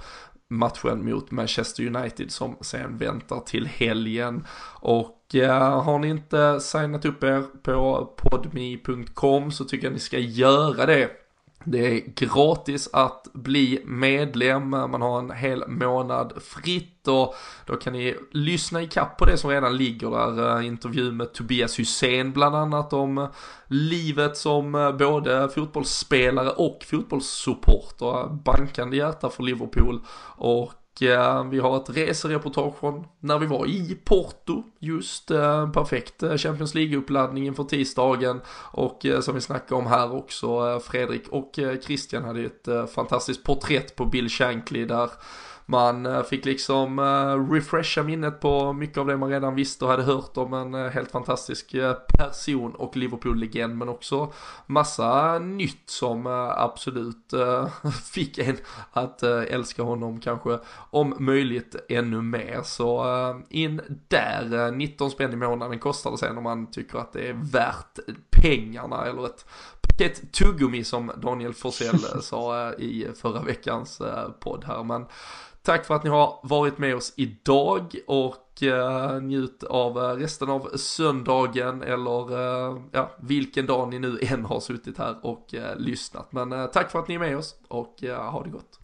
matchen 0.49 1.09
mot 1.09 1.31
Manchester 1.31 1.95
United 1.95 2.31
som 2.31 2.57
sen 2.61 2.97
väntar 2.97 3.39
till 3.39 3.67
helgen. 3.67 4.45
Och 4.79 5.35
eh, 5.35 5.81
har 5.81 5.99
ni 5.99 6.07
inte 6.07 6.59
signat 6.59 7.05
upp 7.05 7.23
er 7.23 7.41
på 7.41 8.05
podme.com 8.17 9.51
så 9.51 9.65
tycker 9.65 9.87
jag 9.87 9.93
ni 9.93 9.99
ska 9.99 10.19
göra 10.19 10.85
det. 10.85 11.26
Det 11.69 11.87
är 11.87 12.01
gratis 12.15 12.89
att 12.93 13.27
bli 13.33 13.81
medlem, 13.85 14.69
man 14.69 15.01
har 15.01 15.19
en 15.19 15.31
hel 15.31 15.67
månad 15.67 16.33
fritt 16.41 17.07
och 17.07 17.35
då 17.65 17.75
kan 17.75 17.93
ni 17.93 18.15
lyssna 18.31 18.81
ikapp 18.81 19.17
på 19.17 19.25
det 19.25 19.37
som 19.37 19.49
redan 19.49 19.77
ligger 19.77 20.09
där. 20.09 20.57
Eh, 20.57 20.67
intervju 20.67 21.11
med 21.11 21.33
Tobias 21.33 21.79
Hussein 21.79 22.31
bland 22.31 22.55
annat 22.55 22.93
om 22.93 23.27
livet 23.67 24.37
som 24.37 24.75
eh, 24.75 24.91
både 24.91 25.49
fotbollsspelare 25.49 26.49
och 26.49 26.85
fotbollssupporter. 26.85 28.27
Bankande 28.43 28.97
hjärta 28.97 29.29
för 29.29 29.43
Liverpool 29.43 30.01
och 30.37 30.73
Eh, 31.01 31.43
vi 31.43 31.59
har 31.59 31.77
ett 31.77 31.89
resereportage 31.89 32.79
från 32.79 33.07
när 33.19 33.39
vi 33.39 33.45
var 33.45 33.65
i 33.65 33.97
Porto. 34.03 34.63
Just 34.79 35.31
eh, 35.31 35.71
perfekt 35.71 36.23
eh, 36.23 36.37
Champions 36.37 36.75
League-uppladdning 36.75 37.45
inför 37.45 37.63
tisdagen. 37.63 38.41
Och 38.71 39.05
som 39.21 39.35
vi 39.35 39.41
snackade 39.41 39.75
om 39.75 39.87
här 39.87 40.15
också 40.15 40.79
Fredrik 40.79 41.27
och 41.29 41.59
Christian 41.81 42.23
hade 42.23 42.41
ett 42.41 42.91
fantastiskt 42.93 43.43
porträtt 43.43 43.95
på 43.95 44.05
Bill 44.05 44.29
Shankly 44.29 44.85
där 44.85 45.09
man 45.69 46.05
eh, 46.05 46.23
fick 46.23 46.45
liksom 46.45 46.99
uh, 46.99 47.51
refresha 47.51 48.03
minnet 48.03 48.39
på 48.39 48.73
mycket 48.73 48.97
av 48.97 49.07
det 49.07 49.17
man 49.17 49.29
redan 49.29 49.55
visste 49.55 49.85
och 49.85 49.91
hade 49.91 50.03
hört 50.03 50.37
om 50.37 50.53
en 50.53 50.75
uh, 50.75 50.89
helt 50.89 51.11
fantastisk 51.11 51.75
person 52.17 52.75
och 52.75 52.97
Liverpool-legend 52.97 53.77
men 53.77 53.89
också 53.89 54.33
massa 54.65 55.39
nytt 55.39 55.89
som 55.89 56.27
absolut 56.57 57.33
fick 58.13 58.37
en 58.37 58.57
att 58.91 59.23
älska 59.23 59.83
honom 59.83 60.19
kanske 60.19 60.59
om 60.89 61.15
möjligt 61.19 61.75
ännu 61.89 62.21
mer. 62.21 62.61
Så 62.63 63.05
in 63.49 63.81
där, 64.07 64.71
19 64.71 65.11
spänn 65.11 65.33
i 65.33 65.35
månaden 65.35 65.79
kostar 65.79 66.11
det 66.11 66.17
sen 66.17 66.37
om 66.37 66.43
man 66.43 66.71
tycker 66.71 66.97
att 66.97 67.13
det 67.13 67.27
är 67.27 67.33
värt 67.33 67.99
pengarna 68.29 69.05
eller 69.05 69.25
ett 69.25 69.45
paket 69.81 70.33
tuggummi 70.33 70.83
som 70.83 71.11
Daniel 71.17 71.53
Forsell 71.53 71.99
sa 72.21 72.73
i 72.73 73.07
förra 73.15 73.41
veckans 73.43 74.01
podd 74.39 74.63
här. 74.67 74.83
Men 74.83 75.05
Tack 75.67 75.85
för 75.85 75.95
att 75.95 76.03
ni 76.03 76.09
har 76.09 76.39
varit 76.43 76.77
med 76.77 76.95
oss 76.95 77.13
idag 77.15 77.95
och 78.07 78.63
eh, 78.63 79.21
njut 79.21 79.63
av 79.63 79.97
eh, 79.97 80.15
resten 80.15 80.49
av 80.49 80.69
söndagen 80.75 81.81
eller 81.81 82.31
eh, 82.31 82.81
ja, 82.91 83.11
vilken 83.19 83.65
dag 83.65 83.89
ni 83.89 83.99
nu 83.99 84.19
än 84.21 84.45
har 84.45 84.59
suttit 84.59 84.97
här 84.97 85.15
och 85.21 85.53
eh, 85.53 85.77
lyssnat. 85.77 86.31
Men 86.31 86.51
eh, 86.51 86.65
tack 86.65 86.91
för 86.91 86.99
att 86.99 87.07
ni 87.07 87.15
är 87.15 87.19
med 87.19 87.37
oss 87.37 87.55
och 87.67 87.95
ha 88.31 88.43
det 88.43 88.49
gott. 88.49 88.79